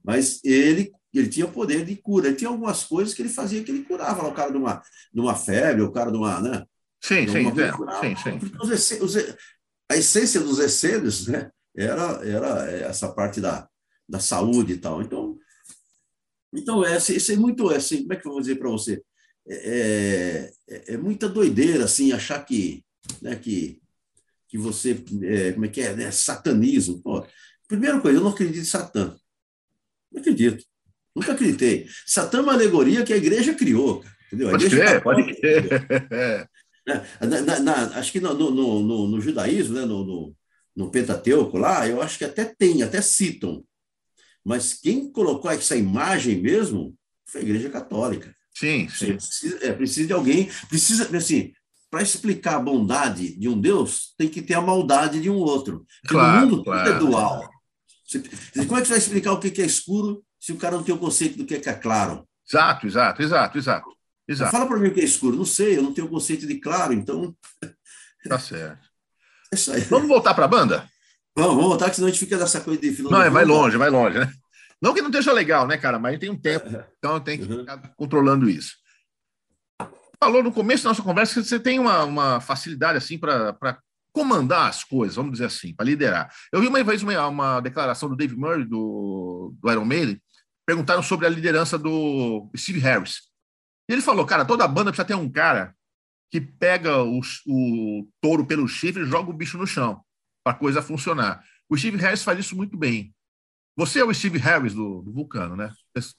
Mas 0.03 0.41
ele 0.43 0.91
ele 1.19 1.29
tinha 1.29 1.47
poder 1.47 1.85
de 1.85 1.97
cura. 1.97 2.29
Ele 2.29 2.37
tinha 2.37 2.51
algumas 2.51 2.85
coisas 2.85 3.15
que 3.15 3.23
ele 3.23 3.29
fazia 3.29 3.62
que 3.62 3.71
ele 3.71 3.85
curava 3.85 4.23
lá, 4.23 4.29
o 4.29 4.35
cara 4.35 4.51
de 4.51 4.59
uma, 4.59 4.83
de 5.12 5.21
uma 5.21 5.35
febre, 5.35 5.83
o 5.83 5.93
cara 5.93 6.11
de 6.11 6.17
uma. 6.17 6.41
Né? 6.41 6.65
Sim, 7.01 7.29
sim, 7.29 7.47
é, 7.49 8.01
sim, 8.01 8.17
sim. 8.17 8.51
Os, 8.61 8.91
os, 9.01 9.37
a 9.91 9.97
essência 9.97 10.41
dos 10.41 10.59
essênios 10.59 11.29
né, 11.29 11.51
era, 11.77 12.27
era 12.27 12.71
essa 12.71 13.12
parte 13.12 13.41
da, 13.41 13.69
da 14.09 14.19
saúde 14.19 14.75
e 14.75 14.79
tal. 14.79 15.03
Então, 15.03 15.39
então 16.53 16.85
é, 16.85 16.97
isso 16.97 17.33
é 17.33 17.37
muito 17.37 17.69
assim, 17.71 18.03
como 18.03 18.12
é 18.12 18.17
que 18.17 18.27
eu 18.27 18.33
vou 18.33 18.41
dizer 18.41 18.57
para 18.57 18.71
você? 18.71 19.03
É, 19.47 20.51
é, 20.69 20.95
é, 20.95 20.97
muita 20.97 21.29
doideira 21.29 21.85
assim, 21.85 22.12
achar 22.12 22.43
que, 22.45 22.85
né, 23.21 23.37
que, 23.37 23.81
que 24.49 24.57
você, 24.57 25.05
é, 25.23 25.53
como 25.53 25.67
é 25.67 25.69
que 25.69 25.81
é, 25.81 25.95
né, 25.95 26.11
satanismo. 26.11 27.03
Pô, 27.03 27.27
primeira 27.69 28.01
coisa, 28.01 28.19
eu 28.19 28.23
não 28.23 28.31
acredito 28.31 28.61
em 28.61 28.65
Satã. 28.65 29.17
Não 30.11 30.21
acredito. 30.21 30.65
Nunca 31.15 31.33
acreditei. 31.33 31.87
Satã 32.07 32.39
é 32.39 32.41
uma 32.41 32.55
alegoria 32.55 33.05
que 33.05 33.12
a 33.12 33.17
igreja 33.17 33.55
criou. 33.55 34.05
Entendeu? 34.27 34.51
pode 34.51 34.69
crer, 34.69 35.03
pode 35.03 35.35
crer. 35.35 36.49
Na, 36.87 37.41
na, 37.41 37.61
na, 37.61 37.73
acho 37.99 38.12
que 38.12 38.21
no, 38.21 38.35
no, 38.35 38.51
no, 38.51 39.09
no 39.09 39.21
judaísmo, 39.21 39.75
né, 39.75 39.87
no, 39.87 40.35
no, 40.77 40.91
Pentateuco 40.91 41.57
lá, 41.57 41.89
eu 41.89 42.03
acho 42.03 42.19
que 42.19 42.25
até 42.25 42.45
tem, 42.45 42.83
até 42.83 43.01
citam. 43.01 43.65
Mas 44.45 44.75
quem 44.75 45.11
colocou 45.11 45.51
essa 45.51 45.77
imagem 45.77 46.43
mesmo 46.43 46.95
foi 47.25 47.41
a 47.41 47.45
Igreja 47.45 47.71
Católica. 47.71 48.35
Sim, 48.53 48.89
sim. 48.89 49.15
Precisa, 49.15 49.59
é, 49.62 49.73
precisa 49.73 50.07
de 50.09 50.12
alguém, 50.12 50.51
precisa, 50.69 51.17
assim, 51.17 51.53
para 51.91 52.03
explicar 52.03 52.57
a 52.57 52.61
bondade 52.61 53.35
de 53.39 53.49
um 53.49 53.59
Deus, 53.59 54.15
tem 54.19 54.29
que 54.29 54.43
ter 54.43 54.55
a 54.55 54.61
maldade 54.61 55.21
de 55.21 55.31
um 55.31 55.37
outro. 55.37 55.87
Porque 56.03 56.15
claro, 56.15 56.47
o 56.47 56.51
mundo 56.51 56.65
claro. 56.65 56.91
é 56.91 56.99
dual. 56.99 57.51
Como 58.67 58.77
é 58.77 58.83
que 58.83 58.87
você 58.87 58.91
vai 58.91 58.99
explicar 58.99 59.33
o 59.33 59.41
que 59.41 59.62
é 59.62 59.65
escuro 59.65 60.23
se 60.45 60.53
o 60.53 60.59
cara 60.59 60.76
não 60.76 60.82
tem 60.82 60.95
o 60.95 60.99
conceito 60.99 61.38
do 61.38 61.47
que 61.47 61.55
é 61.55 61.72
claro? 61.72 62.28
Exato, 62.47 62.86
exato, 62.86 63.22
exato, 63.22 63.57
exato. 63.57 63.97
Exato. 64.28 64.51
Fala 64.51 64.66
para 64.66 64.78
mim 64.78 64.88
o 64.88 64.92
que 64.92 65.01
é 65.01 65.05
escuro. 65.05 65.38
Não 65.38 65.45
sei, 65.47 65.78
eu 65.78 65.82
não 65.82 65.95
tenho 65.95 66.07
o 66.07 66.11
conceito 66.11 66.47
de 66.47 66.57
claro, 66.61 66.92
então. 66.92 67.34
Tá 68.28 68.38
certo. 68.38 68.86
É. 69.72 69.78
Vamos 69.82 70.09
voltar 70.09 70.34
para 70.34 70.47
a 70.47 70.49
banda? 70.49 70.84
Vamos, 71.36 71.55
vamos 71.55 71.68
voltar, 71.68 71.88
que 71.88 71.95
senão 71.95 72.09
a 72.09 72.11
gente 72.11 72.18
fica 72.18 72.36
nessa 72.36 72.61
coisa 72.61 72.80
de 72.80 72.90
filosofia. 72.90 73.18
Não, 73.20 73.24
é, 73.24 73.30
vai 73.30 73.45
longe, 73.45 73.76
vai 73.76 73.88
longe, 73.88 74.18
né? 74.18 74.32
Não 74.82 74.92
que 74.92 75.01
não 75.01 75.11
esteja 75.11 75.32
legal, 75.32 75.64
né, 75.64 75.76
cara? 75.76 75.97
Mas 75.97 76.18
tem 76.18 76.28
um 76.28 76.36
tempo, 76.36 76.66
então 76.99 77.20
tem 77.20 77.38
que 77.38 77.47
ficar 77.47 77.78
controlando 77.97 78.51
isso. 78.51 78.74
Falou 80.20 80.42
no 80.42 80.51
começo 80.51 80.82
da 80.82 80.90
nossa 80.90 81.03
conversa 81.03 81.40
que 81.40 81.47
você 81.47 81.61
tem 81.61 81.78
uma, 81.78 82.03
uma 82.03 82.40
facilidade 82.40 82.99
assim 82.99 83.16
para 83.16 83.78
comandar 84.12 84.68
as 84.68 84.82
coisas, 84.82 85.14
vamos 85.14 85.32
dizer 85.32 85.45
assim, 85.45 85.72
para 85.72 85.86
liderar. 85.86 86.34
Eu 86.53 86.61
vi 86.61 86.66
uma 86.66 86.82
vez 86.82 87.01
uma, 87.05 87.28
uma 87.28 87.61
declaração 87.61 88.09
do 88.09 88.16
Dave 88.16 88.34
Murray, 88.34 88.64
do, 88.64 89.55
do 89.62 89.70
Iron 89.70 89.84
Maiden, 89.84 90.20
perguntaram 90.67 91.03
sobre 91.03 91.27
a 91.27 91.31
liderança 91.31 91.79
do 91.79 92.51
Steve 92.57 92.81
Harris. 92.81 93.23
E 93.89 93.93
ele 93.93 94.03
falou, 94.03 94.25
cara, 94.25 94.45
toda 94.45 94.67
banda 94.67 94.91
precisa 94.91 95.07
ter 95.07 95.15
um 95.15 95.31
cara 95.31 95.75
que 96.31 96.41
pega 96.41 97.03
o, 97.03 97.21
o 97.47 98.09
touro 98.21 98.47
pelo 98.47 98.67
chifre 98.67 99.03
e 99.03 99.07
joga 99.07 99.31
o 99.31 99.35
bicho 99.35 99.59
no 99.59 99.67
chão 99.67 100.03
para 100.43 100.55
a 100.55 100.59
coisa 100.59 100.83
funcionar. 100.83 101.45
O 101.69 101.77
Steve 101.77 101.97
Harris 101.99 102.23
faz 102.23 102.39
isso 102.39 102.57
muito 102.57 102.77
bem. 102.77 103.15
Você 103.77 104.01
é 104.01 104.05
o 104.05 104.15
Steve 104.15 104.39
Harris 104.39 104.75
do, 104.75 105.03
do 105.03 105.12
Vulcano, 105.12 105.57
né? 105.57 105.73
Você 105.95 106.15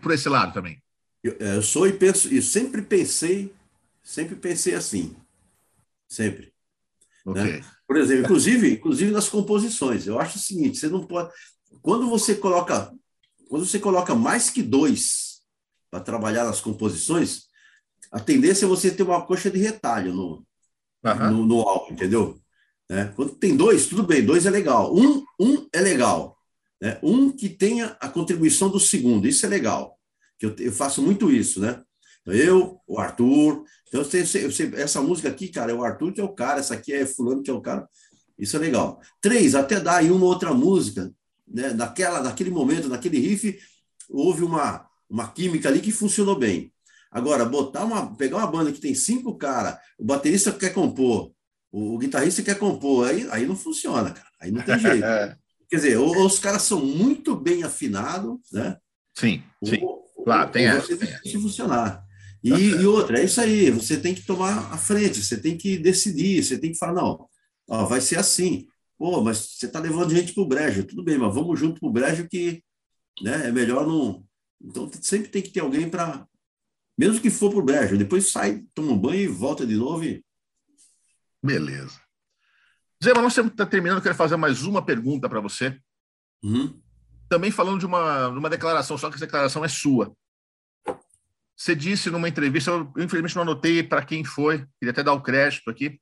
por 0.00 0.12
esse 0.12 0.28
lado 0.28 0.52
também. 0.52 0.82
Eu, 1.22 1.36
é, 1.38 1.56
eu 1.56 1.62
sou 1.62 1.86
e 1.86 1.92
penso, 1.92 2.32
e 2.32 2.42
sempre 2.42 2.82
pensei, 2.82 3.52
sempre 4.02 4.34
pensei 4.36 4.74
assim. 4.74 5.16
Sempre. 6.08 6.52
Okay. 7.24 7.60
Né? 7.60 7.64
Por 7.86 7.96
exemplo, 7.96 8.24
inclusive, 8.24 8.72
inclusive 8.72 9.10
nas 9.12 9.28
composições. 9.28 10.06
Eu 10.06 10.18
acho 10.18 10.38
o 10.38 10.40
seguinte: 10.40 10.78
você 10.78 10.88
não 10.88 11.06
pode. 11.06 11.32
Quando 11.80 12.08
você 12.08 12.34
coloca, 12.34 12.92
quando 13.52 13.66
você 13.66 13.78
coloca 13.78 14.14
mais 14.14 14.48
que 14.48 14.62
dois 14.62 15.42
para 15.90 16.00
trabalhar 16.00 16.44
nas 16.46 16.58
composições, 16.58 17.42
a 18.10 18.18
tendência 18.18 18.64
é 18.64 18.68
você 18.68 18.90
ter 18.90 19.02
uma 19.02 19.26
coxa 19.26 19.50
de 19.50 19.58
retalho 19.58 20.14
no, 20.14 20.46
uhum. 21.04 21.30
no, 21.30 21.46
no, 21.46 21.60
álbum, 21.60 21.92
entendeu? 21.92 22.40
Né? 22.88 23.12
Quando 23.14 23.34
tem 23.34 23.54
dois, 23.54 23.84
tudo 23.84 24.04
bem, 24.04 24.24
dois 24.24 24.46
é 24.46 24.50
legal. 24.50 24.96
Um, 24.96 25.22
um 25.38 25.68
é 25.70 25.82
legal. 25.82 26.34
Né? 26.80 26.98
Um 27.02 27.30
que 27.30 27.50
tenha 27.50 27.94
a 28.00 28.08
contribuição 28.08 28.70
do 28.70 28.80
segundo, 28.80 29.28
isso 29.28 29.44
é 29.44 29.50
legal. 29.50 29.98
Que 30.38 30.46
eu, 30.46 30.56
eu 30.58 30.72
faço 30.72 31.02
muito 31.02 31.30
isso, 31.30 31.60
né? 31.60 31.82
Então, 32.22 32.32
eu, 32.32 32.80
o 32.86 32.98
Arthur. 32.98 33.64
Então, 33.86 34.00
eu 34.00 34.04
sei, 34.06 34.46
eu 34.46 34.50
sei, 34.50 34.72
essa 34.76 35.02
música 35.02 35.28
aqui, 35.28 35.48
cara, 35.48 35.72
é 35.72 35.74
o 35.74 35.84
Arthur 35.84 36.14
que 36.14 36.22
é 36.22 36.24
o 36.24 36.34
cara, 36.34 36.60
essa 36.60 36.72
aqui 36.72 36.94
é 36.94 37.04
Fulano 37.04 37.42
que 37.42 37.50
é 37.50 37.54
o 37.54 37.60
cara. 37.60 37.86
Isso 38.38 38.56
é 38.56 38.58
legal. 38.58 38.98
Três, 39.20 39.54
até 39.54 39.78
dá 39.78 39.96
aí 39.96 40.10
uma 40.10 40.24
outra 40.24 40.54
música, 40.54 41.12
né? 41.52 41.72
Naquela, 41.72 42.22
naquele 42.22 42.50
momento, 42.50 42.88
naquele 42.88 43.18
riff, 43.18 43.58
houve 44.08 44.42
uma, 44.42 44.86
uma 45.08 45.28
química 45.28 45.68
ali 45.68 45.80
que 45.80 45.92
funcionou 45.92 46.38
bem. 46.38 46.72
Agora, 47.10 47.44
botar 47.44 47.84
uma, 47.84 48.16
pegar 48.16 48.38
uma 48.38 48.46
banda 48.46 48.72
que 48.72 48.80
tem 48.80 48.94
cinco 48.94 49.36
caras, 49.36 49.76
o 49.98 50.04
baterista 50.04 50.50
quer 50.50 50.72
compor, 50.72 51.32
o, 51.70 51.94
o, 51.94 51.98
guitarrista 51.98 52.42
quer 52.42 52.58
compor, 52.58 53.08
aí, 53.08 53.28
aí 53.30 53.46
não 53.46 53.54
funciona, 53.54 54.10
cara. 54.10 54.28
Aí 54.40 54.50
não 54.50 54.62
tem 54.62 54.78
jeito. 54.78 55.04
Quer 55.68 55.76
dizer, 55.76 55.96
ou, 55.96 56.26
os 56.26 56.38
caras 56.38 56.60
são 56.60 56.84
muito 56.84 57.34
bem 57.34 57.62
afinados, 57.62 58.38
né? 58.52 58.76
Sim, 59.16 59.42
sim. 59.64 59.78
Ou, 59.82 60.04
claro, 60.22 60.50
tem 60.50 60.66
essa. 60.66 60.94
Se 61.24 61.40
funcionar. 61.40 62.04
E, 62.44 62.50
tá 62.50 62.58
e, 62.58 62.84
outra, 62.84 63.18
é 63.18 63.24
isso 63.24 63.40
aí, 63.40 63.70
você 63.70 63.96
tem 63.96 64.14
que 64.14 64.26
tomar 64.26 64.70
a 64.70 64.76
frente, 64.76 65.24
você 65.24 65.34
tem 65.34 65.56
que 65.56 65.78
decidir, 65.78 66.42
você 66.42 66.58
tem 66.58 66.72
que 66.72 66.78
falar, 66.78 67.00
não, 67.00 67.26
ó, 67.66 67.86
vai 67.86 68.02
ser 68.02 68.18
assim. 68.18 68.66
Pô, 69.02 69.20
mas 69.20 69.38
você 69.38 69.66
está 69.66 69.80
levando 69.80 70.14
gente 70.14 70.32
para 70.32 70.44
o 70.44 70.46
brejo, 70.46 70.86
tudo 70.86 71.02
bem, 71.02 71.18
mas 71.18 71.34
vamos 71.34 71.58
junto 71.58 71.80
para 71.80 71.88
o 71.88 71.92
brejo 71.92 72.28
que 72.28 72.62
né, 73.20 73.48
é 73.48 73.50
melhor 73.50 73.84
não. 73.84 74.24
Então 74.60 74.88
sempre 75.02 75.28
tem 75.28 75.42
que 75.42 75.50
ter 75.50 75.58
alguém 75.58 75.90
para. 75.90 76.24
Mesmo 76.96 77.20
que 77.20 77.28
for 77.28 77.50
para 77.50 77.58
o 77.58 77.64
brejo, 77.64 77.98
depois 77.98 78.30
sai, 78.30 78.62
toma 78.72 78.92
um 78.92 78.96
banho 78.96 79.22
e 79.22 79.26
volta 79.26 79.66
de 79.66 79.74
novo. 79.74 80.04
E... 80.04 80.24
Beleza. 81.42 82.00
Zé, 83.02 83.12
mas 83.12 83.24
nós 83.24 83.32
estamos 83.32 83.56
tá 83.56 83.66
terminando, 83.66 83.98
eu 83.98 84.02
quero 84.04 84.14
fazer 84.14 84.36
mais 84.36 84.62
uma 84.62 84.86
pergunta 84.86 85.28
para 85.28 85.40
você. 85.40 85.76
Uhum. 86.40 86.80
Também 87.28 87.50
falando 87.50 87.80
de 87.80 87.86
uma, 87.86 88.30
de 88.30 88.38
uma 88.38 88.50
declaração, 88.50 88.96
só 88.96 89.08
que 89.08 89.16
essa 89.16 89.26
declaração 89.26 89.64
é 89.64 89.68
sua. 89.68 90.16
Você 91.56 91.74
disse 91.74 92.08
numa 92.08 92.28
entrevista, 92.28 92.70
eu 92.70 92.92
infelizmente 92.98 93.34
não 93.34 93.42
anotei 93.42 93.82
para 93.82 94.04
quem 94.04 94.22
foi, 94.22 94.64
queria 94.78 94.92
até 94.92 95.02
dar 95.02 95.12
o 95.12 95.22
crédito 95.22 95.68
aqui, 95.68 96.00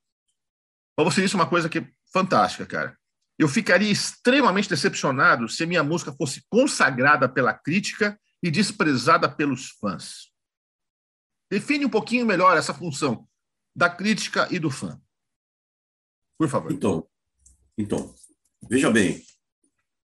mas 0.95 1.15
você 1.15 1.23
disse 1.23 1.35
uma 1.35 1.49
coisa 1.49 1.67
que 1.67 1.83
fantástica, 2.13 2.67
cara. 2.67 2.99
Eu 3.39 3.49
ficaria 3.49 3.91
extremamente 3.91 4.69
decepcionado 4.69 5.49
se 5.49 5.65
minha 5.65 5.83
música 5.83 6.13
fosse 6.13 6.45
consagrada 6.49 7.29
pela 7.29 7.55
crítica 7.55 8.19
e 8.43 8.51
desprezada 8.51 9.29
pelos 9.29 9.71
fãs. 9.71 10.31
Define 11.51 11.87
um 11.87 11.91
pouquinho 11.91 12.27
melhor 12.27 12.57
essa 12.57 12.75
função 12.75 13.27
da 13.75 13.89
crítica 13.89 14.47
e 14.51 14.59
do 14.59 14.71
fã. 14.71 15.01
Por 16.39 16.49
favor. 16.49 16.73
Então, 16.73 17.09
então 17.77 18.15
veja 18.69 18.91
bem, 18.91 19.25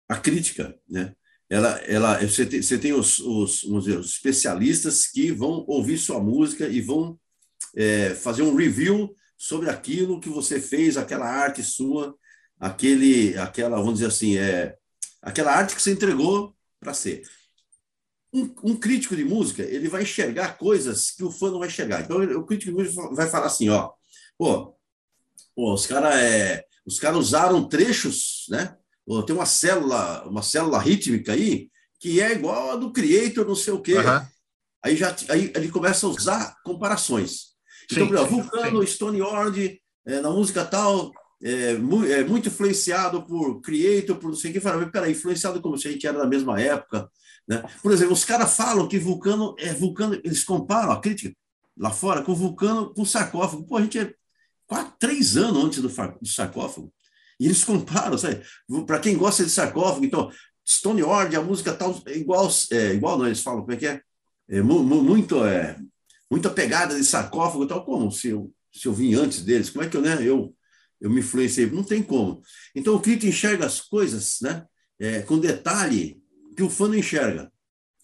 a 0.09 0.17
crítica, 0.17 0.79
né? 0.89 1.15
ela, 1.49 1.79
ela, 1.81 2.27
você 2.27 2.45
tem, 2.45 2.63
você 2.63 2.79
tem 2.79 2.93
os, 2.93 3.19
os, 3.19 3.61
dizer, 3.61 3.99
os 3.99 4.11
especialistas 4.15 5.07
que 5.07 5.33
vão 5.33 5.65
ouvir 5.67 5.99
sua 5.99 6.21
música 6.21 6.69
e 6.69 6.81
vão 6.81 7.19
é, 7.75 8.15
fazer 8.15 8.43
um 8.43 8.55
review 8.55 9.15
sobre 9.39 9.71
aquilo 9.71 10.21
que 10.21 10.29
você 10.29 10.61
fez, 10.61 10.97
aquela 10.97 11.27
arte 11.27 11.63
sua, 11.63 12.15
aquele, 12.59 13.39
aquela, 13.39 13.77
vamos 13.77 13.95
dizer 13.95 14.07
assim, 14.07 14.37
é, 14.37 14.77
aquela 15.23 15.53
arte 15.53 15.77
que 15.77 15.81
você 15.81 15.93
entregou 15.93 16.55
para 16.81 16.93
ser. 16.93 17.23
Um, 18.35 18.55
um, 18.65 18.77
crítico 18.77 19.17
de 19.17 19.25
música, 19.25 19.63
ele 19.63 19.89
vai 19.89 20.03
enxergar 20.03 20.59
coisas 20.59 21.13
que 21.13 21.25
o 21.25 21.31
fã 21.31 21.51
não 21.51 21.61
vai 21.61 21.69
enxergar. 21.69 22.03
Então, 22.03 22.21
o 22.23 22.45
crítico 22.45 22.73
de 22.73 22.77
música 22.77 23.15
vai 23.15 23.31
falar 23.31 23.47
assim, 23.47 23.69
ó, 23.71 23.93
pô, 24.37 24.77
pô 25.55 25.73
os 25.73 25.87
caras 25.87 26.15
é, 26.17 26.65
os 26.85 26.99
cara 26.99 27.17
usaram 27.17 27.67
trechos, 27.69 28.45
né, 28.51 28.77
tem 29.27 29.35
uma 29.35 29.47
célula, 29.47 30.27
uma 30.29 30.43
célula 30.43 30.79
rítmica 30.79 31.33
aí 31.33 31.71
que 31.99 32.21
é 32.21 32.33
igual 32.33 32.71
a 32.71 32.77
do 32.77 32.93
Creator, 32.93 33.47
não 33.47 33.55
sei 33.55 33.73
o 33.73 33.81
quê. 33.81 33.95
Uhum. 33.95 34.27
Aí 34.85 34.97
já 34.97 35.15
aí 35.29 35.53
ele 35.55 35.71
começa 35.71 36.07
a 36.07 36.09
usar 36.09 36.57
comparações. 36.63 37.48
Então, 37.91 38.07
sim, 38.07 38.31
Vulcano, 38.31 38.81
sim. 38.81 38.95
Stone 38.95 39.19
Lord, 39.19 39.81
é, 40.07 40.21
na 40.21 40.31
música 40.31 40.65
tal, 40.65 41.13
é, 41.43 41.75
mu 41.75 42.05
é, 42.05 42.25
muito 42.25 42.49
influenciado 42.49 43.25
por 43.25 43.61
Creator, 43.61 44.17
por 44.17 44.29
não 44.29 44.37
sei 44.37 44.51
o 44.51 44.55
que. 44.55 44.61
Fala, 44.61 44.87
peraí, 44.91 45.13
influenciado 45.13 45.61
como 45.61 45.79
se 45.79 45.89
a 45.89 45.91
gente 45.93 46.07
era 46.07 46.19
da 46.19 46.27
mesma 46.27 46.61
época. 46.61 47.11
Né? 47.47 47.63
Por 47.83 47.93
exemplo, 47.93 48.13
os 48.13 48.25
caras 48.25 48.57
falam 48.57 48.89
que 48.89 48.99
Vulcano 48.99 49.55
é 49.59 49.73
Vulcano, 49.73 50.21
eles 50.23 50.45
comparam 50.45 50.93
a 50.93 51.01
crítica 51.01 51.35
lá 51.79 51.91
fora 51.91 52.23
com 52.23 52.35
Vulcano 52.35 52.93
com 52.93 53.05
sarcófago. 53.05 53.65
Pô, 53.67 53.77
a 53.77 53.83
gente 53.83 53.99
é 53.99 54.13
quatro, 54.67 54.93
três 54.99 55.37
anos 55.37 55.65
antes 55.65 55.81
do, 55.81 55.89
do 55.89 56.29
sarcófago. 56.29 56.93
E 57.41 57.47
eles 57.47 57.63
comparam, 57.65 58.19
sabe? 58.19 58.43
Para 58.85 58.99
quem 58.99 59.17
gosta 59.17 59.45
de 59.45 59.51
sarcófago, 59.51 60.05
então, 60.05 60.31
Stone 60.69 61.03
Ord, 61.03 61.35
a 61.37 61.41
música 61.41 61.73
tal, 61.73 62.03
é 62.07 62.17
igual, 62.17 62.51
é, 62.73 62.95
igual 62.95 63.17
não, 63.17 63.27
eles 63.27 63.43
falam, 63.43 63.61
como 63.61 63.73
é 63.73 63.77
que 63.77 63.87
é? 63.87 64.03
é 64.51 64.61
muito, 64.61 65.45
é, 65.45 65.79
muita 66.31 66.51
pegada 66.51 66.95
de 66.95 67.05
sarcófago 67.05 67.67
tal, 67.67 67.85
como 67.85 68.11
se 68.11 68.29
eu, 68.29 68.53
se 68.73 68.87
eu 68.87 68.93
vim 68.93 69.15
antes 69.15 69.43
deles, 69.43 69.71
como 69.71 69.85
é 69.85 69.89
que 69.89 69.97
eu, 69.97 70.03
né, 70.03 70.19
eu, 70.21 70.55
eu 71.01 71.11
me 71.11 71.21
influenciei? 71.21 71.71
Não 71.71 71.83
tem 71.83 72.03
como. 72.03 72.43
Então, 72.75 72.95
o 72.95 73.01
crítico 73.01 73.27
enxerga 73.27 73.67
as 73.67 73.81
coisas, 73.81 74.39
né, 74.43 74.65
é, 74.99 75.23
com 75.23 75.39
detalhe 75.39 76.21
que 76.57 76.63
o 76.63 76.71
fã 76.71 76.89
não 76.89 76.97
enxerga. 76.97 77.51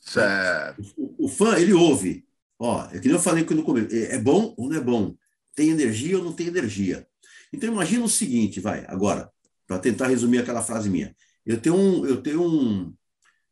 Certo. 0.01 0.83
O, 0.97 1.27
o 1.27 1.29
fã, 1.29 1.57
ele 1.59 1.73
ouve. 1.73 2.25
Ó, 2.59 2.87
é 2.93 2.99
que 2.99 3.09
eu 3.09 3.19
falei 3.19 3.45
no 3.45 3.65
começo, 3.65 3.95
é, 3.95 4.15
é 4.15 4.19
bom 4.19 4.55
ou 4.57 4.69
não 4.69 4.77
é 4.77 4.81
bom? 4.81 5.15
Tem 5.55 5.71
energia 5.71 6.19
ou 6.19 6.25
não 6.25 6.33
tem 6.33 6.47
energia? 6.47 7.07
Então, 7.53 7.73
imagina 7.73 8.05
o 8.05 8.09
seguinte, 8.09 8.61
vai, 8.61 8.85
agora, 8.89 9.31
para 9.67 9.79
tentar 9.79 10.09
resumir 10.09 10.39
aquela 10.39 10.63
frase 10.63 10.89
minha. 10.89 11.15
Eu 11.45 11.61
tenho 11.61 11.77
um, 11.77 12.07
eu 12.07 12.23
tenho 12.23 12.43
um, 12.43 12.95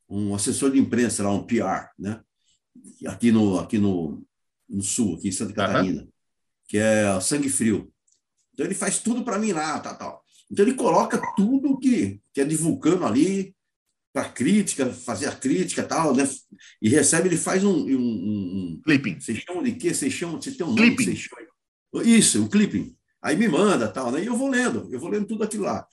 um 0.09 0.35
assessor 0.35 0.70
de 0.70 0.79
imprensa 0.79 1.23
lá, 1.23 1.33
um 1.33 1.45
PR, 1.45 1.91
né? 1.99 2.20
Aqui 3.07 3.31
no, 3.31 3.59
aqui 3.59 3.79
no, 3.79 4.25
no 4.73 4.83
sul, 4.83 5.16
aqui 5.16 5.29
em 5.29 5.33
Santa 5.33 5.53
Catarina, 5.53 6.03
uhum. 6.03 6.09
que 6.66 6.79
é 6.79 7.20
sangue 7.20 7.49
frio. 7.49 7.93
Então 8.53 8.66
ele 8.66 8.75
faz 8.75 8.99
tudo 8.99 9.23
para 9.23 9.39
mim 9.39 9.53
lá, 9.53 9.79
tal, 9.79 9.97
tal. 9.97 10.25
Então 10.51 10.64
ele 10.64 10.75
coloca 10.75 11.20
tudo 11.37 11.79
que, 11.79 12.20
que 12.33 12.41
é 12.41 12.45
de 12.45 12.57
vulcano 12.57 13.07
ali 13.07 13.55
para 14.12 14.29
crítica, 14.29 14.93
fazer 14.93 15.27
a 15.27 15.35
crítica, 15.35 15.83
tal, 15.83 16.14
né? 16.14 16.29
E 16.81 16.89
recebe, 16.89 17.29
ele 17.29 17.37
faz 17.39 17.64
um, 17.64 17.73
um, 17.73 17.97
um 17.97 18.81
clipping. 18.85 19.18
Vocês 19.18 19.39
chamam 19.39 19.62
de 19.62 19.73
quê? 19.73 19.95
Vocês 19.95 20.12
chamam, 20.12 20.41
vocês 20.41 20.57
têm 20.57 20.66
um 20.66 20.75
nome 20.75 20.97
clipping. 20.97 21.18
Isso, 22.05 22.45
o 22.45 22.49
clipping. 22.49 22.95
Aí 23.23 23.37
me 23.37 23.49
manda, 23.49 23.89
tal, 23.89 24.11
né? 24.12 24.23
E 24.23 24.27
eu 24.27 24.37
vou 24.37 24.49
lendo, 24.49 24.89
eu 24.93 25.01
vou 25.01 25.09
lendo 25.09 25.27
tudo 25.27 25.45
aquilo 25.45 25.64
lá. 25.64 25.87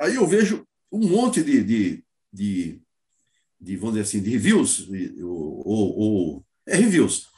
Aí 0.00 0.16
eu 0.16 0.26
vejo 0.26 0.66
um 0.90 1.08
monte 1.08 1.42
de, 1.42 1.62
de, 1.62 2.04
de, 2.32 2.80
de 3.60 3.76
vamos 3.76 3.94
dizer 3.94 4.02
assim, 4.02 4.22
de 4.22 4.30
reviews, 4.30 4.88
ou, 5.22 5.68
ou, 5.68 5.98
ou 5.98 6.46
é, 6.66 6.76
reviews. 6.76 7.28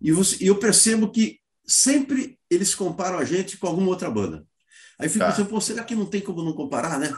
E, 0.00 0.10
eu 0.40 0.58
percebo 0.58 1.10
que 1.10 1.38
sempre 1.66 2.38
eles 2.50 2.74
comparam 2.74 3.18
a 3.18 3.24
gente 3.24 3.56
com 3.56 3.66
alguma 3.66 3.88
outra 3.88 4.10
banda. 4.10 4.46
Aí 4.98 5.08
fico 5.08 5.24
tá. 5.24 5.30
pensando, 5.30 5.48
pô, 5.48 5.60
será 5.60 5.84
que 5.84 5.94
não 5.94 6.06
tem 6.06 6.20
como 6.20 6.42
não 6.42 6.52
comparar, 6.52 6.98
né? 6.98 7.14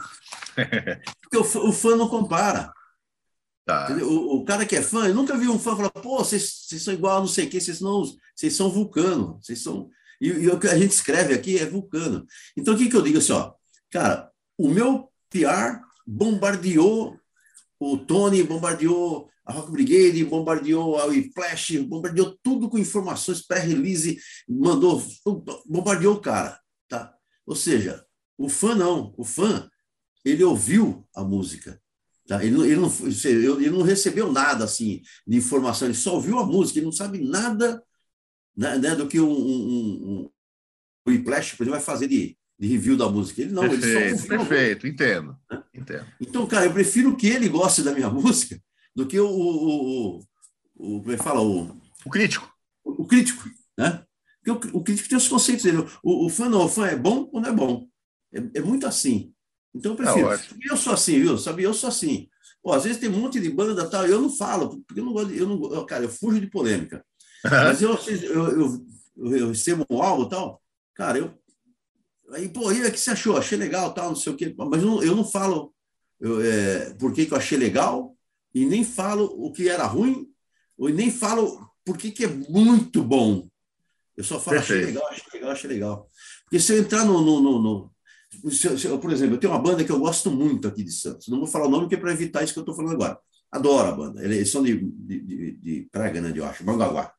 Porque 1.21 1.37
o, 1.37 1.69
o 1.69 1.71
fã 1.71 1.95
não 1.95 2.07
compara. 2.07 2.71
Tá. 3.65 3.91
O, 4.03 4.37
o, 4.37 4.45
cara 4.45 4.65
que 4.65 4.75
é 4.75 4.81
fã, 4.81 5.07
eu 5.07 5.15
nunca 5.15 5.37
vi 5.37 5.47
um 5.47 5.57
fã 5.57 5.75
falar, 5.75 5.89
pô, 5.89 6.17
vocês, 6.17 6.65
vocês 6.67 6.81
são 6.81 6.93
igual 6.93 7.17
a 7.17 7.19
não 7.21 7.27
sei 7.27 7.45
o 7.45 7.49
quê, 7.49 7.59
vocês, 7.59 7.79
não, 7.79 8.03
vocês 8.35 8.53
são 8.53 8.69
vulcano, 8.69 9.39
vocês 9.41 9.61
são. 9.63 9.89
E, 10.19 10.27
e, 10.27 10.49
o 10.49 10.59
que 10.59 10.67
a 10.67 10.77
gente 10.77 10.91
escreve 10.91 11.33
aqui 11.33 11.57
é 11.57 11.65
vulcano. 11.65 12.25
Então, 12.55 12.73
o 12.73 12.77
que, 12.77 12.89
que 12.89 12.95
eu 12.95 13.01
digo 13.01 13.17
assim, 13.17 13.33
ó, 13.33 13.53
cara, 13.89 14.29
o 14.57 14.67
meu 14.67 15.09
PR 15.29 15.81
bombardeou 16.05 17.19
o 17.81 17.97
Tony, 17.97 18.43
bombardeou 18.43 19.27
a 19.43 19.51
Rock 19.51 19.71
Brigade, 19.71 20.23
bombardeou 20.23 20.97
a 20.97 21.07
Flash, 21.33 21.77
bombardeou 21.77 22.37
tudo 22.43 22.69
com 22.69 22.77
informações 22.77 23.41
pré-release, 23.41 24.19
mandou, 24.47 25.03
bombardeou 25.65 26.15
o 26.15 26.21
cara, 26.21 26.59
tá? 26.87 27.11
Ou 27.43 27.55
seja, 27.55 28.05
o 28.37 28.47
fã 28.47 28.75
não, 28.75 29.13
o 29.17 29.23
fã, 29.23 29.67
ele 30.23 30.43
ouviu 30.43 31.07
a 31.15 31.23
música, 31.23 31.81
tá? 32.27 32.43
Ele, 32.45 32.55
ele, 32.61 32.75
não, 32.75 32.91
ele 33.59 33.69
não 33.71 33.81
recebeu 33.81 34.31
nada, 34.31 34.63
assim, 34.63 35.01
de 35.25 35.37
informação, 35.37 35.87
ele 35.87 35.97
só 35.97 36.13
ouviu 36.13 36.37
a 36.37 36.45
música, 36.45 36.77
ele 36.77 36.85
não 36.85 36.93
sabe 36.93 37.19
nada 37.19 37.83
né, 38.55 38.77
né, 38.77 38.95
do 38.95 39.07
que 39.07 39.19
um, 39.19 39.31
um, 39.31 39.65
um, 39.67 40.21
um 40.23 40.31
Whiplash, 41.07 41.55
por 41.55 41.63
exemplo, 41.63 41.79
vai 41.79 41.81
fazer 41.81 42.07
de, 42.07 42.37
de 42.61 42.67
review 42.67 42.95
da 42.95 43.09
música. 43.09 43.41
Ele 43.41 43.51
não, 43.51 43.67
perfeito, 43.67 43.87
ele 43.87 44.17
só 44.17 44.27
Perfeito, 44.27 44.87
entendo, 44.87 45.35
né? 45.49 45.63
entendo. 45.73 46.05
Então, 46.19 46.45
cara, 46.45 46.65
eu 46.65 46.71
prefiro 46.71 47.17
que 47.17 47.25
ele 47.25 47.49
goste 47.49 47.81
da 47.81 47.91
minha 47.91 48.07
música 48.13 48.61
do 48.95 49.07
que 49.07 49.19
o, 49.19 49.27
o, 49.27 50.19
o, 50.19 50.19
o 50.75 51.01
como 51.01 51.11
é 51.11 51.17
que 51.17 51.23
fala? 51.23 51.41
O, 51.41 51.75
o 52.05 52.09
crítico. 52.11 52.47
O, 52.83 53.01
o 53.01 53.07
crítico, 53.07 53.49
né? 53.75 54.03
Porque 54.43 54.67
o, 54.67 54.77
o, 54.77 54.83
crítico 54.83 55.09
tem 55.09 55.17
os 55.17 55.27
conceitos 55.27 55.63
dele. 55.63 55.79
O, 56.03 56.27
o 56.27 56.29
fã 56.29 56.47
não, 56.47 56.65
o 56.65 56.69
fã 56.69 56.85
é 56.85 56.95
bom 56.95 57.27
ou 57.33 57.41
não 57.41 57.49
é 57.49 57.51
bom? 57.51 57.87
É, 58.31 58.59
é 58.59 58.61
muito 58.61 58.85
assim. 58.85 59.33
Então 59.73 59.93
eu 59.93 59.95
prefiro. 59.95 60.31
É 60.31 60.39
eu 60.69 60.77
sou 60.77 60.93
assim, 60.93 61.19
viu? 61.19 61.39
Sabe, 61.39 61.63
eu 61.63 61.73
sou 61.73 61.89
assim. 61.89 62.29
Pô, 62.61 62.73
às 62.73 62.83
vezes 62.83 62.99
tem 62.99 63.09
um 63.09 63.19
monte 63.19 63.39
de 63.39 63.49
banda 63.49 63.89
tal, 63.89 64.05
eu 64.05 64.21
não 64.21 64.29
falo, 64.29 64.83
porque 64.85 64.99
eu 64.99 65.05
não 65.05 65.13
gosto, 65.13 65.29
de, 65.29 65.39
eu 65.39 65.47
não, 65.47 65.83
cara, 65.87 66.03
eu 66.03 66.09
fujo 66.09 66.39
de 66.39 66.45
polêmica. 66.45 67.03
Mas 67.43 67.81
eu, 67.81 67.97
eu, 68.07 68.49
eu, 68.51 68.85
eu 69.35 69.47
recebo 69.47 69.83
um 69.89 69.99
álbum 69.99 70.29
tal, 70.29 70.61
cara, 70.93 71.17
eu. 71.17 71.40
Aí, 72.33 72.49
pô, 72.49 72.71
e 72.71 72.81
o 72.81 72.91
que 72.91 72.99
você 72.99 73.11
achou? 73.11 73.37
Achei 73.37 73.57
legal, 73.57 73.93
tal, 73.93 74.09
não 74.09 74.15
sei 74.15 74.33
o 74.33 74.35
quê. 74.35 74.53
Mas 74.57 74.81
eu 74.81 74.87
não, 74.87 75.03
eu 75.03 75.15
não 75.15 75.25
falo 75.25 75.73
eu, 76.19 76.41
é, 76.41 76.93
por 76.93 77.13
que, 77.13 77.25
que 77.25 77.33
eu 77.33 77.37
achei 77.37 77.57
legal, 77.57 78.15
e 78.53 78.65
nem 78.65 78.83
falo 78.83 79.25
o 79.25 79.51
que 79.51 79.67
era 79.67 79.85
ruim, 79.85 80.27
ou 80.77 80.89
nem 80.89 81.11
falo 81.11 81.67
por 81.83 81.97
que, 81.97 82.11
que 82.11 82.25
é 82.25 82.27
muito 82.27 83.03
bom. 83.03 83.49
Eu 84.15 84.23
só 84.23 84.39
falo, 84.39 84.59
achei 84.59 84.85
legal, 84.85 85.07
achei 85.07 85.25
legal, 85.33 85.51
achei 85.51 85.69
legal. 85.69 86.09
Porque 86.43 86.59
se 86.59 86.73
eu 86.73 86.79
entrar 86.79 87.05
no. 87.05 87.21
no, 87.21 87.41
no, 87.41 87.61
no 87.61 87.91
se 88.51 88.65
eu, 88.65 88.77
se 88.77 88.87
eu, 88.87 88.97
por 88.97 89.11
exemplo, 89.11 89.35
eu 89.35 89.39
tenho 89.39 89.51
uma 89.51 89.61
banda 89.61 89.83
que 89.83 89.91
eu 89.91 89.99
gosto 89.99 90.31
muito 90.31 90.67
aqui 90.67 90.83
de 90.83 90.91
Santos. 90.91 91.27
Não 91.27 91.39
vou 91.39 91.47
falar 91.47 91.65
o 91.65 91.69
nome, 91.69 91.83
porque 91.83 91.95
é 91.95 91.97
para 91.97 92.13
evitar 92.13 92.43
isso 92.43 92.53
que 92.53 92.59
eu 92.59 92.61
estou 92.61 92.75
falando 92.75 92.93
agora. 92.93 93.19
Adoro 93.51 93.87
a 93.89 93.91
banda. 93.91 94.23
Eles 94.23 94.49
são 94.49 94.63
de, 94.63 94.77
de, 94.77 95.19
de, 95.19 95.51
de 95.53 95.89
Praga, 95.91 96.21
né, 96.21 96.31
de 96.31 96.39
eu 96.39 96.45
acho, 96.45 96.63
Bangaguá. 96.63 97.13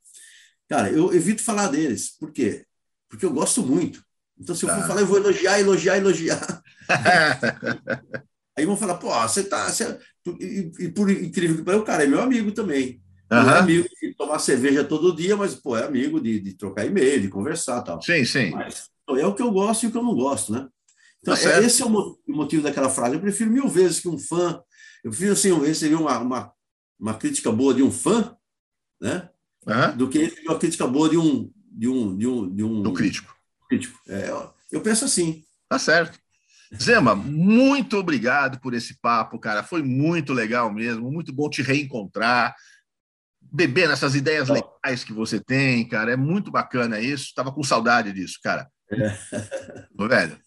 Cara, 0.67 0.91
eu 0.91 1.13
evito 1.13 1.43
falar 1.43 1.69
deles. 1.69 2.17
Por 2.19 2.33
quê? 2.33 2.65
Porque 3.11 3.27
eu 3.27 3.33
gosto 3.33 3.63
muito. 3.63 4.03
Então, 4.43 4.57
se 4.57 4.65
eu 4.65 4.69
for 4.69 4.81
tá. 4.81 4.89
falar, 4.89 5.01
eu 5.03 5.07
vou 5.07 5.19
elogiar, 5.19 5.61
elogiar, 5.61 5.97
elogiar. 5.97 6.63
Aí 8.59 8.67
vão 8.67 8.77
falar, 8.77 8.97
pô, 8.97 9.09
você 9.09 9.45
tá. 9.45 9.69
Você... 9.69 9.99
E, 10.41 10.73
e, 10.81 10.89
por 10.89 11.09
incrível 11.11 11.57
que 11.57 11.63
pareça, 11.63 11.83
o 11.83 11.87
cara 11.87 12.05
é 12.05 12.07
meu 12.07 12.21
amigo 12.21 12.51
também. 12.51 13.01
Não 13.31 13.49
é 13.49 13.59
amigo 13.61 13.89
de 14.01 14.15
tomar 14.15 14.39
cerveja 14.41 14.85
todo 14.85 15.15
dia, 15.15 15.37
mas, 15.37 15.55
pô, 15.55 15.77
é 15.77 15.85
amigo 15.85 16.21
de, 16.21 16.39
de 16.41 16.53
trocar 16.55 16.85
e-mail, 16.85 17.23
de 17.23 17.29
conversar 17.29 17.81
tal. 17.83 18.03
Sim, 18.03 18.25
sim. 18.25 18.51
Mas 18.51 18.91
é 19.17 19.27
o 19.27 19.35
que 19.35 19.43
eu 19.43 19.51
gosto 19.51 19.85
e 19.85 19.87
o 19.87 19.91
que 19.91 19.97
eu 19.97 20.03
não 20.03 20.15
gosto, 20.15 20.53
né? 20.53 20.69
Então, 21.21 21.35
tá 21.35 21.51
é, 21.51 21.65
esse 21.65 21.81
é 21.81 21.87
o 21.87 22.19
motivo 22.29 22.65
daquela 22.65 22.91
frase. 22.91 23.15
Eu 23.15 23.21
prefiro 23.21 23.51
mil 23.51 23.69
vezes 23.69 24.01
que 24.01 24.09
um 24.09 24.19
fã. 24.19 24.61
Eu 25.05 25.11
prefiro, 25.11 25.33
assim, 25.33 25.57
receber 25.61 25.95
uma, 25.95 26.19
uma, 26.19 26.53
uma 26.99 27.15
crítica 27.15 27.51
boa 27.51 27.73
de 27.73 27.83
um 27.83 27.93
fã, 27.93 28.37
né? 29.01 29.31
Uhum. 29.67 29.97
Do 29.97 30.09
que 30.09 30.19
receber 30.19 30.49
uma 30.49 30.59
crítica 30.59 30.87
boa 30.87 31.09
de 31.09 31.17
um. 31.17 31.51
De 31.75 31.89
um, 31.89 32.17
de 32.19 32.27
um, 32.27 32.55
de 32.55 32.63
um 32.63 32.83
do 32.83 32.93
crítico. 32.93 33.32
Crítico. 33.73 33.99
É, 34.09 34.31
eu 34.71 34.81
penso 34.81 35.05
assim. 35.05 35.43
Tá 35.69 35.79
certo. 35.79 36.19
Zema, 36.81 37.15
muito 37.15 37.99
obrigado 37.99 38.61
por 38.61 38.75
esse 38.75 38.99
papo, 39.01 39.39
cara. 39.39 39.63
Foi 39.63 39.83
muito 39.83 40.33
legal 40.33 40.73
mesmo, 40.73 41.11
muito 41.11 41.33
bom 41.33 41.49
te 41.49 41.63
reencontrar, 41.63 42.55
beber 43.41 43.89
nessas 43.89 44.15
ideias 44.15 44.49
legais 44.49 45.05
que 45.05 45.13
você 45.13 45.39
tem, 45.39 45.87
cara. 45.87 46.13
É 46.13 46.17
muito 46.17 46.51
bacana 46.51 47.01
isso. 47.01 47.33
Tava 47.35 47.53
com 47.53 47.63
saudade 47.63 48.13
disso, 48.13 48.39
cara. 48.43 48.71
É. 48.91 49.19
Ô, 49.99 50.09
velho. 50.09 50.39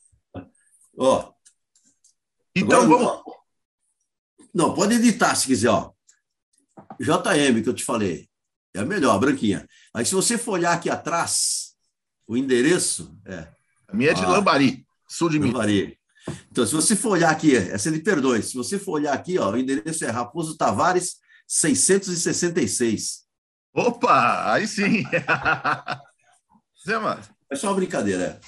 Ó. 0.97 1.31
Então 2.55 2.83
Agora, 2.83 3.05
vamos. 3.05 3.23
Não, 4.53 4.73
pode 4.73 4.95
editar 4.95 5.35
se 5.35 5.47
quiser, 5.47 5.69
ó. 5.69 5.91
JM, 6.99 7.61
que 7.61 7.69
eu 7.69 7.73
te 7.73 7.83
falei. 7.83 8.27
É 8.73 8.79
a 8.79 8.85
melhor, 8.85 9.15
a 9.15 9.19
branquinha. 9.19 9.67
Aí, 9.93 10.05
se 10.05 10.15
você 10.15 10.37
for 10.37 10.53
olhar 10.53 10.73
aqui 10.73 10.89
atrás, 10.89 11.64
o 12.27 12.35
endereço 12.37 13.17
é. 13.25 13.47
A 13.87 13.95
minha 13.95 14.11
é 14.11 14.13
de 14.13 14.23
ah, 14.23 14.29
Lambari, 14.29 14.85
sul 15.07 15.29
de 15.29 15.39
Minas. 15.39 15.53
Lambari. 15.53 15.99
Então, 16.51 16.65
se 16.65 16.73
você 16.73 16.95
for 16.95 17.11
olhar 17.11 17.29
aqui, 17.29 17.55
essa 17.55 17.87
ele 17.87 17.99
perdoe, 17.99 18.41
se 18.41 18.55
você 18.55 18.79
for 18.79 18.93
olhar 18.93 19.13
aqui, 19.13 19.37
ó, 19.37 19.51
o 19.51 19.57
endereço 19.57 20.03
é 20.05 20.09
Raposo 20.09 20.57
Tavares 20.57 21.17
666. 21.47 23.25
Opa, 23.73 24.53
aí 24.53 24.67
sim. 24.67 25.03
Zé. 26.85 26.95
É 27.49 27.55
só 27.55 27.67
uma 27.67 27.75
brincadeira. 27.75 28.23
É. 28.23 28.39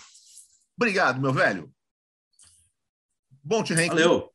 Obrigado, 0.75 1.21
meu 1.21 1.33
velho. 1.33 1.71
Bom 3.43 3.63
te 3.63 3.73
reencontrar. 3.73 4.07
Valeu. 4.07 4.31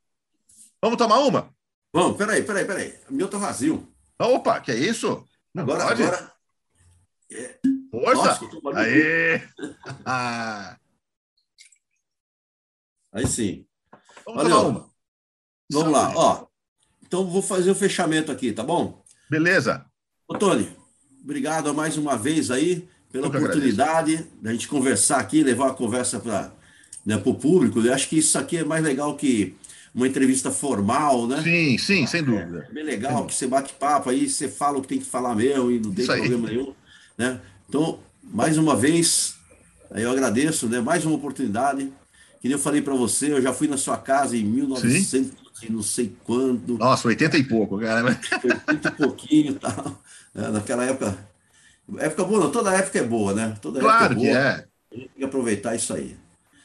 Vamos 0.80 0.99
tomar 0.99 1.18
uma? 1.20 1.55
Vamos, 1.93 2.16
peraí, 2.16 2.43
peraí, 2.43 2.64
peraí. 2.64 2.99
O 3.09 3.14
meu 3.14 3.28
tá 3.28 3.38
vazio. 3.38 3.93
Opa, 4.18 4.61
que 4.61 4.70
é 4.70 4.76
isso? 4.76 5.26
Não 5.55 5.64
agora, 5.64 5.86
pode? 5.86 6.03
agora. 6.03 6.32
É... 7.30 7.59
Força! 7.93 8.40
Nossa, 8.62 8.78
Aê! 8.80 9.43
Aí 13.12 13.26
sim. 13.26 13.66
Vamos 14.24 14.43
Valeu. 14.43 14.86
Vamos 15.70 15.93
lá, 15.93 16.12
ó. 16.16 16.47
Então 17.07 17.26
vou 17.28 17.43
fazer 17.43 17.70
o 17.70 17.74
fechamento 17.74 18.32
aqui, 18.32 18.51
tá 18.51 18.62
bom? 18.62 19.05
Beleza. 19.28 19.84
Ô, 20.26 20.38
Tony, 20.38 20.70
obrigado 21.22 21.74
mais 21.74 21.99
uma 21.99 22.16
vez 22.16 22.51
aí 22.51 22.88
pela 23.11 23.26
oportunidade 23.26 24.26
da 24.40 24.53
gente 24.53 24.66
conversar 24.66 25.18
aqui, 25.18 25.43
levar 25.43 25.68
a 25.68 25.74
conversa 25.74 26.18
para 26.18 26.51
né, 27.05 27.20
o 27.22 27.34
público. 27.34 27.78
Eu 27.80 27.93
acho 27.93 28.09
que 28.09 28.16
isso 28.16 28.38
aqui 28.38 28.57
é 28.57 28.64
mais 28.64 28.82
legal 28.82 29.14
que 29.18 29.55
uma 29.95 30.09
entrevista 30.09 30.51
formal, 30.51 31.26
né? 31.26 31.43
Sim, 31.43 31.76
sim, 31.76 32.07
sem 32.07 32.24
dúvida. 32.24 32.66
É 32.70 32.72
bem 32.72 32.84
legal 32.84 33.26
que 33.26 33.34
você 33.34 33.47
bate 33.47 33.74
papo 33.74 34.09
aí, 34.09 34.30
você 34.30 34.49
fala 34.49 34.78
o 34.78 34.80
que 34.80 34.88
tem 34.88 34.99
que 34.99 35.05
falar 35.05 35.34
mesmo 35.34 35.70
e 35.70 35.78
não 35.78 35.93
tem 35.93 36.05
isso 36.05 36.16
problema 36.16 36.49
aí. 36.49 36.57
nenhum. 36.57 36.74
Né? 37.18 37.38
Então, 37.73 38.01
mais 38.23 38.59
uma 38.59 38.77
vez, 38.77 39.37
eu 39.93 40.11
agradeço, 40.11 40.68
né? 40.68 40.79
Mais 40.79 41.07
uma 41.07 41.14
oportunidade. 41.16 41.91
Que 42.39 42.47
nem 42.47 42.53
eu 42.53 42.59
falei 42.59 42.83
para 42.83 42.93
você, 42.93 43.33
eu 43.33 43.41
já 43.41 43.51
fui 43.55 43.66
na 43.66 43.79
sua 43.79 43.97
casa 43.97 44.37
em 44.37 44.45
1900 44.45 45.09
Sim. 45.09 45.33
e 45.62 45.73
não 45.73 45.83
sei 45.83 46.14
quando. 46.23 46.77
Nossa, 46.77 47.09
80 47.09 47.39
e 47.39 47.45
pouco, 47.45 47.79
cara. 47.81 48.05
80 48.05 48.89
e 48.89 48.91
pouquinho 48.91 49.53
e 49.53 49.55
tal. 49.55 49.99
É, 50.35 50.49
naquela 50.51 50.85
época. 50.85 51.16
Época 51.97 52.25
boa, 52.25 52.41
não, 52.45 52.51
toda 52.51 52.75
época 52.75 52.99
é 52.99 53.05
boa, 53.05 53.33
né? 53.33 53.57
Toda 53.62 53.81
claro 53.81 54.12
época 54.12 54.12
é 54.12 54.16
boa. 54.16 54.27
que 54.27 54.37
é. 54.37 54.51
A 54.51 54.95
gente 54.95 55.09
tem 55.09 55.16
que 55.16 55.25
aproveitar 55.25 55.75
isso 55.75 55.95
aí. 55.95 56.14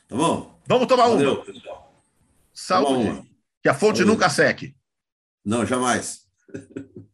Tá 0.10 0.16
bom? 0.18 0.60
Vamos 0.68 0.88
tomar 0.88 1.08
Valeu, 1.08 1.36
uma. 1.36 1.46
pessoal. 1.46 2.04
Saúde. 2.54 3.10
Uma. 3.12 3.26
Que 3.64 3.70
a 3.70 3.74
fonte 3.74 4.00
Valeu. 4.00 4.08
nunca 4.08 4.30
seque. 4.30 4.76
Não, 5.46 5.66
jamais. 5.66 6.28